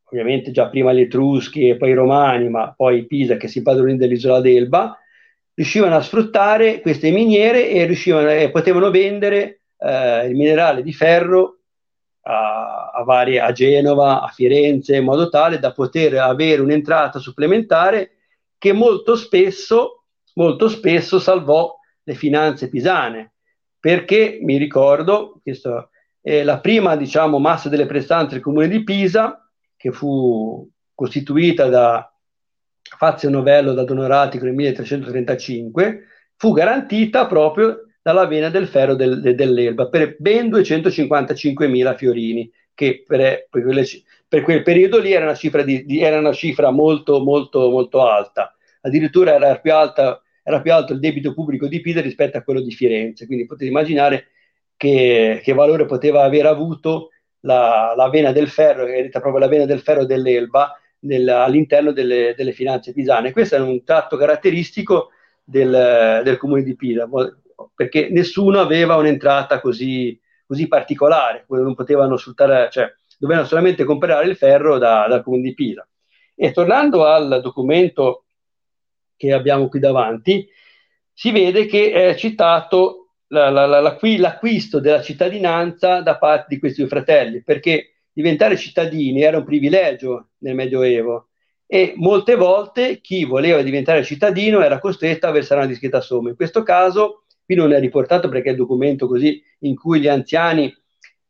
ovviamente 0.09 0.53
già 0.53 0.69
prima 0.69 0.93
gli 0.93 1.01
Etruschi 1.01 1.69
e 1.69 1.77
poi 1.77 1.91
i 1.91 1.95
Romani, 1.95 2.49
ma 2.49 2.73
poi 2.73 3.07
Pisa 3.07 3.37
che 3.37 3.49
si 3.49 3.63
padronì 3.63 3.97
dell'isola 3.97 4.41
d'Elba, 4.41 4.97
riuscivano 5.55 5.97
a 5.97 6.03
sfruttare 6.03 6.81
queste 6.81 7.11
miniere 7.11 7.69
e, 7.69 7.89
e 7.89 8.51
potevano 8.51 8.91
vendere 8.91 9.63
eh, 9.79 10.27
il 10.29 10.37
minerale 10.37 10.83
di 10.83 10.93
ferro 10.93 11.56
a, 12.27 12.91
a, 12.93 13.03
varie, 13.05 13.41
a 13.41 13.53
Genova, 13.53 14.21
a 14.21 14.29
Firenze, 14.29 14.97
in 14.97 15.05
modo 15.05 15.29
tale 15.29 15.59
da 15.59 15.73
poter 15.73 16.19
avere 16.19 16.61
un'entrata 16.61 17.19
supplementare 17.19 18.13
che 18.59 18.73
molto 18.73 19.15
spesso, 19.15 20.05
molto 20.35 20.69
spesso 20.69 21.19
salvò 21.19 21.75
le 22.03 22.15
finanze 22.15 22.69
pisane, 22.69 23.35
perché 23.79 24.39
mi 24.43 24.57
ricordo, 24.57 25.41
questo, 25.43 25.91
eh, 26.21 26.43
la 26.43 26.59
prima 26.59 26.97
diciamo, 26.97 27.39
massa 27.39 27.69
delle 27.69 27.87
prestanze 27.87 28.35
del 28.35 28.43
comune 28.43 28.69
di 28.69 28.83
Pisa 28.83 29.49
che 29.77 29.93
fu 29.93 30.69
costituita 30.95 31.69
da 31.69 32.11
Fazio 32.83 33.31
Novello 33.31 33.73
da 33.73 33.85
Donoratico 33.85 34.45
nel 34.45 34.55
1335, 34.55 36.07
fu 36.37 36.53
garantita 36.53 37.27
proprio 37.27 37.86
dalla 38.07 38.27
vena 38.27 38.51
del 38.51 38.69
ferro 38.69 38.95
del, 38.95 39.21
de, 39.21 39.35
dell'Elba 39.35 39.89
per 39.89 40.15
ben 40.21 40.49
255.000 40.49 41.97
fiorini, 41.97 42.49
che 42.73 43.03
per, 43.05 43.49
per, 43.51 43.65
quelle, 43.65 43.85
per, 44.29 44.43
quel 44.43 44.63
periodo 44.63 45.01
lì 45.01 45.11
era 45.11 45.25
una 45.25 45.35
cifra, 45.35 45.63
di, 45.63 45.85
di, 45.85 46.01
era 46.01 46.21
una 46.21 46.33
cifra 46.33 46.71
molto, 46.71 47.21
molto, 47.21 47.69
molto 47.69 48.07
alta. 48.07 48.55
Addirittura 48.83 49.35
era 49.35 49.59
più, 49.59 49.75
alta, 49.75 50.23
era 50.45 50.61
più 50.61 50.73
alto 50.73 50.93
il 50.93 51.01
debito 51.01 51.35
pubblico 51.35 51.67
di 51.67 51.81
Pisa 51.81 52.01
rispetto 52.01 52.39
a 52.39 52.43
quello 52.43 52.61
di 52.61 52.71
Firenze, 52.71 53.27
quindi 53.27 53.45
potete 53.45 53.69
immaginare 53.69 54.29
che, 54.77 55.41
che 55.43 55.53
valore 55.53 55.85
poteva 55.87 56.23
aver 56.23 56.47
avuto 56.47 57.09
la, 57.41 57.93
la, 57.97 58.09
vena 58.09 58.31
del 58.31 58.47
ferro, 58.47 58.85
che 58.85 58.95
è 58.95 59.03
detta 59.03 59.19
proprio 59.19 59.41
la 59.41 59.49
vena 59.49 59.65
del 59.65 59.81
ferro 59.81 60.05
dell'Elba, 60.05 60.81
nel, 61.01 61.29
all'interno 61.29 61.91
delle, 61.91 62.35
delle, 62.37 62.53
finanze 62.53 62.93
pisane. 62.93 63.33
Questo 63.33 63.57
è 63.57 63.59
un 63.59 63.83
tratto 63.83 64.17
caratteristico 64.17 65.09
del, 65.43 66.21
del, 66.23 66.37
comune 66.37 66.63
di 66.63 66.77
Pisa, 66.77 67.09
perché 67.75 68.09
nessuno 68.11 68.61
aveva 68.61 68.97
un'entrata 68.97 69.61
così, 69.61 70.19
così 70.47 70.69
particolare, 70.69 71.45
non 71.49 71.75
potevano 71.75 72.17
sfruttare, 72.17 72.69
cioè 72.71 72.93
dovevano 73.19 73.47
solamente 73.47 73.85
comprare 73.85 74.27
il 74.27 74.37
ferro 74.37 74.79
da, 74.79 75.07
dal 75.09 75.23
comune 75.23 75.43
di 75.43 75.55
Pisa. 75.55 75.87
E 76.35 76.53
tornando 76.53 77.07
al 77.07 77.41
documento 77.43 78.25
che 79.17 79.33
abbiamo 79.33 79.69
qui 79.69 79.81
davanti, 79.81 80.47
si 81.13 81.31
vede 81.31 81.65
che 81.65 81.93
è 81.93 82.15
citato 82.15 83.13
la, 83.29 83.49
la, 83.49 83.65
la, 83.65 83.81
l'acquisto 84.01 84.79
della 84.79 85.01
cittadinanza 85.01 86.03
da 86.03 86.19
parte 86.19 86.47
di 86.49 86.59
questi 86.59 86.81
due 86.81 86.91
fratelli, 86.91 87.43
perché 87.43 88.03
diventare 88.13 88.57
cittadini 88.57 89.23
era 89.23 89.39
un 89.39 89.45
privilegio 89.45 90.29
nel 90.39 90.55
Medioevo 90.55 91.29
e 91.67 91.95
molte 91.97 92.37
volte 92.37 93.01
chi 93.01 93.25
voleva 93.25 93.61
diventare 93.63 94.05
cittadino 94.05 94.63
era 94.63 94.79
costretto 94.79 95.27
a 95.27 95.33
versare 95.33 95.61
una 95.61 95.69
discreta 95.69 96.01
somma. 96.01 96.29
In 96.29 96.37
questo 96.37 96.63
caso, 96.63 97.25
qui 97.47 97.55
non 97.55 97.73
è 97.73 97.81
riportato 97.81 98.29
perché 98.29 98.49
è 98.49 98.51
il 98.51 98.59
documento 98.59 99.07
così 99.07 99.43
in 99.61 99.75
cui 99.75 100.01
gli 100.01 100.09
anziani 100.09 100.75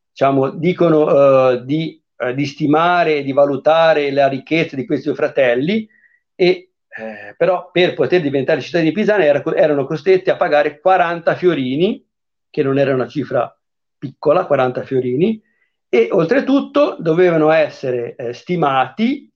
diciamo, 0.09 0.49
dicono 0.49 1.05
uh, 1.05 1.63
di, 1.63 2.01
uh, 2.17 2.33
di 2.33 2.45
stimare 2.45 3.23
di 3.23 3.31
valutare 3.31 4.11
la 4.11 4.27
ricchezza 4.27 4.75
di 4.75 4.85
questi 4.85 5.05
due 5.05 5.15
fratelli 5.15 5.87
e 6.35 6.67
eh, 6.99 7.35
però 7.37 7.69
per 7.71 7.93
poter 7.93 8.21
diventare 8.21 8.59
cittadini 8.59 8.91
pisani 8.91 9.25
era, 9.25 9.43
erano 9.53 9.85
costretti 9.85 10.31
a 10.31 10.35
pagare 10.35 10.79
40 10.79 11.35
fiorini, 11.35 12.03
che 12.49 12.63
non 12.63 12.79
era 12.79 12.91
una 12.91 13.07
cifra 13.07 13.55
piccola, 13.99 14.47
40 14.47 14.81
fiorini, 14.81 15.39
e 15.87 16.07
oltretutto 16.09 16.97
dovevano 16.99 17.51
essere 17.51 18.15
eh, 18.15 18.33
stimati 18.33 19.31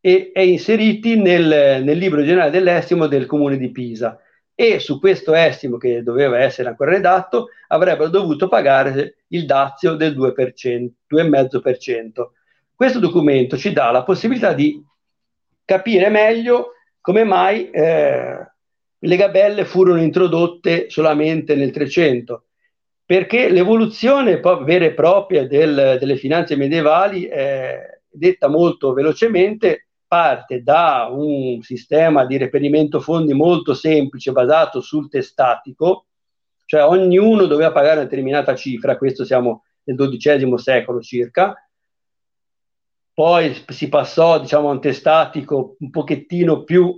e, 0.00 0.32
e 0.34 0.46
inseriti 0.46 1.20
nel, 1.20 1.82
nel, 1.84 1.98
libro 1.98 2.22
generale 2.22 2.50
dell'estimo 2.50 3.08
del 3.08 3.26
comune 3.26 3.58
di 3.58 3.70
Pisa. 3.70 4.18
E 4.54 4.78
su 4.78 5.00
questo 5.00 5.34
estimo, 5.34 5.78
che 5.78 6.02
doveva 6.02 6.38
essere 6.38 6.68
ancora 6.68 6.92
redatto, 6.92 7.48
avrebbero 7.68 8.08
dovuto 8.08 8.48
pagare 8.48 9.16
il 9.28 9.46
dazio 9.46 9.94
del 9.94 10.16
2%, 10.16 10.90
2,5%. 11.10 12.30
Questo 12.74 12.98
documento 12.98 13.56
ci 13.56 13.72
dà 13.72 13.90
la 13.90 14.04
possibilità 14.04 14.52
di 14.52 14.82
capire 15.64 16.08
meglio 16.08 16.72
come 17.00 17.24
mai 17.24 17.70
eh, 17.70 18.46
le 18.98 19.16
gabelle 19.16 19.64
furono 19.64 20.00
introdotte 20.00 20.88
solamente 20.88 21.54
nel 21.54 21.70
300, 21.70 22.44
perché 23.04 23.50
l'evoluzione 23.50 24.40
vera 24.40 24.84
e 24.86 24.94
propria 24.94 25.46
del, 25.46 25.98
delle 25.98 26.16
finanze 26.16 26.56
medievali, 26.56 27.26
eh, 27.26 28.00
detta 28.08 28.48
molto 28.48 28.92
velocemente, 28.92 29.83
parte 30.14 30.62
da 30.62 31.08
un 31.10 31.60
sistema 31.60 32.24
di 32.24 32.36
reperimento 32.36 33.00
fondi 33.00 33.32
molto 33.32 33.74
semplice 33.74 34.30
basato 34.30 34.80
sul 34.80 35.08
testatico, 35.08 36.06
cioè 36.66 36.84
ognuno 36.84 37.46
doveva 37.46 37.72
pagare 37.72 37.94
una 37.94 38.04
determinata 38.04 38.54
cifra, 38.54 38.96
questo 38.96 39.24
siamo 39.24 39.64
nel 39.82 39.96
XII 39.96 40.56
secolo 40.56 41.00
circa, 41.00 41.56
poi 43.12 43.60
si 43.66 43.88
passò 43.88 44.38
diciamo, 44.38 44.68
a 44.68 44.72
un 44.74 44.80
testatico 44.80 45.74
un 45.80 45.90
pochettino 45.90 46.62
più 46.62 46.96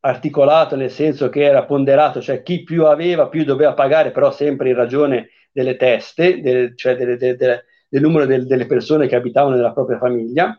articolato, 0.00 0.74
nel 0.74 0.90
senso 0.90 1.28
che 1.28 1.44
era 1.44 1.64
ponderato, 1.64 2.20
cioè 2.20 2.42
chi 2.42 2.64
più 2.64 2.86
aveva 2.86 3.28
più 3.28 3.44
doveva 3.44 3.74
pagare, 3.74 4.10
però 4.10 4.32
sempre 4.32 4.70
in 4.70 4.74
ragione 4.74 5.28
delle 5.52 5.76
teste, 5.76 6.40
del, 6.40 6.76
cioè 6.76 6.96
delle, 6.96 7.16
delle, 7.16 7.36
delle, 7.36 7.64
del 7.88 8.02
numero 8.02 8.26
delle 8.26 8.66
persone 8.66 9.06
che 9.06 9.14
abitavano 9.14 9.54
nella 9.54 9.72
propria 9.72 9.98
famiglia, 9.98 10.58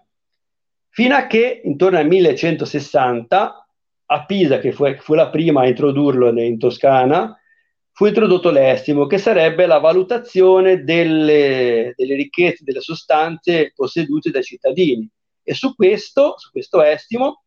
fino 0.95 1.13
a 1.13 1.27
che 1.27 1.59
intorno 1.65 1.97
al 1.97 2.07
1160 2.07 3.67
a 4.05 4.25
Pisa, 4.25 4.59
che 4.59 4.71
fu, 4.71 4.85
fu 4.99 5.13
la 5.13 5.29
prima 5.29 5.59
a 5.59 5.67
introdurlo 5.67 6.29
in 6.41 6.57
Toscana, 6.57 7.37
fu 7.91 8.05
introdotto 8.05 8.49
l'estimo, 8.49 9.05
che 9.05 9.17
sarebbe 9.17 9.65
la 9.65 9.79
valutazione 9.79 10.85
delle, 10.85 11.91
delle 11.97 12.15
ricchezze, 12.15 12.63
delle 12.63 12.79
sostanze 12.79 13.73
possedute 13.75 14.31
dai 14.31 14.43
cittadini. 14.43 15.05
E 15.43 15.53
su 15.53 15.75
questo, 15.75 16.35
su 16.37 16.49
questo 16.49 16.81
estimo 16.81 17.43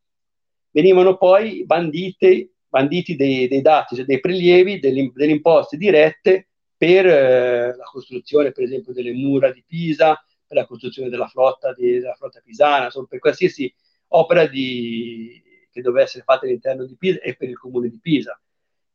venivano 0.70 1.16
poi 1.16 1.64
bandite, 1.64 2.50
banditi 2.68 3.16
dei, 3.16 3.48
dei 3.48 3.62
dati, 3.62 3.96
cioè 3.96 4.04
dei 4.04 4.20
prelievi, 4.20 4.78
delle, 4.78 5.10
delle 5.14 5.32
imposte 5.32 5.78
dirette 5.78 6.48
per 6.76 7.06
eh, 7.06 7.74
la 7.74 7.84
costruzione, 7.84 8.52
per 8.52 8.64
esempio, 8.64 8.92
delle 8.92 9.12
mura 9.12 9.50
di 9.50 9.64
Pisa, 9.66 10.22
per 10.48 10.56
la 10.56 10.66
costruzione 10.66 11.10
della 11.10 11.28
flotta, 11.28 11.74
di, 11.74 12.00
della 12.00 12.14
flotta 12.14 12.40
pisana, 12.42 12.86
insomma, 12.86 13.06
per 13.06 13.18
qualsiasi 13.20 13.72
opera 14.08 14.46
di, 14.46 15.40
che 15.70 15.82
dovesse 15.82 16.06
essere 16.06 16.24
fatta 16.24 16.46
all'interno 16.46 16.86
di 16.86 16.96
Pisa 16.96 17.20
e 17.20 17.36
per 17.36 17.50
il 17.50 17.58
comune 17.58 17.90
di 17.90 18.00
Pisa 18.00 18.40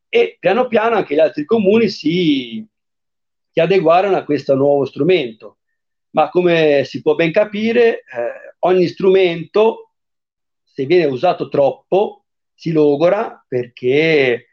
e 0.09 0.37
piano 0.39 0.67
piano 0.67 0.95
anche 0.95 1.15
gli 1.15 1.19
altri 1.19 1.45
comuni 1.45 1.89
si, 1.89 2.63
si 3.49 3.59
adeguarono 3.59 4.15
a 4.15 4.23
questo 4.23 4.55
nuovo 4.55 4.85
strumento. 4.85 5.57
Ma 6.11 6.29
come 6.29 6.83
si 6.85 7.01
può 7.01 7.15
ben 7.15 7.31
capire, 7.31 7.99
eh, 8.01 8.55
ogni 8.59 8.87
strumento, 8.87 9.93
se 10.63 10.85
viene 10.85 11.05
usato 11.05 11.49
troppo, 11.49 12.25
si 12.53 12.71
logora 12.71 13.43
perché 13.47 14.49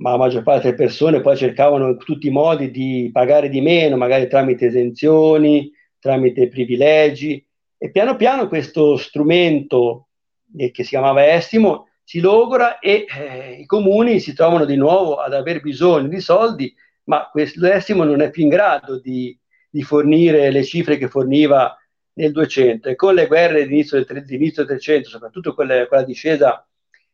ma 0.00 0.12
la 0.12 0.16
maggior 0.16 0.42
parte 0.42 0.62
delle 0.64 0.76
persone 0.76 1.20
poi 1.20 1.36
cercavano 1.36 1.88
in 1.90 1.98
tutti 1.98 2.28
i 2.28 2.30
modi 2.30 2.70
di 2.70 3.10
pagare 3.12 3.50
di 3.50 3.60
meno, 3.60 3.96
magari 3.96 4.28
tramite 4.28 4.66
esenzioni, 4.66 5.70
tramite 6.00 6.48
privilegi, 6.48 7.44
e 7.78 7.90
piano 7.90 8.16
piano 8.16 8.48
questo 8.48 8.96
strumento 8.96 10.08
eh, 10.56 10.70
che 10.70 10.82
si 10.82 10.90
chiamava 10.90 11.32
estimo 11.32 11.88
si 12.10 12.18
logora 12.18 12.80
e 12.80 13.06
eh, 13.08 13.52
i 13.60 13.66
comuni 13.66 14.18
si 14.18 14.34
trovano 14.34 14.64
di 14.64 14.74
nuovo 14.74 15.18
ad 15.18 15.32
aver 15.32 15.60
bisogno 15.60 16.08
di 16.08 16.20
soldi, 16.20 16.74
ma 17.04 17.28
questo 17.30 17.60
non 17.94 18.20
è 18.20 18.30
più 18.30 18.42
in 18.42 18.48
grado 18.48 18.98
di, 18.98 19.38
di, 19.70 19.82
fornire 19.82 20.50
le 20.50 20.64
cifre 20.64 20.98
che 20.98 21.06
forniva 21.06 21.72
nel 22.14 22.32
200 22.32 22.88
e 22.88 22.96
con 22.96 23.14
le 23.14 23.28
guerre 23.28 23.64
d'inizio 23.64 24.04
del, 24.04 24.24
d'inizio 24.24 24.64
del 24.64 24.78
300, 24.78 25.08
soprattutto 25.08 25.54
quelle, 25.54 25.86
quella 25.86 26.02
discesa 26.02 26.66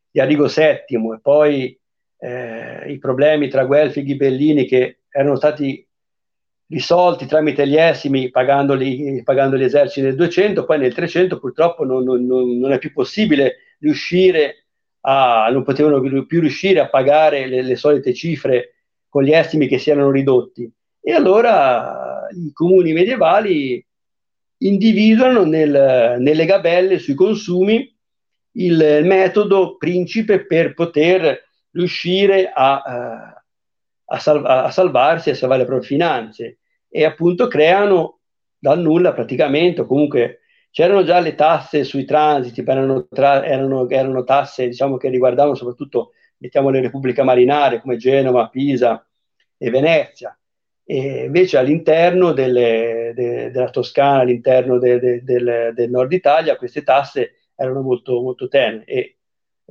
di 0.09 0.19
Arrigo 0.19 0.47
VII 0.47 1.13
e 1.13 1.19
poi 1.21 1.79
eh, 2.17 2.91
i 2.91 2.97
problemi 2.97 3.49
tra 3.49 3.65
Guelfi 3.65 3.99
e 3.99 4.03
Ghibellini 4.03 4.65
che 4.65 5.01
erano 5.09 5.35
stati 5.35 5.86
risolti 6.69 7.25
tramite 7.25 7.67
gli 7.67 7.77
essimi 7.77 8.29
pagando, 8.29 8.75
gli 8.75 9.63
eserciti 9.63 10.01
nel 10.01 10.15
200, 10.15 10.65
poi 10.65 10.79
nel 10.79 10.93
300 10.93 11.39
purtroppo 11.39 11.85
non, 11.85 12.03
non, 12.03 12.25
non 12.25 12.71
è 12.71 12.77
più 12.77 12.91
possibile 12.91 13.75
riuscire 13.79 14.65
a, 15.01 15.47
non 15.51 15.63
potevano 15.63 16.01
più 16.25 16.39
riuscire 16.41 16.79
a 16.79 16.89
pagare 16.89 17.47
le, 17.47 17.61
le 17.61 17.75
solite 17.75 18.13
cifre 18.13 18.73
con 19.07 19.23
gli 19.23 19.31
estimi 19.31 19.67
che 19.67 19.77
si 19.77 19.89
erano 19.89 20.11
ridotti. 20.11 20.69
E 21.01 21.13
allora 21.13 22.27
i 22.35 22.51
comuni 22.51 22.91
medievali 22.91 23.83
individuano 24.59 25.45
nel, 25.45 26.17
nelle 26.19 26.45
gabelle 26.45 26.99
sui 26.99 27.13
consumi 27.13 27.95
il 28.53 29.01
metodo 29.03 29.77
principe 29.77 30.45
per 30.45 30.73
poter 30.73 31.45
riuscire 31.71 32.51
a, 32.53 32.83
eh, 32.85 33.36
a, 34.09 34.19
salva, 34.19 34.63
a 34.65 34.71
salvarsi 34.71 35.29
e 35.29 35.31
a 35.33 35.35
salvare 35.35 35.61
le 35.61 35.67
proprie 35.67 35.87
finanze 35.87 36.59
e 36.89 37.03
appunto 37.03 37.47
creano 37.47 38.19
dal 38.57 38.79
nulla 38.79 39.13
praticamente, 39.13 39.85
comunque 39.85 40.39
c'erano 40.71 41.03
già 41.03 41.19
le 41.19 41.35
tasse 41.35 41.83
sui 41.83 42.05
transiti, 42.05 42.63
erano, 42.65 43.07
tra, 43.07 43.45
erano, 43.45 43.89
erano 43.89 44.23
tasse 44.23 44.67
diciamo, 44.67 44.97
che 44.97 45.09
riguardavano 45.09 45.55
soprattutto 45.55 46.11
mettiamo 46.37 46.69
le 46.69 46.81
repubbliche 46.81 47.23
marinare 47.23 47.81
come 47.81 47.97
Genova, 47.97 48.49
Pisa 48.49 49.05
e 49.57 49.69
Venezia. 49.69 50.37
E 50.89 51.25
invece 51.25 51.57
all'interno 51.57 52.31
delle, 52.31 53.11
de, 53.13 53.51
della 53.51 53.69
Toscana, 53.69 54.21
all'interno 54.21 54.77
de, 54.77 54.99
de, 54.99 55.23
del, 55.23 55.71
del, 55.73 55.89
nord 55.89 56.13
Italia, 56.13 56.55
queste 56.55 56.83
tasse 56.83 57.39
erano 57.55 57.81
molto, 57.81 58.21
molto 58.21 58.47
tenue. 58.47 58.85
E 58.85 59.17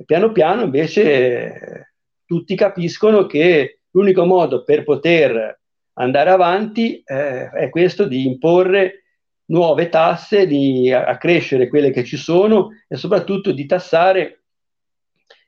piano 0.05 0.31
piano 0.31 0.63
invece 0.63 1.93
tutti 2.25 2.55
capiscono 2.55 3.25
che 3.25 3.76
l'unico 3.97 4.25
modo 4.25 4.63
per 4.63 4.83
poter 4.83 5.59
andare 5.93 6.29
avanti 6.29 7.01
eh, 7.03 7.49
è 7.49 7.69
questo 7.69 8.05
di 8.05 8.27
imporre 8.27 9.03
nuove 9.45 9.89
tasse, 9.89 10.45
di 10.45 10.91
accrescere 10.91 11.67
quelle 11.67 11.89
che 11.89 12.03
ci 12.03 12.17
sono 12.17 12.69
e 12.87 12.95
soprattutto 12.95 13.51
di 13.51 13.65
tassare 13.65 14.43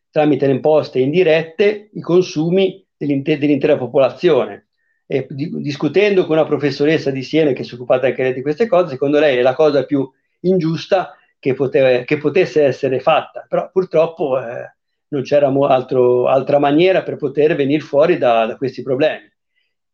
tramite 0.09 0.47
le 0.47 0.53
imposte 0.53 0.99
indirette 0.99 1.89
i 1.93 2.01
consumi 2.01 2.83
dell'intera 2.97 3.77
popolazione. 3.77 4.69
E 5.05 5.27
di, 5.29 5.49
discutendo 5.61 6.25
con 6.25 6.37
una 6.37 6.45
professoressa 6.45 7.11
di 7.11 7.23
Siena 7.23 7.51
che 7.51 7.63
si 7.63 7.71
è 7.71 7.73
occupata 7.75 8.07
anche 8.07 8.33
di 8.33 8.41
queste 8.41 8.67
cose, 8.67 8.91
secondo 8.91 9.19
lei 9.19 9.37
è 9.37 9.41
la 9.41 9.55
cosa 9.55 9.85
più 9.85 10.09
ingiusta 10.41 11.15
che, 11.37 11.53
poteva, 11.53 12.03
che 12.03 12.17
potesse 12.17 12.63
essere 12.63 12.99
fatta, 12.99 13.45
però 13.47 13.69
purtroppo 13.71 14.39
eh, 14.39 14.75
non 15.09 15.23
c'era 15.23 15.47
altro, 15.47 16.27
altra 16.27 16.59
maniera 16.59 17.03
per 17.03 17.15
poter 17.15 17.55
venire 17.55 17.81
fuori 17.81 18.17
da, 18.17 18.45
da 18.45 18.57
questi 18.57 18.81
problemi. 18.81 19.31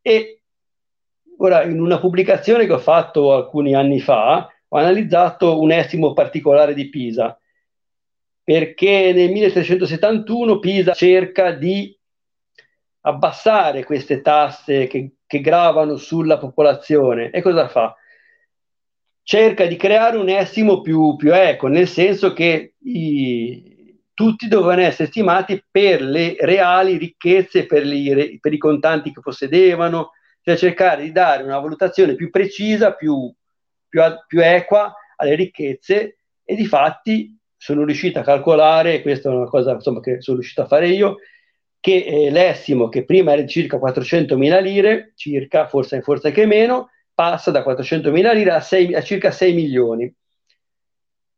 E 0.01 0.41
ora, 1.37 1.63
in 1.63 1.79
una 1.79 1.99
pubblicazione 1.99 2.65
che 2.65 2.73
ho 2.73 2.79
fatto 2.79 3.33
alcuni 3.33 3.73
anni 3.73 3.99
fa, 3.99 4.49
ho 4.67 4.77
analizzato 4.77 5.59
un 5.59 5.71
estimo 5.71 6.13
particolare 6.13 6.73
di 6.73 6.89
Pisa, 6.89 7.39
perché 8.43 9.13
nel 9.13 9.31
1371 9.31 10.59
Pisa 10.59 10.93
cerca 10.93 11.51
di 11.51 11.97
abbassare 13.01 13.83
queste 13.83 14.21
tasse 14.21 14.87
che, 14.87 15.15
che 15.25 15.39
gravano 15.39 15.95
sulla 15.95 16.37
popolazione. 16.37 17.29
E 17.29 17.41
cosa 17.41 17.67
fa? 17.67 17.95
Cerca 19.23 19.65
di 19.65 19.75
creare 19.75 20.17
un 20.17 20.29
estimo 20.29 20.81
più, 20.81 21.15
più 21.15 21.33
equo, 21.33 21.67
nel 21.67 21.87
senso 21.87 22.33
che 22.33 22.75
i, 22.79 23.74
tutti 24.15 24.47
dovevano 24.47 24.81
essere 24.81 25.09
stimati 25.09 25.63
per 25.69 26.01
le 26.01 26.35
reali 26.39 26.97
ricchezze, 26.97 27.67
per, 27.67 27.83
li, 27.83 28.39
per 28.39 28.53
i 28.53 28.57
contanti 28.57 29.13
che 29.13 29.19
possedevano, 29.19 30.11
cioè 30.41 30.57
cercare 30.57 31.03
di 31.03 31.11
dare 31.11 31.43
una 31.43 31.59
valutazione 31.59 32.15
più 32.15 32.31
precisa, 32.31 32.93
più, 32.93 33.31
più, 33.87 34.01
più 34.25 34.41
equa 34.41 34.95
alle 35.17 35.35
ricchezze 35.35 36.17
e 36.43 36.55
di 36.55 36.65
fatti 36.65 37.37
sono 37.57 37.83
riuscito 37.83 38.19
a 38.19 38.23
calcolare, 38.23 39.01
questa 39.01 39.29
è 39.29 39.33
una 39.33 39.49
cosa 39.49 39.73
insomma, 39.73 39.99
che 39.99 40.21
sono 40.21 40.37
riuscito 40.37 40.61
a 40.61 40.67
fare 40.67 40.87
io, 40.87 41.17
che 41.79 42.05
eh, 42.05 42.31
l'estimo 42.31 42.89
che 42.89 43.05
prima 43.05 43.33
era 43.33 43.41
di 43.41 43.47
circa 43.47 43.77
400.000 43.77 44.61
lire, 44.61 45.11
circa, 45.15 45.67
forse, 45.67 46.01
forse 46.01 46.27
anche 46.27 46.45
meno, 46.45 46.89
passa 47.13 47.51
da 47.51 47.63
400.000 47.63 48.33
lire 48.33 48.51
a, 48.51 48.59
6, 48.59 48.93
a 48.93 49.01
circa 49.01 49.31
6 49.31 49.53
milioni. 49.53 50.13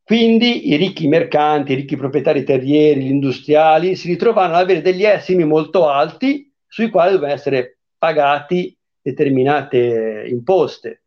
Quindi 0.08 0.70
i 0.70 0.78
ricchi 0.78 1.06
mercanti, 1.10 1.74
i 1.74 1.76
ricchi 1.76 1.98
proprietari 1.98 2.46
terrieri, 2.46 3.02
gli 3.02 3.10
industriali 3.10 3.98
si 3.98 4.08
ritrovano 4.08 4.54
ad 4.54 4.62
avere 4.62 4.82
degli 4.82 5.04
estimi 5.04 5.44
molto 5.44 5.90
alti 5.90 6.50
sui 6.66 6.90
quali 6.90 7.12
devono 7.12 7.34
essere 7.34 7.80
pagati 7.98 8.74
determinate 9.02 10.26
imposte. 10.30 11.04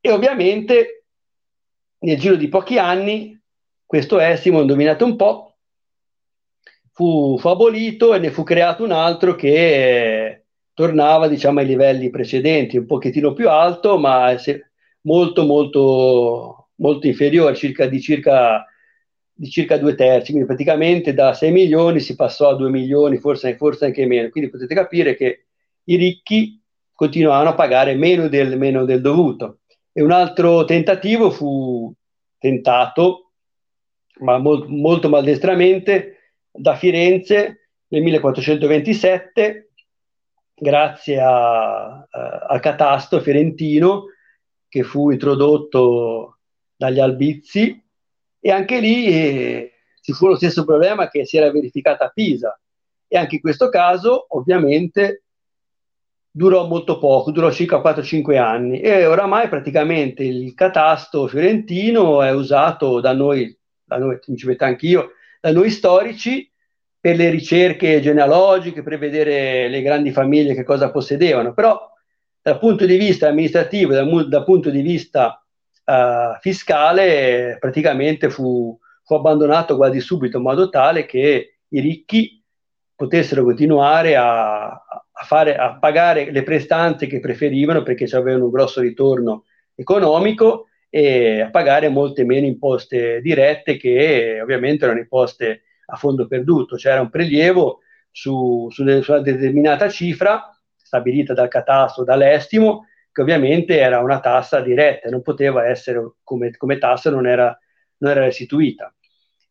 E 0.00 0.12
ovviamente 0.12 1.06
nel 1.98 2.16
giro 2.16 2.36
di 2.36 2.46
pochi 2.46 2.78
anni 2.78 3.36
questo 3.84 4.20
estimo, 4.20 4.60
indovinato 4.60 5.04
un 5.04 5.16
po', 5.16 5.56
fu, 6.92 7.36
fu, 7.40 7.48
abolito 7.48 8.14
e 8.14 8.20
ne 8.20 8.30
fu 8.30 8.44
creato 8.44 8.84
un 8.84 8.92
altro 8.92 9.34
che 9.34 10.44
tornava 10.74 11.26
diciamo 11.26 11.58
ai 11.58 11.66
livelli 11.66 12.08
precedenti, 12.08 12.76
un 12.76 12.86
pochettino 12.86 13.32
più 13.32 13.48
alto, 13.50 13.98
ma 13.98 14.32
molto 15.00 15.44
molto 15.44 16.61
molto 16.76 17.06
inferiore, 17.06 17.54
circa, 17.54 17.86
di, 17.86 18.00
circa, 18.00 18.66
di 19.32 19.48
circa 19.48 19.78
due 19.78 19.94
terzi, 19.94 20.30
quindi 20.30 20.46
praticamente 20.46 21.14
da 21.14 21.34
6 21.34 21.50
milioni 21.50 22.00
si 22.00 22.14
passò 22.14 22.50
a 22.50 22.54
2 22.54 22.70
milioni, 22.70 23.18
forse, 23.18 23.56
forse 23.56 23.86
anche 23.86 24.06
meno, 24.06 24.28
quindi 24.30 24.50
potete 24.50 24.74
capire 24.74 25.16
che 25.16 25.46
i 25.84 25.96
ricchi 25.96 26.60
continuavano 26.92 27.50
a 27.50 27.54
pagare 27.54 27.94
meno 27.94 28.28
del, 28.28 28.56
meno 28.56 28.84
del 28.84 29.00
dovuto. 29.00 29.60
E 29.92 30.02
un 30.02 30.12
altro 30.12 30.64
tentativo 30.64 31.30
fu 31.30 31.92
tentato, 32.38 33.32
ma 34.20 34.38
mol, 34.38 34.66
molto 34.68 35.08
maldestramente, 35.08 36.16
da 36.50 36.76
Firenze 36.76 37.68
nel 37.88 38.02
1427, 38.02 39.70
grazie 40.54 41.20
al 41.20 42.60
catasto 42.60 43.20
fiorentino 43.20 44.04
che 44.68 44.82
fu 44.82 45.10
introdotto 45.10 46.38
dagli 46.82 46.98
Albizi 46.98 47.80
e 48.40 48.50
anche 48.50 48.80
lì 48.80 49.06
eh, 49.06 49.72
ci 50.00 50.12
fu 50.12 50.26
lo 50.26 50.34
stesso 50.34 50.64
problema 50.64 51.08
che 51.08 51.24
si 51.24 51.36
era 51.36 51.50
verificato 51.52 52.02
a 52.02 52.08
Pisa. 52.08 52.58
E 53.06 53.16
anche 53.16 53.36
in 53.36 53.40
questo 53.40 53.68
caso 53.68 54.26
ovviamente 54.30 55.24
durò 56.28 56.66
molto 56.66 56.98
poco, 56.98 57.30
durò 57.30 57.52
circa 57.52 57.76
4-5 57.76 58.36
anni. 58.36 58.80
E 58.80 59.06
oramai 59.06 59.48
praticamente 59.48 60.24
il 60.24 60.54
catasto 60.54 61.28
fiorentino 61.28 62.20
è 62.22 62.32
usato 62.32 63.00
da 63.00 63.12
noi, 63.12 63.56
da 63.84 63.98
noi, 63.98 64.18
ci 64.34 64.46
metto 64.46 64.64
anch'io, 64.64 65.12
da 65.40 65.52
noi 65.52 65.70
storici 65.70 66.50
per 66.98 67.16
le 67.16 67.30
ricerche 67.30 68.00
genealogiche, 68.00 68.82
per 68.82 68.98
vedere 68.98 69.68
le 69.68 69.82
grandi 69.82 70.10
famiglie 70.10 70.54
che 70.54 70.64
cosa 70.64 70.90
possedevano, 70.90 71.52
però 71.52 71.78
dal 72.40 72.58
punto 72.58 72.86
di 72.86 72.96
vista 72.96 73.28
amministrativo, 73.28 73.92
dal, 73.92 74.28
dal 74.28 74.44
punto 74.44 74.70
di 74.70 74.80
vista 74.80 75.41
uh, 75.84 76.38
fiscale 76.40 77.56
praticamente 77.58 78.30
fu, 78.30 78.78
fu 79.04 79.14
abbandonato 79.14 79.76
quasi 79.76 80.00
subito 80.00 80.38
in 80.38 80.42
modo 80.42 80.68
tale 80.68 81.06
che 81.06 81.58
i 81.68 81.80
ricchi 81.80 82.42
potessero 82.94 83.42
continuare 83.42 84.16
a, 84.16 84.66
a, 84.66 85.24
fare, 85.24 85.56
a 85.56 85.78
pagare 85.78 86.30
le 86.30 86.42
prestanze 86.42 87.06
che 87.06 87.20
preferivano 87.20 87.82
perché 87.82 88.04
avevano 88.16 88.44
un 88.44 88.50
grosso 88.50 88.80
ritorno 88.80 89.44
economico 89.74 90.66
e 90.88 91.40
a 91.40 91.50
pagare 91.50 91.88
molte 91.88 92.24
meno 92.24 92.46
imposte 92.46 93.20
dirette 93.22 93.76
che 93.76 94.40
ovviamente 94.42 94.84
erano 94.84 95.00
imposte 95.00 95.62
a 95.86 95.96
fondo 95.96 96.26
perduto, 96.26 96.76
c'era 96.76 97.00
un 97.00 97.10
prelievo 97.10 97.80
su, 98.10 98.68
su, 98.70 98.82
una 98.82 99.18
determinata 99.20 99.88
cifra 99.88 100.54
stabilita 100.76 101.32
dal 101.32 101.48
catasto, 101.48 102.04
dall'estimo, 102.04 102.86
che 103.12 103.20
ovviamente 103.20 103.78
era 103.78 104.00
una 104.00 104.20
tassa 104.20 104.60
diretta, 104.60 105.10
non 105.10 105.22
poteva 105.22 105.66
essere 105.66 106.14
come, 106.22 106.50
come 106.56 106.78
tassa, 106.78 107.10
non 107.10 107.26
era, 107.26 107.56
non 107.98 108.10
era, 108.10 108.24
restituita. 108.24 108.92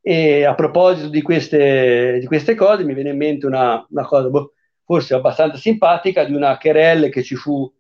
E 0.02 0.44
a 0.46 0.56
proposito 0.56 1.10
di 1.10 1.22
queste, 1.22 2.18
di 2.20 2.26
queste 2.26 2.56
cose, 2.56 2.84
mi 2.84 2.96
viene 2.96 3.12
in 3.12 3.18
mente 3.18 3.46
una, 3.46 3.86
una 3.88 4.06
cosa 4.06 4.30
boh, 4.30 4.54
forse 4.84 5.14
abbastanza 5.14 5.58
simpatica 5.58 6.24
di 6.24 6.34
una 6.34 6.58
querelle 6.58 7.10
che 7.10 7.22
ci 7.22 7.36
fu 7.36 7.72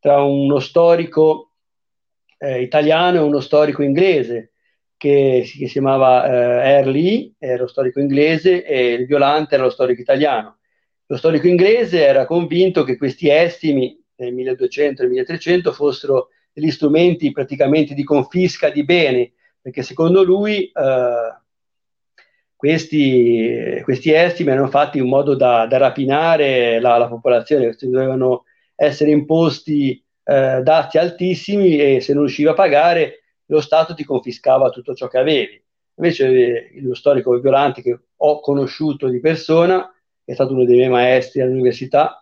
tra 0.00 0.20
uno 0.22 0.58
storico 0.58 1.52
eh, 2.38 2.62
italiano 2.62 3.18
e 3.18 3.20
uno 3.20 3.40
storico 3.40 3.82
inglese, 3.82 4.52
che 4.96 5.44
si 5.46 5.64
chiamava 5.66 6.26
eh, 6.26 6.70
Early, 6.70 7.34
era 7.38 7.58
lo 7.58 7.68
storico 7.68 8.00
inglese, 8.00 8.64
e 8.64 8.94
il 8.94 9.06
Violante 9.06 9.54
era 9.54 9.64
lo 9.64 9.70
storico 9.70 10.00
italiano. 10.00 10.58
Lo 11.06 11.16
storico 11.16 11.46
inglese 11.46 12.04
era 12.04 12.26
convinto 12.26 12.82
che 12.82 12.96
questi 12.96 13.30
estimi 13.30 13.99
nel 14.24 14.34
1200 14.34 15.02
e 15.02 15.06
1300 15.06 15.72
fossero 15.72 16.28
degli 16.52 16.70
strumenti 16.70 17.32
praticamente 17.32 17.94
di 17.94 18.04
confisca 18.04 18.70
di 18.70 18.84
beni, 18.84 19.32
perché 19.60 19.82
secondo 19.82 20.22
lui 20.22 20.64
eh, 20.64 21.38
questi, 22.56 23.80
questi, 23.82 24.12
estimi 24.12 24.50
erano 24.50 24.68
fatti 24.68 24.98
in 24.98 25.08
modo 25.08 25.34
da, 25.34 25.66
da 25.66 25.78
rapinare 25.78 26.80
la, 26.80 26.98
la, 26.98 27.08
popolazione, 27.08 27.74
dovevano 27.80 28.44
essere 28.74 29.10
imposti 29.10 30.02
eh, 30.24 30.60
dazi 30.62 30.98
altissimi 30.98 31.78
e 31.78 32.00
se 32.00 32.12
non 32.12 32.24
riusciva 32.24 32.50
a 32.50 32.54
pagare 32.54 33.22
lo 33.46 33.60
Stato 33.60 33.94
ti 33.94 34.04
confiscava 34.04 34.70
tutto 34.70 34.94
ciò 34.94 35.08
che 35.08 35.18
avevi. 35.18 35.62
Invece 35.96 36.28
eh, 36.28 36.80
lo 36.82 36.94
storico 36.94 37.38
Violante 37.38 37.82
che 37.82 37.98
ho 38.16 38.40
conosciuto 38.40 39.08
di 39.08 39.20
persona, 39.20 39.92
è 40.24 40.34
stato 40.34 40.52
uno 40.52 40.64
dei 40.64 40.76
miei 40.76 40.88
maestri 40.88 41.40
all'università, 41.40 42.19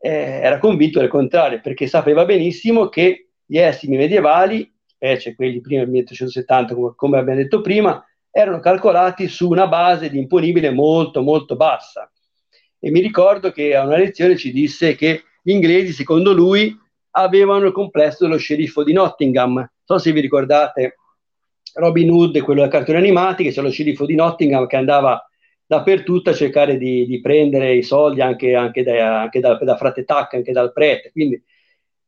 eh, 0.00 0.40
era 0.42 0.58
convinto 0.58 0.98
del 0.98 1.08
contrario, 1.08 1.60
perché 1.60 1.86
sapeva 1.86 2.24
benissimo 2.24 2.88
che 2.88 3.28
gli 3.44 3.58
estimi 3.58 3.96
medievali, 3.96 4.72
specie 4.86 5.34
quelli 5.34 5.60
prima 5.60 5.82
del 5.82 5.90
1370, 5.90 6.74
come, 6.74 6.92
come 6.96 7.18
abbiamo 7.18 7.40
detto 7.40 7.60
prima, 7.60 8.02
erano 8.30 8.60
calcolati 8.60 9.28
su 9.28 9.50
una 9.50 9.66
base 9.66 10.08
di 10.08 10.18
imponibile 10.18 10.70
molto 10.70 11.20
molto 11.20 11.56
bassa. 11.56 12.10
E 12.78 12.90
mi 12.90 13.00
ricordo 13.00 13.50
che 13.50 13.76
a 13.76 13.84
una 13.84 13.98
lezione 13.98 14.36
ci 14.36 14.52
disse 14.52 14.94
che 14.94 15.24
gli 15.42 15.50
inglesi, 15.50 15.92
secondo 15.92 16.32
lui, 16.32 16.74
avevano 17.12 17.66
il 17.66 17.72
complesso 17.72 18.24
dello 18.24 18.38
sceriffo 18.38 18.82
di 18.82 18.92
Nottingham. 18.92 19.54
Non 19.54 19.68
so 19.84 19.98
se 19.98 20.12
vi 20.12 20.20
ricordate 20.20 20.96
Robin 21.74 22.10
Hood, 22.10 22.40
quello 22.40 22.62
dei 22.62 22.70
cartoni 22.70 22.98
animati, 22.98 23.42
che 23.42 23.50
c'è 23.50 23.60
lo 23.60 23.70
sceriffo 23.70 24.06
di 24.06 24.14
Nottingham 24.14 24.66
che 24.66 24.76
andava 24.76 25.22
dappertutto 25.70 26.30
a 26.30 26.34
cercare 26.34 26.76
di, 26.76 27.06
di 27.06 27.20
prendere 27.20 27.76
i 27.76 27.84
soldi 27.84 28.20
anche, 28.20 28.56
anche, 28.56 28.82
da, 28.82 29.20
anche 29.20 29.38
da, 29.38 29.54
da, 29.54 29.76
frate 29.76 30.02
Tac, 30.04 30.34
anche 30.34 30.50
dal 30.50 30.72
prete. 30.72 31.12
Quindi 31.12 31.40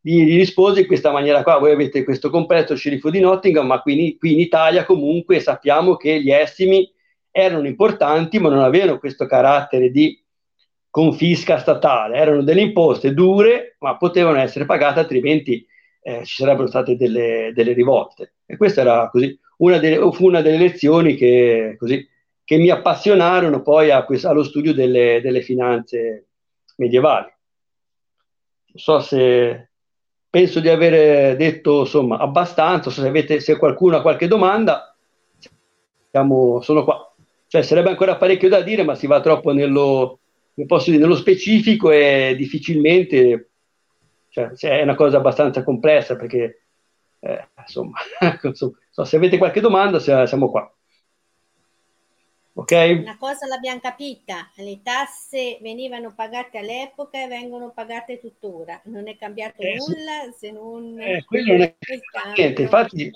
gli, 0.01 0.25
gli 0.25 0.37
rispose 0.37 0.81
in 0.81 0.89
questa 0.89 1.13
maniera 1.13 1.45
qua, 1.45 1.59
voi 1.59 1.71
avete 1.71 2.03
questo 2.03 2.29
complesso 2.29 2.75
sceriffo 2.75 3.09
di 3.09 3.21
Nottingham, 3.21 3.69
ma 3.69 3.81
qui, 3.81 4.17
qui 4.19 4.33
in 4.33 4.41
Italia 4.41 4.85
comunque 4.85 5.39
sappiamo 5.39 5.95
che 5.95 6.21
gli 6.21 6.33
estimi 6.33 6.93
erano 7.31 7.69
importanti, 7.69 8.41
ma 8.41 8.49
non 8.49 8.65
avevano 8.65 8.99
questo 8.99 9.27
carattere 9.27 9.93
di 9.93 10.21
confisca 10.91 11.59
statale, 11.59 12.17
erano 12.17 12.43
delle 12.43 12.63
imposte 12.63 13.15
dure, 13.15 13.77
ma 13.79 13.97
potevano 13.97 14.39
essere 14.39 14.65
pagate, 14.65 14.99
altrimenti 14.99 15.65
eh, 16.03 16.25
ci 16.25 16.43
sarebbero 16.43 16.67
state 16.67 16.97
delle, 16.97 17.53
delle, 17.55 17.75
rivolte. 17.75 18.35
E 18.45 18.57
questa 18.57 18.81
era 18.81 19.09
così, 19.09 19.39
una 19.59 19.79
delle, 19.79 19.99
fu 20.11 20.27
una 20.27 20.41
delle 20.41 20.59
lezioni 20.59 21.15
che, 21.15 21.77
così, 21.79 22.05
che 22.45 22.57
mi 22.57 22.71
appassionarono 22.71 23.63
poi 23.63 23.91
a, 23.91 24.07
allo 24.23 24.43
studio 24.43 24.75
delle, 24.75 25.21
delle, 25.23 25.43
finanze 25.43 26.27
medievali. 26.77 27.33
Non 28.67 28.83
so 28.83 29.01
se 29.01 29.71
penso 30.29 30.61
di 30.61 30.69
aver 30.69 31.37
detto 31.37 31.81
insomma 31.81 32.19
abbastanza, 32.19 32.91
se, 32.91 33.07
avete, 33.07 33.41
se 33.41 33.57
qualcuno 33.59 33.97
ha 33.97 34.03
qualche 34.03 34.29
domanda, 34.29 34.97
siamo, 36.11 36.61
sono 36.61 36.85
qua. 36.85 37.15
Cioè, 37.47 37.63
sarebbe 37.63 37.91
ancora 37.91 38.17
parecchio 38.17 38.49
da 38.49 38.63
dire, 38.63 38.83
ma 38.83 38.95
si 38.95 39.07
va 39.07 39.21
troppo 39.21 39.53
nello, 39.53 40.21
dire, 40.55 40.97
nello 40.97 41.17
specifico 41.17 41.91
è 41.91 42.35
difficilmente, 42.35 43.51
cioè, 44.31 44.53
è 44.53 44.83
una 44.83 44.95
cosa 44.95 45.19
abbastanza 45.19 45.63
complessa 45.63 46.17
perché, 46.17 46.63
eh, 47.21 47.49
insomma 47.59 47.99
so, 48.53 48.75
se 49.05 49.17
avete 49.17 49.37
qualche 49.37 49.61
domanda 49.61 49.99
siamo 50.01 50.51
qua. 50.51 50.75
Ok? 52.55 52.73
Una 53.01 53.17
cosa 53.19 53.47
l'abbiamo 53.47 53.81
capita, 53.81 54.51
le 54.57 54.81
tasse 54.83 55.59
venivano 55.63 56.13
pagate 56.15 56.59
all'epoca 56.59 57.23
e 57.23 57.27
vengono 57.27 57.73
pagate 57.75 58.21
tuttora, 58.21 58.79
non 58.85 59.09
è 59.09 59.17
cambiato 59.17 59.63
eh, 59.63 59.77
nulla 59.77 60.31
se 60.37 60.51
non... 60.51 61.01
Eh, 61.01 61.25
quello 61.25 61.53
non 61.53 61.63
è 61.63 61.75
niente, 62.37 62.63
infatti 62.63 63.11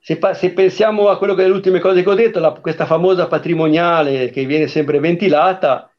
se, 0.00 0.18
se, 0.34 0.52
pensiamo 0.52 1.08
a 1.08 1.18
quello 1.18 1.34
che 1.34 1.44
le 1.44 1.52
ultime 1.52 1.78
cose 1.78 2.02
che 2.02 2.08
ho 2.08 2.14
detto, 2.14 2.40
la, 2.40 2.50
questa 2.52 2.84
famosa 2.84 3.28
patrimoniale 3.28 4.30
che 4.30 4.44
viene 4.44 4.66
sempre 4.66 4.98
ventilata, 4.98 5.92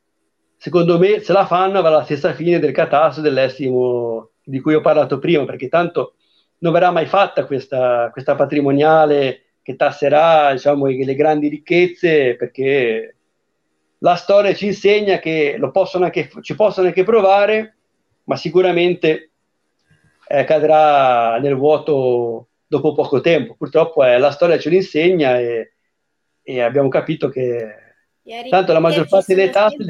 secondo 0.58 1.00
me 1.00 1.22
se 1.22 1.32
la 1.32 1.46
fanno 1.46 1.80
avrà 1.80 1.92
la 1.92 2.04
stessa 2.04 2.34
fine 2.34 2.60
del 2.60 2.74
catasto 2.74 3.22
dell'estimo 3.22 4.32
di 4.44 4.60
cui 4.60 4.74
ho 4.74 4.82
parlato 4.82 5.18
prima, 5.18 5.46
perché 5.46 5.70
tanto 5.70 6.16
non 6.58 6.74
verrà 6.74 6.92
mai 6.92 7.06
fatta 7.06 7.46
questa, 7.46 8.10
questa 8.12 8.36
patrimoniale 8.36 9.49
che 9.70 9.76
tasserà 9.76 10.52
diciamo, 10.52 10.88
le 10.88 11.14
grandi 11.14 11.48
ricchezze, 11.48 12.36
perché 12.36 13.16
la 14.00 14.16
storia 14.16 14.52
ci 14.56 14.66
insegna 14.66 15.20
che 15.20 15.58
lo 15.60 15.70
possono 15.70 16.06
anche, 16.06 16.28
ci 16.42 16.56
possono 16.56 16.88
anche 16.88 17.04
provare, 17.04 17.76
ma 18.24 18.36
sicuramente 18.36 19.30
eh, 20.28 20.44
cadrà 20.46 21.38
nel 21.38 21.54
vuoto 21.54 22.48
dopo 22.66 22.94
poco 22.94 23.22
tempo. 23.22 23.54
Purtroppo 23.54 24.04
eh, 24.04 24.18
la 24.18 24.32
storia 24.32 24.58
ce 24.58 24.70
lo 24.70 24.76
insegna 24.76 25.38
e, 25.40 25.74
e 26.42 26.62
abbiamo 26.62 26.90
capito 26.90 27.30
che 27.30 27.68
tanto 28.50 28.74
la 28.74 28.80
maggior 28.80 29.08
parte 29.08 29.36
delle 29.36 29.52
tasse. 29.52 29.86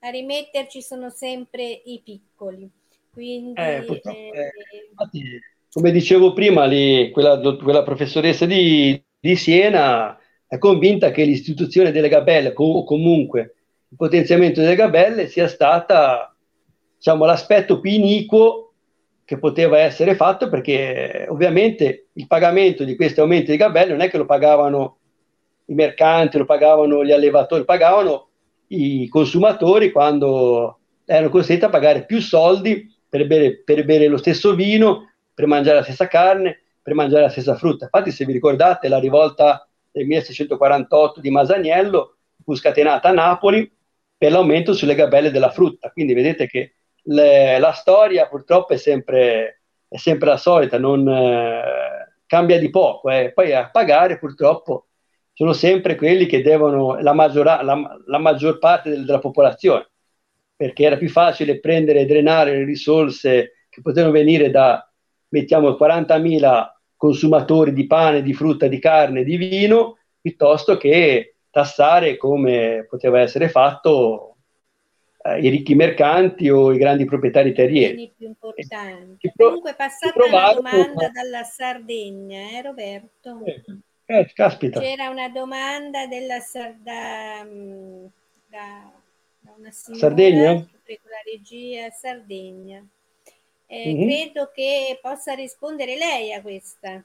A 0.00 0.10
rimetterci 0.10 0.82
sono 0.82 1.08
sempre 1.08 1.64
i 1.64 2.02
piccoli. 2.04 2.70
Quindi, 3.10 3.58
eh, 3.58 3.76
eh, 3.76 4.00
eh, 4.04 4.52
infatti, 4.90 5.40
come 5.76 5.90
dicevo 5.90 6.32
prima, 6.32 6.64
lì, 6.64 7.10
quella, 7.10 7.38
quella, 7.38 7.82
professoressa 7.82 8.46
di, 8.46 8.98
di, 9.20 9.36
Siena 9.36 10.18
è 10.46 10.56
convinta 10.56 11.10
che 11.10 11.22
l'istituzione 11.24 11.92
delle 11.92 12.08
gabelle, 12.08 12.54
o 12.56 12.82
comunque 12.82 13.56
il 13.86 13.96
potenziamento 13.98 14.62
delle 14.62 14.74
gabelle, 14.74 15.28
sia 15.28 15.48
stata 15.48 16.34
diciamo, 16.96 17.26
l'aspetto 17.26 17.78
più 17.80 17.90
iniquo 17.90 18.72
che 19.22 19.38
poteva 19.38 19.76
essere 19.80 20.14
fatto 20.14 20.48
perché 20.48 21.26
ovviamente 21.28 22.06
il 22.14 22.26
pagamento 22.26 22.82
di 22.82 22.96
questi 22.96 23.20
aumenti 23.20 23.50
di 23.50 23.58
gabelle 23.58 23.90
non 23.90 24.00
è 24.00 24.08
che 24.08 24.16
lo 24.16 24.24
pagavano 24.24 24.96
i 25.66 25.74
mercanti, 25.74 26.38
lo 26.38 26.46
pagavano 26.46 27.04
gli 27.04 27.12
allevatori, 27.12 27.60
lo 27.60 27.66
pagavano 27.66 28.28
i 28.68 29.08
consumatori 29.08 29.92
quando 29.92 30.78
erano 31.04 31.28
costretti 31.28 31.66
a 31.66 31.68
pagare 31.68 32.06
più 32.06 32.22
soldi 32.22 32.90
per 33.06 33.26
bere, 33.26 33.58
per 33.62 33.84
bere 33.84 34.06
lo 34.06 34.16
stesso 34.16 34.54
vino, 34.54 35.10
per 35.36 35.46
mangiare 35.46 35.76
la 35.76 35.82
stessa 35.82 36.06
carne, 36.06 36.62
per 36.80 36.94
mangiare 36.94 37.24
la 37.24 37.28
stessa 37.28 37.56
frutta. 37.56 37.84
Infatti, 37.84 38.10
se 38.10 38.24
vi 38.24 38.32
ricordate, 38.32 38.88
la 38.88 38.98
rivolta 38.98 39.68
del 39.90 40.06
1648 40.06 41.20
di 41.20 41.30
Masaniello 41.30 42.16
fu 42.42 42.54
scatenata 42.54 43.10
a 43.10 43.12
Napoli 43.12 43.70
per 44.16 44.30
l'aumento 44.30 44.72
sulle 44.72 44.94
gabelle 44.94 45.30
della 45.30 45.50
frutta. 45.50 45.90
Quindi 45.90 46.14
vedete 46.14 46.46
che 46.46 46.76
le, 47.02 47.58
la 47.58 47.72
storia 47.72 48.28
purtroppo 48.28 48.72
è 48.72 48.78
sempre, 48.78 49.60
è 49.86 49.98
sempre 49.98 50.28
la 50.28 50.38
solita, 50.38 50.78
non 50.78 51.06
eh, 51.06 52.14
cambia 52.24 52.58
di 52.58 52.70
poco. 52.70 53.10
Eh. 53.10 53.32
Poi 53.34 53.52
a 53.52 53.68
pagare 53.68 54.18
purtroppo 54.18 54.86
sono 55.34 55.52
sempre 55.52 55.96
quelli 55.96 56.24
che 56.24 56.40
devono, 56.40 56.98
la, 56.98 57.12
maggior, 57.12 57.44
la, 57.44 58.00
la 58.06 58.18
maggior 58.18 58.58
parte 58.58 58.88
del, 58.88 59.04
della 59.04 59.18
popolazione, 59.18 59.86
perché 60.56 60.84
era 60.84 60.96
più 60.96 61.10
facile 61.10 61.60
prendere 61.60 62.00
e 62.00 62.06
drenare 62.06 62.52
le 62.52 62.64
risorse 62.64 63.66
che 63.68 63.82
potevano 63.82 64.14
venire 64.14 64.48
da, 64.48 64.85
mettiamo, 65.40 65.70
40.000 65.70 66.66
consumatori 66.96 67.72
di 67.72 67.86
pane, 67.86 68.22
di 68.22 68.32
frutta, 68.32 68.66
di 68.66 68.78
carne, 68.78 69.22
di 69.22 69.36
vino, 69.36 69.98
piuttosto 70.20 70.76
che 70.76 71.34
tassare 71.50 72.16
come 72.16 72.86
poteva 72.88 73.20
essere 73.20 73.48
fatto 73.48 74.36
eh, 75.22 75.40
i 75.40 75.48
ricchi 75.48 75.74
mercanti 75.74 76.48
o 76.48 76.72
i 76.72 76.78
grandi 76.78 77.04
proprietari 77.04 77.52
terrieri. 77.52 78.12
Più 78.16 78.26
importanti. 78.26 79.32
Comunque 79.36 79.70
è 79.72 79.76
passata 79.76 80.24
una 80.24 80.52
domanda 80.54 81.10
dalla 81.12 81.42
Sardegna, 81.44 82.50
eh, 82.50 82.62
Roberto? 82.62 83.40
Eh. 83.44 83.62
Eh, 84.08 84.30
caspita. 84.32 84.80
C'era 84.80 85.08
una 85.08 85.28
domanda 85.28 86.06
della 86.06 86.38
Sarda, 86.38 87.42
mm, 87.44 88.06
da, 88.48 88.92
da 89.40 89.54
una 89.58 89.70
signora, 89.70 90.00
Sardegna? 90.00 90.52
La 90.52 91.22
regia, 91.24 91.90
Sardegna. 91.90 92.86
Eh, 93.66 93.94
mm-hmm. 93.94 94.08
Credo 94.08 94.50
che 94.54 94.98
possa 95.02 95.34
rispondere 95.34 95.96
lei 95.96 96.32
a 96.32 96.40
questa. 96.40 97.02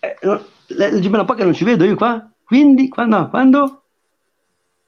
Eh, 0.00 0.16
no, 0.22 0.46
leggimela 0.68 1.20
un 1.20 1.26
po' 1.26 1.34
che 1.34 1.44
non 1.44 1.54
ci 1.54 1.64
vedo 1.64 1.84
io 1.84 1.94
qua. 1.94 2.30
Quindi, 2.44 2.88
quando? 2.88 3.28
quando? 3.28 3.82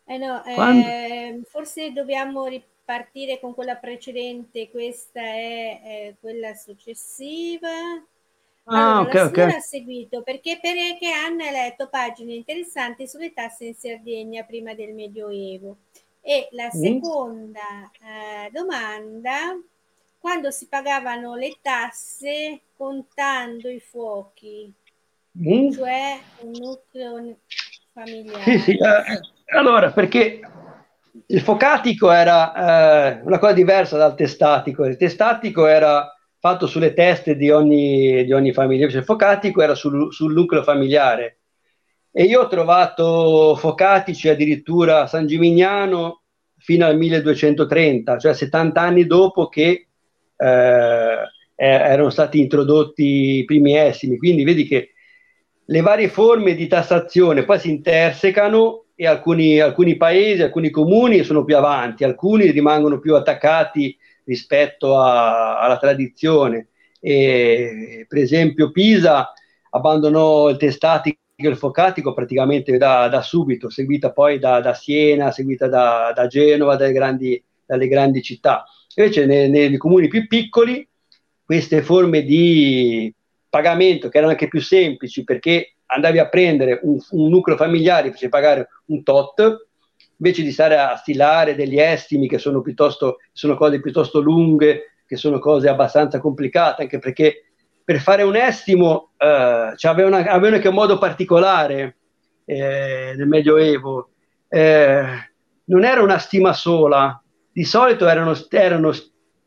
Eh 0.07 0.19
no, 0.19 0.43
quando? 0.55 0.87
Eh, 0.87 1.41
forse 1.49 1.93
dobbiamo 1.93 2.47
ripartire 2.47 3.41
con 3.41 3.55
quella 3.55 3.77
precedente, 3.77 4.71
questa 4.71 5.21
è 5.21 5.81
eh, 5.85 6.15
quella 6.21 6.55
successiva. 6.55 7.71
Ah, 8.67 8.99
allora, 8.99 9.27
ok, 9.27 9.29
ok. 9.29 9.39
ha 9.39 9.61
seguito 9.61 10.23
perché, 10.23 10.59
perché 10.61 11.11
hanno 11.11 11.51
letto 11.51 11.89
pagine 11.89 12.35
interessanti 12.35 13.07
sulle 13.07 13.33
tasse 13.33 13.67
in 13.67 13.75
Sardegna 13.75 14.43
prima 14.43 14.75
del 14.75 14.95
Medioevo. 14.95 15.77
E 16.21 16.49
la 16.53 16.71
seconda 16.71 17.91
eh, 18.01 18.51
domanda, 18.51 19.55
quando 20.25 20.51
si 20.51 20.69
pagavano 20.69 21.35
le 21.35 21.59
tasse 21.61 22.63
contando 22.75 23.69
i 23.69 23.79
fuochi, 23.79 24.73
mm. 25.39 25.71
cioè 25.73 26.19
un 26.41 26.53
nucleo 26.59 27.37
familiare. 27.93 28.43
Sì, 28.43 28.59
sì. 28.59 28.71
Eh, 28.71 29.55
allora, 29.55 29.93
perché 29.93 30.41
il 31.27 31.41
focatico 31.43 32.11
era 32.11 33.19
eh, 33.19 33.21
una 33.23 33.39
cosa 33.39 33.53
diversa 33.53 33.99
dal 33.99 34.15
testatico. 34.15 34.87
Il 34.87 34.97
testatico 34.97 35.67
era 35.67 36.11
fatto 36.39 36.67
sulle 36.67 36.95
teste 36.95 37.37
di 37.37 37.51
ogni, 37.51 38.25
di 38.25 38.33
ogni 38.33 38.55
famiglia, 38.55 38.81
invece 38.81 39.01
il 39.01 39.05
focatico 39.05 39.61
era 39.61 39.75
sul, 39.75 40.11
sul, 40.11 40.33
nucleo 40.33 40.63
familiare. 40.63 41.41
E 42.11 42.25
io 42.25 42.41
ho 42.41 42.49
trovato 42.49 43.57
focatici 43.57 44.31
addirittura 44.31 45.03
a 45.03 45.07
San 45.07 45.27
Gimignano 45.27 46.23
fino 46.57 46.87
al 46.87 46.97
1230, 46.97 48.17
cioè 48.17 48.33
70 48.33 48.81
anni 48.81 49.05
dopo 49.05 49.51
che 49.51 49.89
eh, 50.45 51.31
erano 51.57 52.11
stati 52.11 52.41
introdotti 52.41 53.39
i 53.39 53.45
primi 53.45 53.77
essimi. 53.77 54.19
Quindi 54.19 54.45
vedi 54.45 54.67
che 54.67 54.91
le 55.67 55.81
varie 55.81 56.09
forme 56.09 56.55
di 56.55 56.67
tassazione 56.67 57.45
poi 57.45 57.59
si 57.59 57.71
intersecano 57.71 58.85
e 58.95 59.07
alcuni, 59.07 59.59
alcuni 59.61 59.97
paesi, 59.97 60.43
alcuni 60.43 60.71
comuni 60.71 61.25
sono 61.25 61.45
più 61.45 61.57
avanti, 61.57 62.05
alcuni 62.05 62.51
rimangono 62.51 62.99
più 62.99 63.15
attaccati 63.15 63.97
rispetto 64.25 64.99
a, 64.99 65.61
alla 65.61 65.79
tradizione. 65.79 66.69
E, 67.01 68.07
per 68.09 68.19
esempio 68.19 68.71
Pisa 68.71 69.33
abbandonò 69.71 70.49
il 70.49 70.57
testatico 70.57 71.19
e 71.37 71.49
il 71.49 71.57
focatico 71.57 72.15
praticamente 72.15 72.77
da, 72.79 73.09
da 73.09 73.21
subito, 73.21 73.69
seguita 73.69 74.13
poi 74.13 74.39
da, 74.39 74.61
da 74.61 74.73
Siena, 74.75 75.33
seguita 75.33 75.67
da, 75.67 76.13
da 76.15 76.27
Genova, 76.29 76.77
dalle 76.77 76.93
grandi, 76.93 77.43
dalle 77.67 77.89
grandi, 77.89 78.23
città. 78.23 78.65
Invece 78.97 79.27
nei, 79.27 79.51
nei 79.51 79.77
comuni 79.77 80.09
più 80.09 80.27
piccoli 80.27 80.87
queste 81.45 81.83
forme 81.83 82.23
di 82.23 83.13
pagamento 83.49 84.09
che 84.09 84.17
erano 84.17 84.33
anche 84.33 84.49
più 84.49 84.61
semplici 84.61 85.25
perché 85.25 85.75
andavi 85.87 86.19
a 86.19 86.29
prendere 86.29 86.81
un, 86.83 86.99
un 87.11 87.29
nucleo 87.29 87.57
familiare 87.57 88.11
per 88.11 88.29
pagare 88.29 88.69
un 88.87 89.03
tot, 89.03 89.67
invece 90.17 90.43
di 90.43 90.53
stare 90.53 90.79
a 90.79 90.97
stilare 90.97 91.55
degli 91.55 91.79
estimi 91.79 92.29
che 92.29 92.39
sono, 92.39 92.61
piuttosto, 92.63 93.19
sono 93.33 93.57
cose 93.57 93.81
piuttosto 93.81 94.21
lunghe, 94.21 94.95
che 95.07 95.17
sono 95.17 95.39
cose 95.39 95.69
abbastanza 95.69 96.19
complicate, 96.19 96.83
anche 96.83 96.99
perché 96.99 97.45
per 97.85 98.01
fare 98.01 98.23
un 98.23 98.35
estimo 98.35 99.11
eh, 99.19 99.73
cioè 99.77 99.93
avevano, 99.93 100.17
avevano 100.17 100.57
anche 100.57 100.69
un 100.69 100.75
modo 100.75 100.99
particolare 100.99 101.97
eh, 102.47 103.13
nel 103.17 103.27
Medioevo, 103.27 104.11
eh, 104.49 105.05
non 105.67 105.85
era 105.85 106.03
una 106.03 106.19
stima 106.19 106.53
sola, 106.53 107.23
di 107.55 107.65
solito 107.65 108.07
erano, 108.07 108.37
erano 108.51 108.93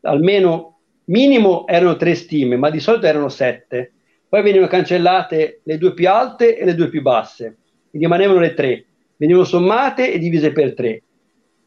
almeno 0.00 0.78
minimo 1.04 1.66
erano 1.68 1.96
tre 1.96 2.14
stime, 2.14 2.56
ma 2.56 2.70
di 2.70 2.80
solito 2.80 3.06
erano 3.06 3.28
sette 3.28 3.92
poi 4.28 4.42
venivano 4.42 4.68
cancellate 4.68 5.60
le 5.64 5.78
due 5.78 5.94
più 5.94 6.08
alte 6.08 6.58
e 6.58 6.64
le 6.64 6.74
due 6.74 6.90
più 6.90 7.00
basse, 7.00 7.56
e 7.90 7.98
rimanevano 7.98 8.40
le 8.40 8.52
tre, 8.52 8.84
venivano 9.16 9.46
sommate 9.46 10.12
e 10.12 10.18
divise 10.18 10.52
per 10.52 10.74
tre. 10.74 11.02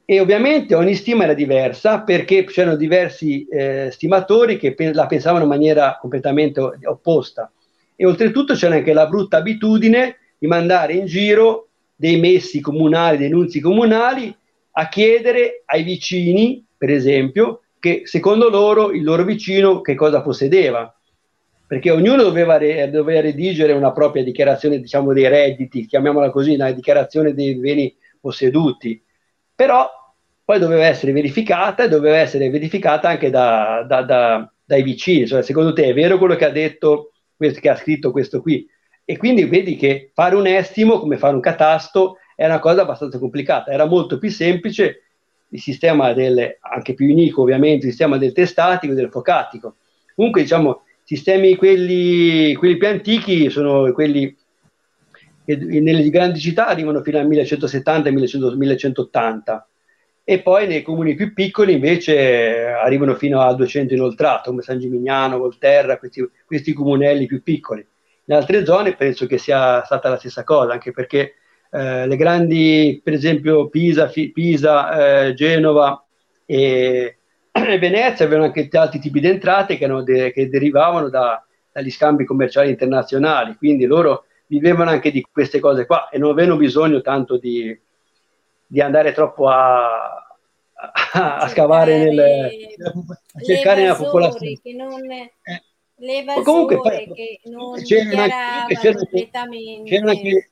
E 0.06 0.20
ovviamente 0.20 0.76
ogni 0.76 0.94
stima 0.94 1.24
era 1.24 1.34
diversa 1.34 2.02
perché 2.02 2.44
c'erano 2.44 2.76
diversi 2.76 3.48
eh, 3.48 3.90
stimatori 3.92 4.58
che 4.58 4.76
pe- 4.76 4.94
la 4.94 5.08
pensavano 5.08 5.44
in 5.44 5.50
maniera 5.50 5.98
completamente 6.00 6.60
opposta. 6.84 7.52
E 7.96 8.06
oltretutto 8.06 8.54
c'era 8.54 8.76
anche 8.76 8.94
la 8.94 9.08
brutta 9.08 9.38
abitudine 9.38 10.18
di 10.38 10.48
mandare 10.48 10.94
in 10.94 11.06
giro 11.06 11.70
dei 11.96 12.20
messi 12.20 12.60
comunali, 12.62 13.18
dei 13.18 13.30
nunzi 13.30 13.60
comunali, 13.60 14.36
a 14.72 14.88
chiedere 14.88 15.64
ai 15.66 15.84
vicini, 15.84 16.64
per 16.78 16.90
esempio, 16.90 17.62
che 17.80 18.04
secondo 18.06 18.50
loro 18.50 18.92
il 18.92 19.04
loro 19.04 19.24
vicino 19.24 19.82
che 19.82 19.96
cosa 19.96 20.22
possedeva. 20.22 20.94
Perché 21.66 21.90
ognuno 21.90 22.22
doveva, 22.22 22.58
re, 22.58 22.90
doveva, 22.90 23.22
redigere 23.22 23.72
una 23.72 23.92
propria 23.92 24.24
dichiarazione, 24.24 24.80
diciamo, 24.80 25.14
dei 25.14 25.28
redditi, 25.28 25.86
chiamiamola 25.86 26.30
così, 26.30 26.54
una 26.54 26.72
dichiarazione 26.72 27.34
dei 27.34 27.56
beni 27.56 27.96
posseduti, 28.20 29.02
però 29.56 29.90
poi 30.44 30.60
doveva 30.60 30.86
essere 30.86 31.14
verificata 31.14 31.86
e 31.86 31.88
doveva 31.88 32.18
essere 32.18 32.50
verificata 32.50 33.08
anche 33.08 33.30
da, 33.30 33.86
da, 33.88 34.02
da, 34.02 34.52
dai 34.66 34.84
vicini, 34.84 35.26
cioè, 35.26 35.44
secondo 35.44 35.72
te 35.72 35.86
è 35.86 35.94
vero 35.94 36.18
quello 36.18 36.36
che 36.36 36.46
ha 36.46 36.50
detto, 36.50 37.14
questo, 37.38 37.62
che 37.62 37.70
ha 37.70 37.76
scritto 37.76 38.12
questo 38.12 38.42
qui? 38.42 38.68
E 39.06 39.18
quindi 39.18 39.46
vedi 39.46 39.78
che 39.78 40.12
fare 40.14 40.36
un 40.36 40.48
estimo, 40.48 41.00
come 41.00 41.18
fare 41.18 41.36
un 41.36 41.42
catasto, 41.42 42.18
è 42.42 42.46
una 42.46 42.58
cosa 42.58 42.82
abbastanza 42.82 43.20
complicata, 43.20 43.70
era 43.70 43.86
molto 43.86 44.18
più 44.18 44.32
semplice 44.32 45.04
il 45.50 45.60
sistema 45.60 46.12
del, 46.12 46.58
anche 46.60 46.96
più 46.96 47.08
unico 47.08 47.44
ovviamente, 47.44 47.86
il 47.86 47.92
sistema 47.92 48.18
del 48.18 48.32
testatico 48.32 48.94
e 48.94 48.96
del 48.96 49.12
focatico. 49.12 49.76
Comunque 50.16 50.42
diciamo 50.42 50.82
sistemi 51.04 51.56
quelli, 51.56 52.56
quelli 52.56 52.78
più 52.78 52.88
antichi 52.88 53.52
sono 53.52 53.92
quelli 53.92 54.36
che 55.46 55.56
nelle 55.56 56.10
grandi 56.10 56.40
città 56.40 56.66
arrivano 56.66 57.04
fino 57.04 57.20
al 57.20 57.30
1170-1180 57.30 59.62
e 60.24 60.42
poi 60.42 60.66
nei 60.66 60.82
comuni 60.82 61.14
più 61.14 61.34
piccoli 61.34 61.74
invece 61.74 62.70
arrivano 62.70 63.14
fino 63.14 63.42
a 63.42 63.54
200 63.54 63.94
inoltrato, 63.94 64.50
come 64.50 64.64
San 64.64 64.80
Gimignano, 64.80 65.38
Volterra, 65.38 66.00
questi, 66.00 66.28
questi 66.44 66.74
comunelli 66.74 67.28
più 67.28 67.44
piccoli. 67.44 67.86
In 68.26 68.34
altre 68.34 68.66
zone 68.66 68.96
penso 68.96 69.28
che 69.28 69.38
sia 69.38 69.84
stata 69.84 70.10
la 70.10 70.18
stessa 70.18 70.44
cosa, 70.44 70.72
anche 70.72 70.92
perché 70.92 71.36
eh, 71.72 72.06
le 72.08 72.16
grandi, 72.18 73.00
per 73.04 73.14
esempio 73.14 73.70
Pisa, 73.70 74.10
Fi, 74.10 74.32
Pisa 74.32 75.28
eh, 75.28 75.34
Genova 75.34 76.04
e, 76.46 77.18
e 77.52 77.80
Venezia 77.80 78.26
avevano 78.26 78.48
anche 78.48 78.68
altri 78.78 79.00
tipi 79.00 79.20
di 79.22 79.28
entrate 79.28 79.78
che, 79.78 79.88
de- 80.04 80.34
che 80.34 80.50
derivavano 80.50 81.10
da, 81.10 81.44
dagli 81.72 81.90
scambi 81.90 82.26
commerciali 82.26 82.70
internazionali, 82.70 83.56
quindi 83.56 83.86
loro 83.86 84.26
vivevano 84.48 84.90
anche 84.90 85.12
di 85.12 85.26
queste 85.32 85.60
cose 85.60 85.86
qua 85.86 86.10
e 86.10 86.18
non 86.18 86.32
avevano 86.32 86.58
bisogno 86.58 87.00
tanto 87.00 87.38
di, 87.38 87.78
di 88.68 88.82
andare 88.82 89.14
troppo 89.14 89.48
a, 89.48 90.28
a, 91.14 91.38
a 91.38 91.48
scavare 91.48 91.98
nel, 91.98 92.20
a 92.20 93.42
cercare 93.42 93.82
nella 93.82 93.96
popolazione. 93.96 94.60
Che 94.62 94.74
non, 94.74 95.10
eh. 95.10 95.64
L'evasore 96.02 96.44
comunque, 96.44 96.78
poi, 96.78 97.12
che 97.14 97.40
non 97.44 97.80
c'erano 97.84 98.22
anche, 98.24 98.76
c'erano, 98.76 99.06
c'erano, 99.86 100.10
anche, 100.10 100.51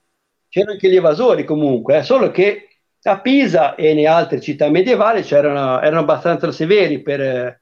c'erano 0.49 0.73
anche 0.73 0.89
gli 0.89 0.95
evasori 0.95 1.45
comunque, 1.45 1.97
eh, 1.97 2.03
solo 2.03 2.31
che 2.31 2.69
a 3.01 3.21
Pisa 3.21 3.75
e 3.75 3.93
nelle 3.93 4.07
altre 4.07 4.41
città 4.41 4.69
medievali 4.69 5.25
erano 5.29 5.99
abbastanza 5.99 6.51
severi 6.51 7.01
per, 7.01 7.61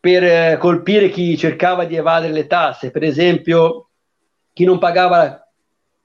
per, 0.00 0.58
colpire 0.58 1.08
chi 1.10 1.36
cercava 1.36 1.84
di 1.84 1.94
evadere 1.94 2.32
le 2.32 2.48
tasse. 2.48 2.90
Per 2.90 3.04
esempio, 3.04 3.90
chi 4.52 4.64
non 4.64 4.78
pagava 4.78 5.46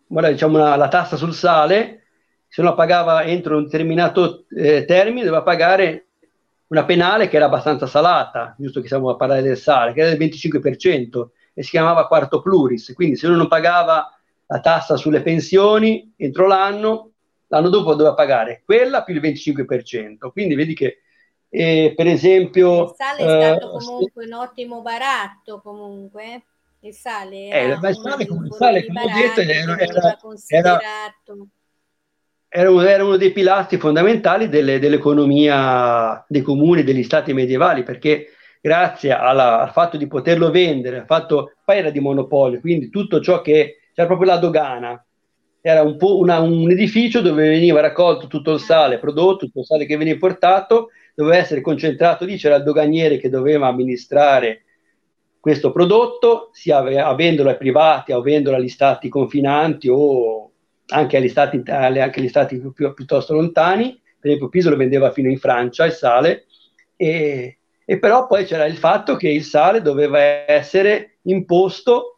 diciamo 0.06 0.60
una, 0.60 0.76
la 0.76 0.90
tassa 0.90 1.16
sul 1.16 1.34
sale, 1.34 2.04
se 2.48 2.62
non 2.62 2.72
la 2.72 2.78
pagava 2.78 3.24
entro 3.24 3.58
un 3.58 3.64
determinato 3.64 4.46
eh, 4.56 4.86
termine, 4.86 5.26
doveva 5.26 5.42
pagare 5.42 6.10
una 6.68 6.86
penale 6.86 7.28
che 7.28 7.38
era 7.38 7.46
abbastanza 7.46 7.88
salata, 7.88 8.56
giusto 8.60 8.80
che 8.80 8.88
stiamo 8.88 9.10
a 9.10 9.16
parlare 9.16 9.42
del 9.42 9.58
sale, 9.58 9.94
che 9.94 10.02
era 10.02 10.16
del 10.16 10.20
25% 10.20 11.30
e 11.54 11.64
si 11.64 11.72
chiamava 11.72 12.08
quarto 12.08 12.42
pluris. 12.42 12.94
Quindi 12.94 13.16
se 13.16 13.26
uno 13.26 13.38
non 13.38 13.48
pagava 13.48 14.08
la 14.54 14.60
tassa 14.60 14.98
sulle 14.98 15.24
pensioni 15.24 16.14
entro 16.16 16.46
l'anno, 16.46 17.14
l'anno 17.48 17.70
dopo 17.70 17.96
doveva 17.96 18.14
pagare 18.14 18.62
quella 18.64 19.04
più 19.04 19.16
il 19.16 19.22
25%. 19.22 20.30
Quindi 20.32 20.54
vedi 20.54 20.76
che, 20.76 21.00
eh, 21.50 21.94
per 21.96 22.06
esempio... 22.06 22.84
Il 22.84 22.94
sale 22.96 23.18
è 23.18 23.56
stato 23.58 23.78
eh, 23.78 23.84
comunque 23.84 24.26
un 24.26 24.34
ottimo 24.34 24.82
baratto, 24.82 25.60
comunque. 25.60 26.44
Il 26.82 26.94
sale, 26.94 27.50
eh, 27.50 27.66
il 27.68 27.98
sale, 28.00 28.28
come, 28.28 28.48
ho 28.48 29.12
detto, 29.14 29.40
era, 29.40 29.78
era, 29.78 30.18
era, 30.48 30.80
era, 32.50 32.90
era, 32.90 33.04
uno 33.06 33.16
dei 33.16 33.32
pilastri 33.32 33.78
fondamentali 33.78 34.50
delle, 34.50 34.80
dell'economia 34.80 36.24
dei 36.28 36.42
comuni, 36.42 36.84
degli 36.84 37.04
stati 37.04 37.32
medievali, 37.32 37.84
perché 37.84 38.34
grazie 38.60 39.14
alla, 39.14 39.62
al 39.62 39.72
fatto 39.72 39.96
di 39.96 40.08
poterlo 40.08 40.52
vendere, 40.52 41.00
al 41.00 41.06
fatto, 41.06 41.54
poi 41.64 41.78
era 41.78 41.90
di 41.90 42.02
monopolio, 42.02 42.60
quindi 42.60 42.90
tutto 42.90 43.22
ciò 43.22 43.40
che 43.42 43.78
c'era 43.94 44.08
proprio 44.08 44.32
la 44.32 44.38
dogana, 44.38 45.06
era 45.62 45.82
un, 45.82 45.96
una, 46.00 46.40
un 46.40 46.70
edificio 46.70 47.22
dove 47.22 47.48
veniva 47.48 47.80
raccolto 47.80 48.28
tutto 48.28 48.52
il 48.54 48.60
sale 48.60 49.00
prodotto, 49.00 49.46
tutto 49.46 49.60
il 49.60 49.66
sale 49.66 49.86
che 49.86 49.96
veniva 49.96 50.18
portato, 50.18 50.90
doveva 51.16 51.38
essere 51.38 51.62
concentrato 51.62 52.26
lì, 52.26 52.38
c'era 52.38 52.56
il 52.56 52.64
doganiere 52.64 53.18
che 53.18 53.30
doveva 53.30 53.68
amministrare 53.68 54.64
questo 55.40 55.72
prodotto, 55.72 56.50
sia 56.54 56.78
avendolo 57.06 57.50
ai 57.50 57.58
privati 57.58 58.12
avendolo 58.14 58.56
agli 58.56 58.70
stati 58.70 59.10
confinanti 59.10 59.90
o 59.90 60.52
anche 60.88 61.18
agli 61.18 61.30
stati, 61.30 61.62
anche 61.66 62.20
agli 62.20 62.30
stati 62.30 62.60
più, 62.60 62.74
più, 62.74 62.94
piuttosto 62.94 63.34
lontani. 63.34 64.00
Per 64.20 64.32
esempio, 64.32 64.50
Piso 64.50 64.70
lo 64.70 64.78
vendeva 64.78 65.12
fino 65.12 65.30
in 65.30 65.38
Francia 65.38 65.86
il 65.86 65.92
sale, 65.92 66.46
e, 66.96 67.58
e 67.86 68.00
però 68.00 68.26
poi 68.26 68.46
c'era 68.46 68.66
il 68.66 68.78
fatto 68.78 69.16
che 69.18 69.30
il 69.30 69.44
sale 69.44 69.82
doveva 69.82 70.20
essere 70.20 71.18
imposto 71.24 72.13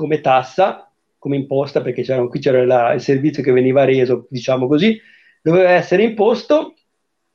come 0.00 0.20
tassa 0.20 0.90
come 1.20 1.36
imposta, 1.36 1.82
perché 1.82 2.02
c'era, 2.02 2.26
qui 2.26 2.40
c'era 2.40 2.64
la, 2.64 2.94
il 2.94 3.00
servizio 3.02 3.42
che 3.42 3.52
veniva 3.52 3.84
reso, 3.84 4.26
diciamo 4.30 4.66
così, 4.66 4.98
doveva 5.42 5.68
essere 5.68 6.02
imposto 6.02 6.74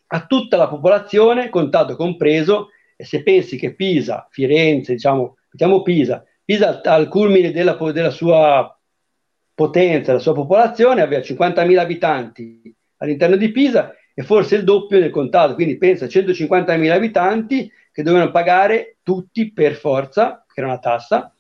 a 0.08 0.26
tutta 0.26 0.58
la 0.58 0.68
popolazione, 0.68 1.50
contato 1.50 1.96
compreso 1.96 2.70
E 2.98 3.06
se 3.06 3.22
pensi 3.22 3.58
che 3.58 3.76
Pisa, 3.76 4.28
Firenze, 4.32 4.94
diciamo, 4.94 5.38
diciamo 5.52 5.84
Pisa, 5.84 6.26
Pisa 6.44 6.82
al 6.84 7.08
culmine 7.08 7.52
della, 7.52 7.78
della 7.92 8.10
sua 8.10 8.76
potenza, 9.54 10.14
la 10.14 10.20
sua 10.20 10.34
popolazione, 10.34 11.02
aveva 11.02 11.22
50.000 11.22 11.78
abitanti 11.78 12.76
all'interno 12.98 13.36
di 13.36 13.52
Pisa 13.52 13.94
e 14.16 14.24
forse 14.24 14.56
il 14.56 14.64
doppio 14.64 15.00
del 15.00 15.12
contato, 15.12 15.54
quindi 15.54 15.78
pensa 15.78 16.08
150.000 16.08 16.90
abitanti 16.90 17.72
che 17.92 18.02
dovevano 18.02 18.32
pagare 18.32 18.98
tutti 19.04 19.52
per 19.52 19.76
forza, 19.76 20.44
che 20.52 20.60
era 20.60 20.70
una 20.70 20.80
tassa, 20.80 21.35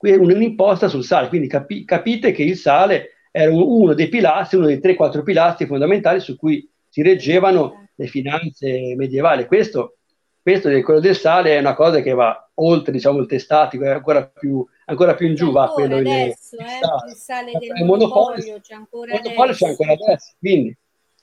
un'imposta 0.00 0.88
sul 0.88 1.04
sale, 1.04 1.28
quindi 1.28 1.46
capi- 1.46 1.84
capite 1.84 2.32
che 2.32 2.42
il 2.42 2.56
sale 2.56 3.10
era 3.30 3.52
uno 3.52 3.94
dei 3.94 4.08
pilastri, 4.08 4.56
uno 4.56 4.66
dei 4.66 4.78
3-4 4.78 5.22
pilastri 5.22 5.66
fondamentali 5.66 6.20
su 6.20 6.36
cui 6.36 6.68
si 6.88 7.02
reggevano 7.02 7.88
le 7.94 8.06
finanze 8.06 8.94
medievali. 8.96 9.46
Questo, 9.46 9.98
questo 10.42 10.68
quello 10.82 11.00
del 11.00 11.16
sale 11.16 11.56
è 11.56 11.60
una 11.60 11.74
cosa 11.74 12.00
che 12.00 12.12
va 12.12 12.50
oltre 12.54 12.92
diciamo, 12.92 13.18
il 13.18 13.26
testatico, 13.26 13.84
è 13.84 13.90
ancora 13.90 14.26
più, 14.26 14.66
ancora 14.86 15.14
più 15.14 15.28
in 15.28 15.34
giù, 15.34 15.52
va 15.52 15.68
quello 15.68 15.96
adesso, 15.96 16.56
del 16.56 16.66
eh, 16.66 17.10
il 17.10 17.14
sale 17.14 17.52
del 17.52 17.78
il 17.78 17.84
monopolio, 17.84 18.58
c'è 18.60 18.74
ancora 18.74 19.12
monopolio 19.12 19.54
c'è 19.54 19.68
ancora 19.68 19.92
adesso, 19.92 20.34
quindi 20.38 20.76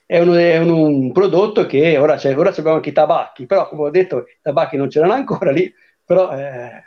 è 0.06 0.20
un, 0.20 0.34
è 0.36 0.58
un, 0.60 0.70
un 0.70 1.12
prodotto 1.12 1.66
che 1.66 1.98
ora, 1.98 2.16
c'è, 2.16 2.36
ora 2.38 2.50
abbiamo 2.50 2.76
anche 2.76 2.90
i 2.90 2.94
tabacchi, 2.94 3.46
però 3.46 3.68
come 3.68 3.84
ho 3.84 3.90
detto 3.90 4.20
i 4.20 4.38
tabacchi 4.42 4.78
non 4.78 4.88
c'erano 4.88 5.14
ancora 5.14 5.52
lì, 5.52 5.72
però 6.06 6.32
eh, 6.32 6.82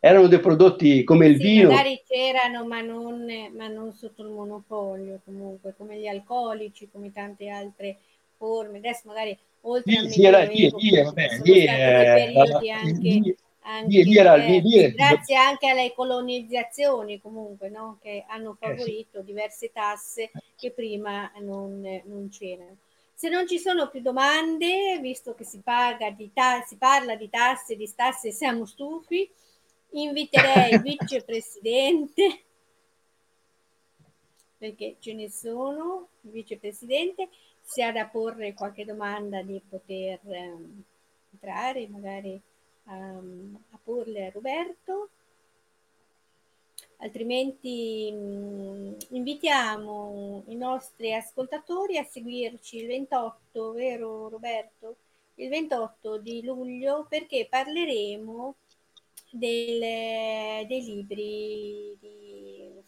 erano 0.00 0.26
dei 0.28 0.40
prodotti 0.40 1.04
come 1.04 1.26
il 1.26 1.36
sì, 1.36 1.42
vino. 1.42 1.70
Magari 1.70 2.02
c'erano, 2.06 2.64
ma 2.66 2.80
non, 2.80 3.26
ma 3.54 3.68
non 3.68 3.92
sotto 3.92 4.22
il 4.22 4.28
monopolio, 4.28 5.20
comunque, 5.24 5.74
come 5.76 5.98
gli 5.98 6.06
alcolici, 6.06 6.88
come 6.90 7.12
tante 7.12 7.48
altre 7.48 7.98
forme. 8.36 8.78
Adesso 8.78 9.02
magari 9.04 9.36
oltre 9.62 9.92
sì, 9.92 10.10
sì, 10.10 10.24
era, 10.24 10.42
lì, 10.44 10.70
lì, 10.76 11.02
vabbè, 11.02 11.28
lì, 11.42 11.64
eh, 11.64 12.70
anche, 12.70 12.98
lì, 13.00 13.36
anche 13.62 14.02
lì, 14.02 14.16
era, 14.16 14.36
lì, 14.36 14.60
lì, 14.60 14.92
grazie 14.92 15.34
anche 15.34 15.68
alle 15.68 15.92
colonizzazioni 15.94 17.20
comunque 17.20 17.68
no? 17.68 17.98
che 18.00 18.24
hanno 18.28 18.56
favorito 18.58 19.18
eh, 19.18 19.20
sì. 19.20 19.26
diverse 19.26 19.70
tasse 19.72 20.30
che 20.56 20.70
prima 20.70 21.30
non, 21.40 21.80
non, 22.04 22.28
c'erano. 22.30 22.76
Se 23.14 23.28
non 23.28 23.48
ci 23.48 23.58
sono 23.58 23.88
più 23.88 24.00
domande, 24.00 25.00
visto 25.00 25.34
che 25.34 25.42
si, 25.42 25.58
paga 25.58 26.10
di 26.10 26.30
ta- 26.32 26.62
si 26.64 26.76
parla 26.76 27.16
di 27.16 27.28
tasse, 27.28 27.74
di 27.74 27.90
tasse, 27.94 28.30
siamo 28.30 28.64
stufi, 28.64 29.28
inviterei 29.90 30.74
il 30.74 30.80
vicepresidente, 30.82 32.42
perché 34.58 34.96
ce 34.98 35.14
ne 35.14 35.30
sono, 35.30 36.08
il 36.22 36.30
vicepresidente, 36.30 37.28
se 37.62 37.82
ha 37.82 37.92
da 37.92 38.06
porre 38.06 38.54
qualche 38.54 38.84
domanda 38.84 39.42
di 39.42 39.60
poter 39.68 40.18
um, 40.22 40.82
entrare, 41.32 41.86
magari 41.88 42.40
um, 42.84 43.58
a 43.70 43.78
porle 43.82 44.26
a 44.26 44.30
Roberto. 44.30 45.10
Altrimenti 47.00 48.10
um, 48.12 48.96
invitiamo 49.10 50.44
i 50.48 50.56
nostri 50.56 51.14
ascoltatori 51.14 51.96
a 51.96 52.04
seguirci 52.04 52.78
il 52.78 52.86
28, 52.86 53.72
vero 53.72 54.28
Roberto? 54.28 54.96
Il 55.34 55.50
28 55.50 56.18
di 56.18 56.42
luglio 56.42 57.06
perché 57.08 57.46
parleremo 57.48 58.56
del, 59.30 59.80
dei 60.66 60.84
libri 60.84 61.96
di 62.00 62.38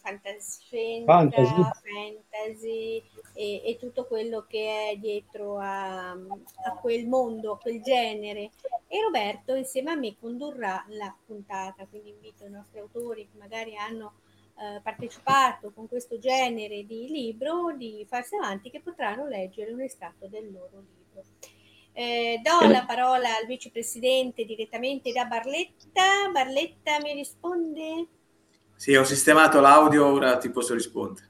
fantascienza, 0.01 1.05
fantasy, 1.05 1.61
fantasy 1.83 3.03
e, 3.33 3.61
e, 3.65 3.77
tutto 3.77 4.05
quello 4.05 4.45
che 4.47 4.91
è 4.91 4.95
dietro 4.97 5.57
a, 5.57 6.11
a, 6.11 6.73
quel 6.81 7.07
mondo, 7.07 7.53
a 7.53 7.57
quel 7.57 7.81
genere. 7.81 8.51
E 8.87 9.01
Roberto 9.01 9.55
insieme 9.55 9.91
a 9.91 9.95
me 9.95 10.15
condurrà 10.19 10.83
la 10.89 11.15
puntata, 11.25 11.85
quindi 11.85 12.09
invito 12.09 12.45
i 12.45 12.49
nostri 12.49 12.79
autori 12.79 13.27
che 13.31 13.37
magari 13.37 13.75
hanno 13.77 14.15
eh, 14.57 14.81
partecipato 14.81 15.71
con 15.71 15.87
questo 15.87 16.17
genere 16.17 16.85
di 16.85 17.07
libro 17.07 17.73
di 17.75 18.05
farsi 18.07 18.35
avanti 18.35 18.69
che 18.69 18.81
potranno 18.81 19.27
leggere 19.27 19.71
un 19.71 19.81
estratto 19.81 20.27
del 20.27 20.51
loro 20.51 20.79
libro. 20.79 21.23
Eh, 21.93 22.41
do 22.41 22.67
la 22.69 22.85
parola 22.85 23.27
al 23.37 23.45
vicepresidente 23.47 24.45
direttamente 24.45 25.11
da 25.11 25.25
Barletta. 25.25 26.29
Barletta 26.31 26.99
mi 27.01 27.13
risponde? 27.13 28.07
Sì, 28.75 28.95
ho 28.95 29.03
sistemato 29.03 29.59
l'audio, 29.59 30.07
ora 30.07 30.37
ti 30.37 30.49
posso 30.49 30.73
rispondere. 30.73 31.29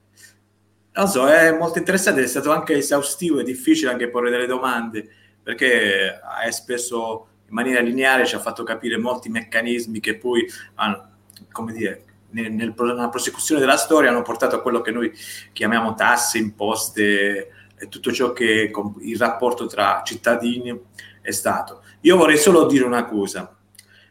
Non 0.93 1.07
so, 1.07 1.27
è 1.27 1.51
molto 1.51 1.79
interessante, 1.79 2.23
è 2.23 2.27
stato 2.27 2.51
anche 2.51 2.75
esaustivo, 2.75 3.39
è 3.39 3.43
difficile 3.43 3.91
anche 3.91 4.09
porre 4.09 4.29
delle 4.29 4.45
domande, 4.45 5.09
perché 5.41 6.19
è 6.19 6.51
spesso 6.51 7.27
in 7.47 7.53
maniera 7.53 7.81
lineare 7.81 8.25
ci 8.25 8.35
ha 8.35 8.39
fatto 8.39 8.63
capire 8.63 8.97
molti 8.97 9.29
meccanismi 9.29 9.99
che 9.99 10.17
poi, 10.17 10.45
hanno, 10.75 11.09
come 11.51 11.73
dire, 11.73 12.05
nel, 12.31 12.51
nella 12.53 13.09
prosecuzione 13.09 13.59
della 13.59 13.77
storia 13.77 14.09
hanno 14.09 14.21
portato 14.21 14.55
a 14.55 14.61
quello 14.61 14.81
che 14.81 14.91
noi 14.91 15.11
chiamiamo 15.51 15.93
tasse, 15.93 16.37
imposte, 16.37 17.49
e 17.81 17.87
tutto 17.87 18.11
ciò 18.11 18.31
che 18.31 18.71
il 18.99 19.17
rapporto 19.17 19.65
tra 19.65 20.03
cittadini 20.05 20.79
è 21.19 21.31
stato. 21.31 21.81
Io 22.01 22.15
vorrei 22.15 22.37
solo 22.37 22.67
dire 22.67 22.85
una 22.85 23.05
cosa, 23.05 23.55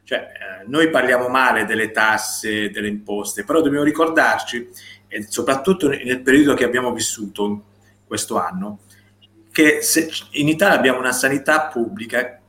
cioè 0.03 0.19
eh, 0.19 0.67
noi 0.67 0.91
parliamo 0.91 1.29
male 1.29 1.67
delle 1.67 1.93
tasse, 1.93 2.71
delle 2.71 2.89
imposte, 2.89 3.45
però 3.45 3.61
dobbiamo 3.61 3.85
ricordarci, 3.85 4.69
e 5.07 5.23
soprattutto 5.29 5.87
nel 5.87 6.21
periodo 6.21 6.55
che 6.55 6.65
abbiamo 6.65 6.93
vissuto 6.93 7.63
questo 8.09 8.39
anno, 8.41 8.81
che 9.53 9.81
in 10.33 10.49
Italia 10.49 10.77
abbiamo 10.77 10.99
una 10.99 11.13
sanità 11.13 11.69
pubblica 11.69 12.41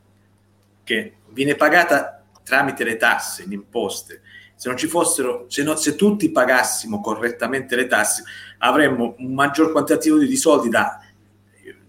che 0.82 1.14
viene 1.28 1.54
pagata 1.54 2.24
tramite 2.42 2.82
le 2.82 2.96
tasse, 2.96 3.46
le 3.46 3.54
imposte. 3.54 4.22
Se 4.56 4.68
non 4.68 4.76
ci 4.76 4.88
fossero, 4.88 5.46
se, 5.48 5.62
no, 5.62 5.76
se 5.76 5.94
tutti 5.94 6.30
pagassimo 6.30 7.00
correttamente 7.00 7.76
le 7.76 7.86
tasse, 7.86 8.24
avremmo 8.58 9.14
un 9.18 9.34
maggior 9.34 9.70
quantitativo 9.70 10.18
di 10.18 10.36
soldi 10.36 10.68
da 10.68 11.00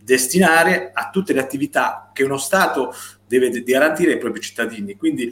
destinare 0.03 0.91
a 0.93 1.09
tutte 1.09 1.33
le 1.33 1.39
attività 1.39 2.11
che 2.13 2.23
uno 2.23 2.37
Stato 2.37 2.93
deve 3.25 3.49
garantire 3.63 4.13
ai 4.13 4.17
propri 4.17 4.41
cittadini. 4.41 4.95
Quindi 4.95 5.31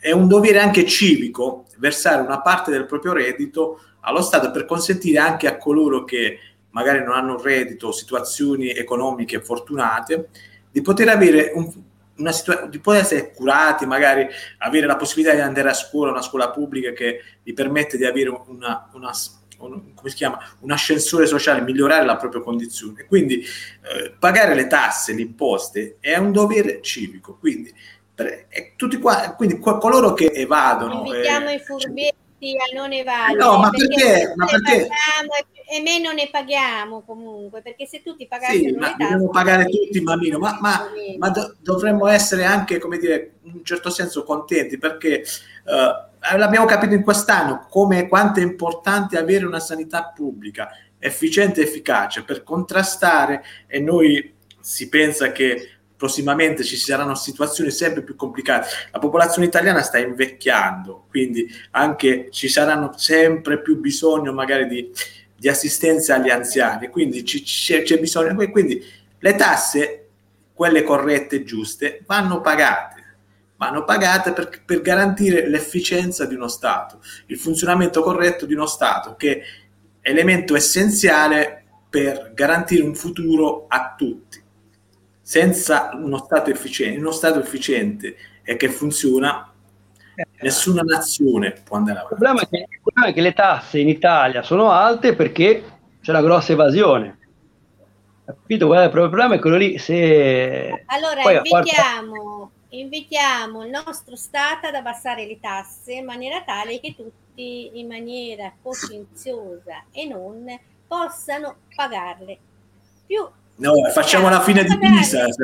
è 0.00 0.10
un 0.10 0.28
dovere 0.28 0.58
anche 0.58 0.86
civico 0.86 1.66
versare 1.78 2.22
una 2.22 2.40
parte 2.40 2.70
del 2.70 2.86
proprio 2.86 3.12
reddito 3.12 3.80
allo 4.00 4.22
Stato 4.22 4.50
per 4.50 4.64
consentire 4.64 5.18
anche 5.18 5.46
a 5.46 5.56
coloro 5.56 6.04
che 6.04 6.38
magari 6.70 7.04
non 7.04 7.14
hanno 7.14 7.34
un 7.34 7.42
reddito 7.42 7.88
o 7.88 7.92
situazioni 7.92 8.70
economiche 8.70 9.40
fortunate 9.40 10.28
di 10.70 10.82
poter 10.82 11.08
avere 11.08 11.52
un, 11.54 11.72
una 12.18 12.32
situazione 12.32 12.70
di 12.70 12.78
poter 12.80 13.02
essere 13.02 13.32
curati, 13.32 13.86
magari 13.86 14.26
avere 14.58 14.86
la 14.86 14.96
possibilità 14.96 15.34
di 15.34 15.40
andare 15.40 15.70
a 15.70 15.74
scuola, 15.74 16.10
una 16.10 16.22
scuola 16.22 16.50
pubblica 16.50 16.92
che 16.92 17.20
gli 17.42 17.52
permette 17.54 17.96
di 17.96 18.04
avere 18.04 18.30
una, 18.46 18.88
una 18.92 19.12
un, 19.58 19.94
come 19.94 20.10
si 20.10 20.16
chiama, 20.16 20.38
un 20.60 20.70
ascensore 20.70 21.26
sociale, 21.26 21.60
migliorare 21.60 22.04
la 22.04 22.16
propria 22.16 22.42
condizione. 22.42 23.04
Quindi 23.06 23.40
eh, 23.40 24.14
pagare 24.18 24.54
le 24.54 24.66
tasse, 24.66 25.14
le 25.14 25.22
imposte 25.22 25.96
è 26.00 26.16
un 26.16 26.32
dovere 26.32 26.80
civico. 26.82 27.36
Quindi, 27.38 27.74
per, 28.14 28.46
tutti 28.76 28.98
qua, 28.98 29.34
quindi 29.36 29.58
coloro 29.58 30.14
che 30.14 30.30
evadono... 30.32 31.04
Invitiamo 31.04 31.48
eh, 31.48 31.54
i 31.54 31.58
furbetti 31.58 32.26
a 32.46 32.74
non 32.74 32.92
evadere. 32.92 33.38
No, 33.38 33.58
ma 33.58 33.70
perché? 33.70 33.96
perché 33.96 34.34
ma 34.36 34.46
perché? 34.46 34.88
e 35.70 35.82
meno 35.82 36.12
ne 36.12 36.30
paghiamo 36.30 37.02
comunque, 37.02 37.60
perché 37.60 37.86
se 37.86 38.02
tutti 38.02 38.26
pagassero 38.26 38.58
sì, 38.58 38.72
ma 38.72 38.90
dobbiamo 38.90 39.28
pagare 39.28 39.66
tutti, 39.66 40.00
ma 40.00 40.16
ma, 40.16 40.58
ma, 40.60 40.90
ma 41.18 41.28
do, 41.28 41.56
dovremmo 41.60 42.06
essere 42.06 42.44
anche, 42.44 42.78
come 42.78 42.96
dire, 42.96 43.34
in 43.42 43.56
un 43.56 43.64
certo 43.64 43.90
senso 43.90 44.22
contenti, 44.24 44.78
perché 44.78 45.24
uh, 45.64 46.36
l'abbiamo 46.38 46.64
capito 46.64 46.94
in 46.94 47.02
quest'anno, 47.02 47.66
come 47.68 48.08
quanto 48.08 48.40
è 48.40 48.42
importante 48.42 49.18
avere 49.18 49.44
una 49.44 49.60
sanità 49.60 50.10
pubblica 50.14 50.70
efficiente 50.98 51.60
e 51.60 51.64
efficace 51.64 52.24
per 52.24 52.42
contrastare 52.42 53.44
e 53.66 53.78
noi 53.78 54.34
si 54.58 54.88
pensa 54.88 55.32
che 55.32 55.77
prossimamente 55.98 56.62
ci 56.62 56.76
saranno 56.76 57.16
situazioni 57.16 57.72
sempre 57.72 58.02
più 58.02 58.14
complicate. 58.14 58.68
La 58.92 59.00
popolazione 59.00 59.48
italiana 59.48 59.82
sta 59.82 59.98
invecchiando, 59.98 61.06
quindi 61.10 61.46
anche 61.72 62.28
ci 62.30 62.48
saranno 62.48 62.96
sempre 62.96 63.60
più 63.60 63.80
bisogno 63.80 64.32
magari 64.32 64.68
di, 64.68 64.90
di 65.36 65.48
assistenza 65.48 66.14
agli 66.14 66.30
anziani, 66.30 66.88
quindi 66.88 67.24
ci, 67.24 67.42
c'è, 67.42 67.82
c'è 67.82 67.98
bisogno, 67.98 68.34
quindi 68.48 68.80
le 69.18 69.34
tasse, 69.34 70.06
quelle 70.54 70.84
corrette 70.84 71.36
e 71.36 71.44
giuste, 71.44 72.02
vanno 72.06 72.40
pagate. 72.40 72.96
Vanno 73.56 73.82
pagate 73.82 74.32
per, 74.32 74.62
per, 74.64 74.80
garantire 74.82 75.48
l'efficienza 75.48 76.26
di 76.26 76.36
uno 76.36 76.46
Stato, 76.46 77.00
il 77.26 77.38
funzionamento 77.38 78.02
corretto 78.02 78.46
di 78.46 78.54
uno 78.54 78.66
Stato, 78.66 79.16
che 79.16 79.40
è 80.00 80.10
elemento 80.10 80.54
essenziale 80.54 81.64
per 81.90 82.30
garantire 82.34 82.84
un 82.84 82.94
futuro 82.94 83.66
a 83.66 83.96
tutti 83.98 84.46
senza 85.28 85.90
uno 85.92 86.16
Stato 86.16 86.48
efficiente, 86.48 86.98
uno 86.98 87.10
Stato 87.10 87.38
efficiente 87.38 88.16
e 88.42 88.56
che 88.56 88.70
funziona, 88.70 89.52
nessuna 90.40 90.80
nazione 90.80 91.52
può 91.62 91.76
andare 91.76 91.98
avanti. 91.98 92.14
Il 92.14 92.18
problema, 92.18 92.48
che, 92.48 92.66
il 92.70 92.80
problema, 92.82 93.08
è 93.08 93.12
che, 93.12 93.20
le 93.20 93.34
tasse 93.34 93.78
in 93.78 93.90
Italia 93.90 94.42
sono 94.42 94.70
alte 94.70 95.14
perché 95.14 95.80
c'è 96.00 96.12
una 96.12 96.22
grossa 96.22 96.52
evasione. 96.52 97.18
Capito? 98.24 98.68
Guarda, 98.68 98.86
il 98.86 98.90
problema 98.90 99.34
è 99.34 99.38
quello 99.38 99.58
lì. 99.58 99.76
Se 99.76 100.84
allora, 100.86 101.20
invitiamo, 101.20 102.50
invitiamo 102.70 103.64
il 103.64 103.70
nostro 103.70 104.16
Stato 104.16 104.68
ad 104.68 104.76
abbassare 104.76 105.26
le 105.26 105.38
tasse 105.38 105.92
in 105.92 106.06
maniera 106.06 106.40
tale 106.40 106.80
che 106.80 106.94
tutti 106.96 107.78
in 107.78 107.86
maniera 107.86 108.50
coscienziosa 108.62 109.84
e 109.92 110.06
non 110.06 110.58
possano 110.86 111.56
pagarle 111.76 112.38
più. 113.06 113.28
No, 113.58 113.72
facciamo 113.92 114.28
la 114.28 114.40
fine 114.40 114.64
di 114.64 114.78
Pisa. 114.78 115.24
Se, 115.30 115.42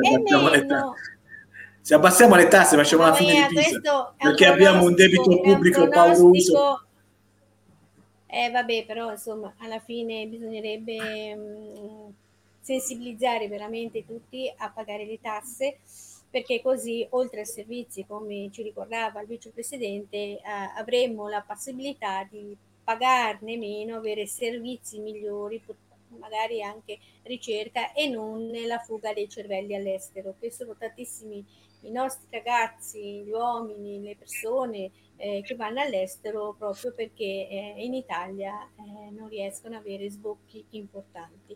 se 1.81 1.93
abbassiamo 1.93 2.35
le 2.35 2.47
tasse 2.47 2.75
facciamo 2.75 3.03
la 3.03 3.13
fine 3.13 3.47
di 3.47 3.55
Pisa. 3.55 4.13
Perché 4.17 4.45
abbiamo 4.45 4.83
un 4.85 4.93
debito 4.93 5.41
pubblico 5.41 5.87
pauroso. 5.87 6.85
Eh 8.27 8.49
vabbè, 8.51 8.85
però 8.85 9.11
insomma, 9.11 9.53
alla 9.59 9.79
fine 9.79 10.27
bisognerebbe 10.27 11.35
mh, 11.35 11.39
mm, 11.39 12.09
sensibilizzare 12.59 13.47
veramente 13.47 14.05
tutti 14.05 14.51
a 14.57 14.69
pagare 14.69 15.05
le 15.05 15.19
tasse 15.21 15.77
perché 16.35 16.61
così 16.61 17.07
oltre 17.11 17.39
ai 17.39 17.45
servizi, 17.45 18.05
come 18.05 18.49
ci 18.51 18.61
ricordava 18.61 19.21
il 19.21 19.27
vicepresidente, 19.27 20.17
eh, 20.17 20.41
avremmo 20.75 21.29
la 21.29 21.41
possibilità 21.47 22.27
di 22.29 22.53
pagarne 22.83 23.55
meno, 23.55 23.95
avere 23.95 24.27
servizi 24.27 24.99
migliori, 24.99 25.61
magari 26.17 26.61
anche 26.61 26.99
ricerca 27.23 27.93
e 27.93 28.07
non 28.07 28.51
la 28.65 28.79
fuga 28.79 29.13
dei 29.13 29.29
cervelli 29.29 29.75
all'estero, 29.75 30.35
che 30.39 30.51
sono 30.51 30.75
tantissimi 30.77 31.45
i 31.81 31.91
nostri 31.91 32.27
ragazzi, 32.31 33.23
gli 33.23 33.31
uomini, 33.31 34.01
le 34.01 34.15
persone 34.15 34.91
eh, 35.17 35.41
che 35.45 35.55
vanno 35.55 35.81
all'estero 35.81 36.55
proprio 36.57 36.93
perché 36.93 37.23
eh, 37.23 37.75
in 37.77 37.93
Italia 37.93 38.53
eh, 38.75 39.11
non 39.11 39.29
riescono 39.29 39.75
ad 39.75 39.81
avere 39.81 40.09
sbocchi 40.09 40.65
importanti. 40.71 41.55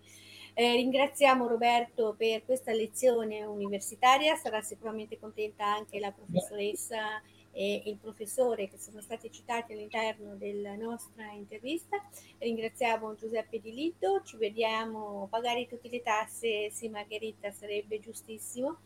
Eh, 0.53 0.73
ringraziamo 0.73 1.47
Roberto 1.47 2.15
per 2.17 2.43
questa 2.43 2.73
lezione 2.73 3.43
universitaria, 3.43 4.35
sarà 4.35 4.61
sicuramente 4.61 5.17
contenta 5.19 5.65
anche 5.65 5.99
la 5.99 6.11
professoressa 6.11 7.21
e 7.59 7.83
il 7.87 7.97
professore 7.97 8.69
che 8.69 8.77
sono 8.77 9.01
stati 9.01 9.29
citati 9.29 9.73
all'interno 9.73 10.35
della 10.35 10.75
nostra 10.75 11.29
intervista. 11.31 12.01
Ringraziamo 12.37 13.15
Giuseppe 13.15 13.59
Di 13.59 13.73
Lito, 13.73 14.21
ci 14.23 14.37
vediamo 14.37 15.27
pagare 15.29 15.67
tutte 15.67 15.89
le 15.89 16.01
tasse, 16.01 16.71
sì 16.71 16.87
Margherita 16.87 17.51
sarebbe 17.51 17.99
giustissimo. 17.99 18.77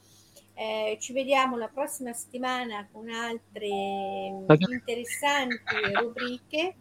Eh, 0.56 0.98
ci 1.00 1.14
vediamo 1.14 1.56
la 1.56 1.68
prossima 1.68 2.14
settimana 2.14 2.88
con 2.92 3.10
altre 3.10 3.68
interessanti 3.68 5.94
rubriche 5.94 6.76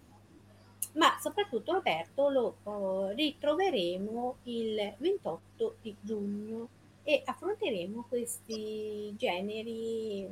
ma 0.94 1.18
soprattutto 1.20 1.72
Roberto 1.72 2.28
lo 2.28 2.56
oh, 2.64 3.10
ritroveremo 3.10 4.36
il 4.44 4.94
28 4.98 5.76
di 5.80 5.96
giugno 6.00 6.68
e 7.02 7.22
affronteremo 7.24 8.04
questi 8.08 9.14
generi 9.16 10.28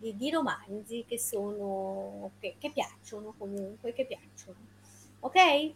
di, 0.00 0.16
di 0.16 0.30
romanzi 0.30 1.04
che 1.06 1.18
sono 1.18 2.32
che, 2.40 2.56
che 2.58 2.70
piacciono 2.72 3.34
comunque 3.36 3.92
che 3.92 4.06
piacciono. 4.06 4.58
Ok? 5.20 5.72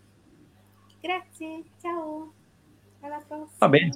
Grazie 1.01 1.63
ciao 1.81 2.33
alla 3.01 3.23
prossima. 3.27 3.51
Va 3.59 3.69
bene 3.69 3.91